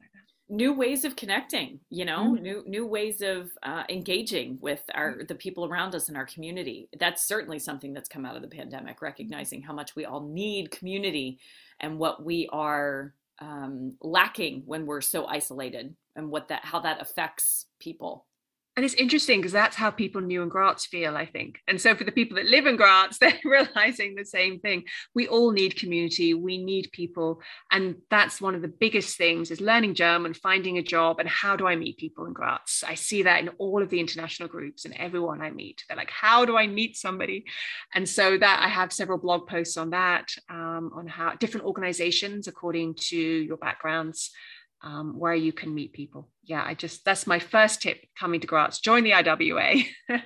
new 0.50 0.74
ways 0.74 1.04
of 1.04 1.16
connecting 1.16 1.80
you 1.90 2.06
know 2.06 2.32
mm-hmm. 2.32 2.44
new 2.44 2.64
new 2.66 2.86
ways 2.86 3.22
of 3.22 3.52
uh, 3.64 3.84
engaging 3.90 4.58
with 4.62 4.82
our 4.94 5.16
mm. 5.16 5.28
the 5.28 5.36
people 5.36 5.66
around 5.66 5.94
us 5.94 6.08
in 6.08 6.16
our 6.16 6.26
community 6.26 6.88
that's 7.00 7.28
certainly 7.28 7.60
something 7.60 7.94
that's 7.94 8.08
come 8.08 8.26
out 8.26 8.36
of 8.36 8.42
the 8.42 8.48
pandemic 8.48 9.02
recognizing 9.02 9.62
how 9.62 9.74
much 9.74 9.96
we 9.96 10.06
all 10.06 10.22
need 10.22 10.72
community 10.72 11.38
and 11.80 12.00
what 12.00 12.24
we 12.24 12.48
are 12.52 13.14
um, 13.40 13.96
lacking 14.02 14.64
when 14.66 14.86
we're 14.86 15.02
so 15.02 15.26
isolated 15.26 15.96
and 16.16 16.30
what 16.30 16.48
that 16.48 16.64
how 16.64 16.80
that 16.80 17.02
affects 17.02 17.66
people 17.80 18.26
and 18.78 18.86
it's 18.86 18.94
interesting 18.94 19.40
because 19.40 19.52
that's 19.52 19.76
how 19.76 19.90
people 19.90 20.22
new 20.22 20.44
in 20.44 20.50
Graz 20.50 20.86
feel, 20.86 21.18
I 21.18 21.26
think. 21.26 21.60
And 21.68 21.82
so 21.82 21.96
for 21.96 22.04
the 22.04 22.12
people 22.12 22.36
that 22.36 22.46
live 22.46 22.68
in 22.68 22.76
Graz, 22.76 23.18
they're 23.20 23.34
realizing 23.44 24.14
the 24.14 24.24
same 24.24 24.60
thing. 24.60 24.84
We 25.16 25.28
all 25.28 25.52
need 25.52 25.76
community, 25.76 26.36
we 26.36 26.64
need 26.64 26.92
people. 26.92 27.42
And 27.72 27.96
that's 28.12 28.40
one 28.40 28.54
of 28.54 28.62
the 28.62 28.68
biggest 28.68 29.18
things 29.18 29.50
is 29.50 29.62
learning 29.62 29.96
German, 29.96 30.36
finding 30.36 30.78
a 30.78 30.84
job, 30.84 31.20
and 31.20 31.28
how 31.28 31.56
do 31.56 31.66
I 31.66 31.76
meet 31.76 31.98
people 31.98 32.28
in 32.28 32.34
Graz? 32.34 32.84
I 32.88 32.94
see 32.94 33.24
that 33.24 33.40
in 33.40 33.50
all 33.58 33.82
of 33.82 33.90
the 33.90 34.00
international 34.00 34.48
groups 34.48 34.86
and 34.86 34.94
everyone 34.94 35.42
I 35.42 35.50
meet. 35.50 35.84
They're 35.88 35.98
like, 35.98 36.12
how 36.12 36.46
do 36.46 36.56
I 36.56 36.68
meet 36.68 36.98
somebody? 36.98 37.46
And 37.96 38.08
so 38.08 38.38
that 38.38 38.62
I 38.64 38.68
have 38.68 38.94
several 38.94 39.18
blog 39.18 39.48
posts 39.48 39.78
on 39.78 39.90
that, 39.90 40.30
um, 40.52 40.92
on 40.94 41.08
how 41.08 41.34
different 41.34 41.66
organizations, 41.66 42.48
according 42.48 42.94
to 43.08 43.18
your 43.18 43.58
backgrounds, 43.58 44.30
um, 44.82 45.18
where 45.18 45.36
you 45.36 45.52
can 45.52 45.74
meet 45.74 45.94
people. 45.94 46.30
Yeah, 46.44 46.64
I 46.66 46.74
just 46.74 47.04
that's 47.06 47.28
my 47.28 47.40
first 47.40 47.82
tip 47.82 48.06
coming 48.20 48.40
to 48.42 48.48
Graz. 48.48 48.80
Join 48.80 49.04
the 49.04 49.14
IWA. 49.14 49.84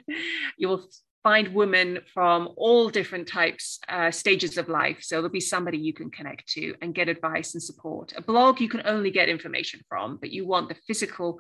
you 0.58 0.68
will 0.68 0.88
find 1.24 1.54
women 1.54 2.00
from 2.14 2.50
all 2.58 2.90
different 2.90 3.28
types, 3.28 3.80
uh, 3.88 4.10
stages 4.10 4.58
of 4.58 4.70
life. 4.70 4.98
So 5.02 5.16
there'll 5.16 5.30
be 5.30 5.40
somebody 5.40 5.78
you 5.78 5.94
can 5.94 6.10
connect 6.10 6.48
to 6.54 6.76
and 6.82 6.96
get 6.96 7.10
advice 7.10 7.54
and 7.54 7.62
support. 7.62 8.14
A 8.18 8.22
blog 8.22 8.60
you 8.60 8.70
can 8.70 8.82
only 8.86 9.12
get 9.12 9.30
information 9.30 9.82
from, 9.88 10.18
but 10.18 10.32
you 10.32 10.48
want 10.48 10.70
the 10.70 10.76
physical 10.88 11.40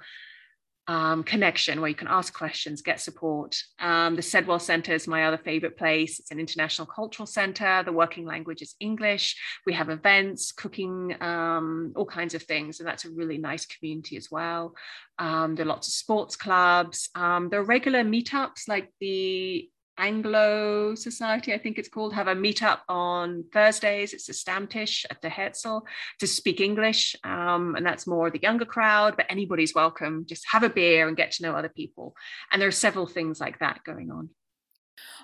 um, 0.87 1.23
connection 1.23 1.79
where 1.79 1.89
you 1.89 1.95
can 1.95 2.07
ask 2.07 2.33
questions, 2.33 2.81
get 2.81 2.99
support. 2.99 3.55
Um, 3.79 4.15
the 4.15 4.21
Sedwell 4.21 4.59
Center 4.59 4.93
is 4.93 5.07
my 5.07 5.25
other 5.25 5.37
favorite 5.37 5.77
place. 5.77 6.19
It's 6.19 6.31
an 6.31 6.39
international 6.39 6.87
cultural 6.87 7.25
center. 7.25 7.83
The 7.83 7.93
working 7.93 8.25
language 8.25 8.61
is 8.61 8.75
English. 8.79 9.35
We 9.65 9.73
have 9.73 9.89
events, 9.89 10.51
cooking, 10.51 11.15
um, 11.21 11.93
all 11.95 12.05
kinds 12.05 12.35
of 12.35 12.43
things. 12.43 12.79
And 12.79 12.87
that's 12.87 13.05
a 13.05 13.11
really 13.11 13.37
nice 13.37 13.65
community 13.65 14.17
as 14.17 14.29
well. 14.29 14.75
Um, 15.17 15.55
there 15.55 15.65
are 15.65 15.69
lots 15.69 15.87
of 15.87 15.93
sports 15.93 16.35
clubs. 16.35 17.09
Um, 17.15 17.49
there 17.49 17.61
are 17.61 17.65
regular 17.65 18.03
meetups 18.03 18.67
like 18.67 18.91
the 18.99 19.69
Anglo 19.97 20.95
Society, 20.95 21.53
I 21.53 21.57
think 21.57 21.77
it's 21.77 21.89
called, 21.89 22.13
have 22.13 22.27
a 22.27 22.35
meetup 22.35 22.79
on 22.89 23.45
Thursdays. 23.53 24.13
It's 24.13 24.29
a 24.29 24.33
Stammtisch 24.33 25.05
at 25.09 25.21
the 25.21 25.29
Herzl 25.29 25.79
to 26.19 26.27
speak 26.27 26.59
English. 26.59 27.15
Um, 27.23 27.75
and 27.75 27.85
that's 27.85 28.07
more 28.07 28.29
the 28.29 28.39
younger 28.41 28.65
crowd, 28.65 29.15
but 29.17 29.27
anybody's 29.29 29.75
welcome. 29.75 30.25
Just 30.27 30.45
have 30.51 30.63
a 30.63 30.69
beer 30.69 31.07
and 31.07 31.17
get 31.17 31.31
to 31.33 31.43
know 31.43 31.55
other 31.55 31.69
people. 31.69 32.15
And 32.51 32.61
there 32.61 32.69
are 32.69 32.71
several 32.71 33.07
things 33.07 33.39
like 33.39 33.59
that 33.59 33.83
going 33.83 34.11
on. 34.11 34.29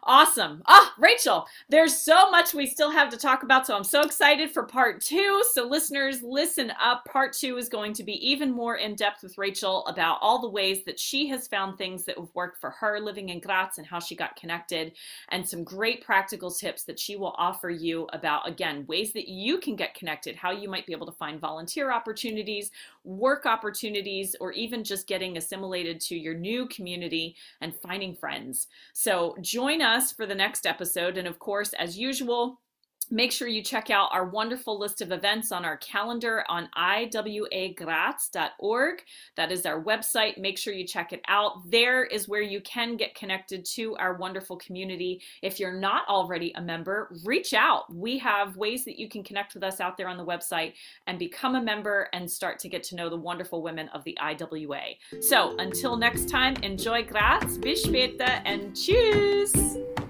Awesome. 0.09 0.63
Ah, 0.67 0.93
Rachel, 0.97 1.45
there's 1.67 1.93
so 1.93 2.31
much 2.31 2.53
we 2.53 2.65
still 2.65 2.89
have 2.89 3.09
to 3.09 3.17
talk 3.17 3.43
about. 3.43 3.67
So 3.67 3.75
I'm 3.75 3.83
so 3.83 4.03
excited 4.03 4.49
for 4.49 4.63
part 4.63 5.01
two. 5.01 5.43
So, 5.51 5.67
listeners, 5.67 6.23
listen 6.23 6.71
up. 6.81 7.03
Part 7.03 7.33
two 7.33 7.57
is 7.57 7.67
going 7.67 7.91
to 7.91 8.05
be 8.05 8.13
even 8.25 8.49
more 8.49 8.77
in 8.77 8.95
depth 8.95 9.21
with 9.21 9.37
Rachel 9.37 9.85
about 9.85 10.19
all 10.21 10.39
the 10.39 10.47
ways 10.49 10.85
that 10.85 10.97
she 10.97 11.27
has 11.27 11.49
found 11.49 11.77
things 11.77 12.05
that 12.05 12.17
have 12.17 12.29
worked 12.35 12.61
for 12.61 12.69
her 12.69 13.01
living 13.01 13.27
in 13.27 13.41
Graz 13.41 13.77
and 13.79 13.85
how 13.85 13.99
she 13.99 14.15
got 14.15 14.37
connected, 14.37 14.93
and 15.27 15.45
some 15.45 15.65
great 15.65 16.05
practical 16.05 16.51
tips 16.51 16.83
that 16.83 16.97
she 16.97 17.17
will 17.17 17.35
offer 17.37 17.69
you 17.69 18.07
about, 18.13 18.47
again, 18.47 18.85
ways 18.87 19.11
that 19.11 19.27
you 19.27 19.57
can 19.57 19.75
get 19.75 19.93
connected, 19.93 20.37
how 20.37 20.51
you 20.51 20.69
might 20.69 20.85
be 20.85 20.93
able 20.93 21.07
to 21.07 21.11
find 21.11 21.41
volunteer 21.41 21.91
opportunities, 21.91 22.71
work 23.03 23.45
opportunities, 23.45 24.37
or 24.39 24.53
even 24.53 24.85
just 24.85 25.05
getting 25.05 25.35
assimilated 25.35 25.99
to 25.99 26.15
your 26.15 26.33
new 26.33 26.65
community 26.69 27.35
and 27.59 27.75
finding 27.75 28.15
friends. 28.15 28.67
So, 28.93 29.35
join 29.41 29.81
us 29.81 29.96
us 29.97 30.11
for 30.11 30.25
the 30.25 30.35
next 30.35 30.65
episode. 30.65 31.17
And 31.17 31.27
of 31.27 31.39
course, 31.39 31.73
as 31.73 31.97
usual, 31.97 32.61
Make 33.09 33.31
sure 33.31 33.47
you 33.47 33.63
check 33.63 33.89
out 33.89 34.09
our 34.11 34.25
wonderful 34.25 34.77
list 34.77 35.01
of 35.01 35.13
events 35.13 35.53
on 35.53 35.63
our 35.63 35.77
calendar 35.77 36.43
on 36.49 36.67
iwagraz.org. 36.77 39.03
That 39.35 39.51
is 39.51 39.65
our 39.65 39.81
website. 39.81 40.37
Make 40.37 40.57
sure 40.57 40.73
you 40.73 40.85
check 40.85 41.13
it 41.13 41.21
out. 41.29 41.71
There 41.71 42.03
is 42.03 42.27
where 42.27 42.41
you 42.41 42.59
can 42.61 42.97
get 42.97 43.15
connected 43.15 43.63
to 43.65 43.95
our 43.95 44.15
wonderful 44.15 44.57
community. 44.57 45.21
If 45.41 45.57
you're 45.57 45.79
not 45.79 46.05
already 46.09 46.51
a 46.55 46.61
member, 46.61 47.15
reach 47.23 47.53
out. 47.53 47.85
We 47.93 48.17
have 48.17 48.57
ways 48.57 48.83
that 48.83 48.99
you 48.99 49.07
can 49.07 49.23
connect 49.23 49.53
with 49.53 49.63
us 49.63 49.79
out 49.79 49.95
there 49.95 50.09
on 50.09 50.17
the 50.17 50.25
website 50.25 50.73
and 51.07 51.17
become 51.17 51.55
a 51.55 51.61
member 51.61 52.09
and 52.11 52.29
start 52.29 52.59
to 52.59 52.67
get 52.67 52.83
to 52.83 52.95
know 52.95 53.09
the 53.09 53.15
wonderful 53.15 53.61
women 53.61 53.87
of 53.89 54.03
the 54.03 54.17
IWA. 54.19 54.95
So 55.21 55.55
until 55.59 55.95
next 55.95 56.29
time, 56.29 56.57
enjoy 56.57 57.03
Graz, 57.03 57.57
bis 57.57 57.85
später, 57.85 58.41
and 58.43 58.73
tschüss! 58.73 60.06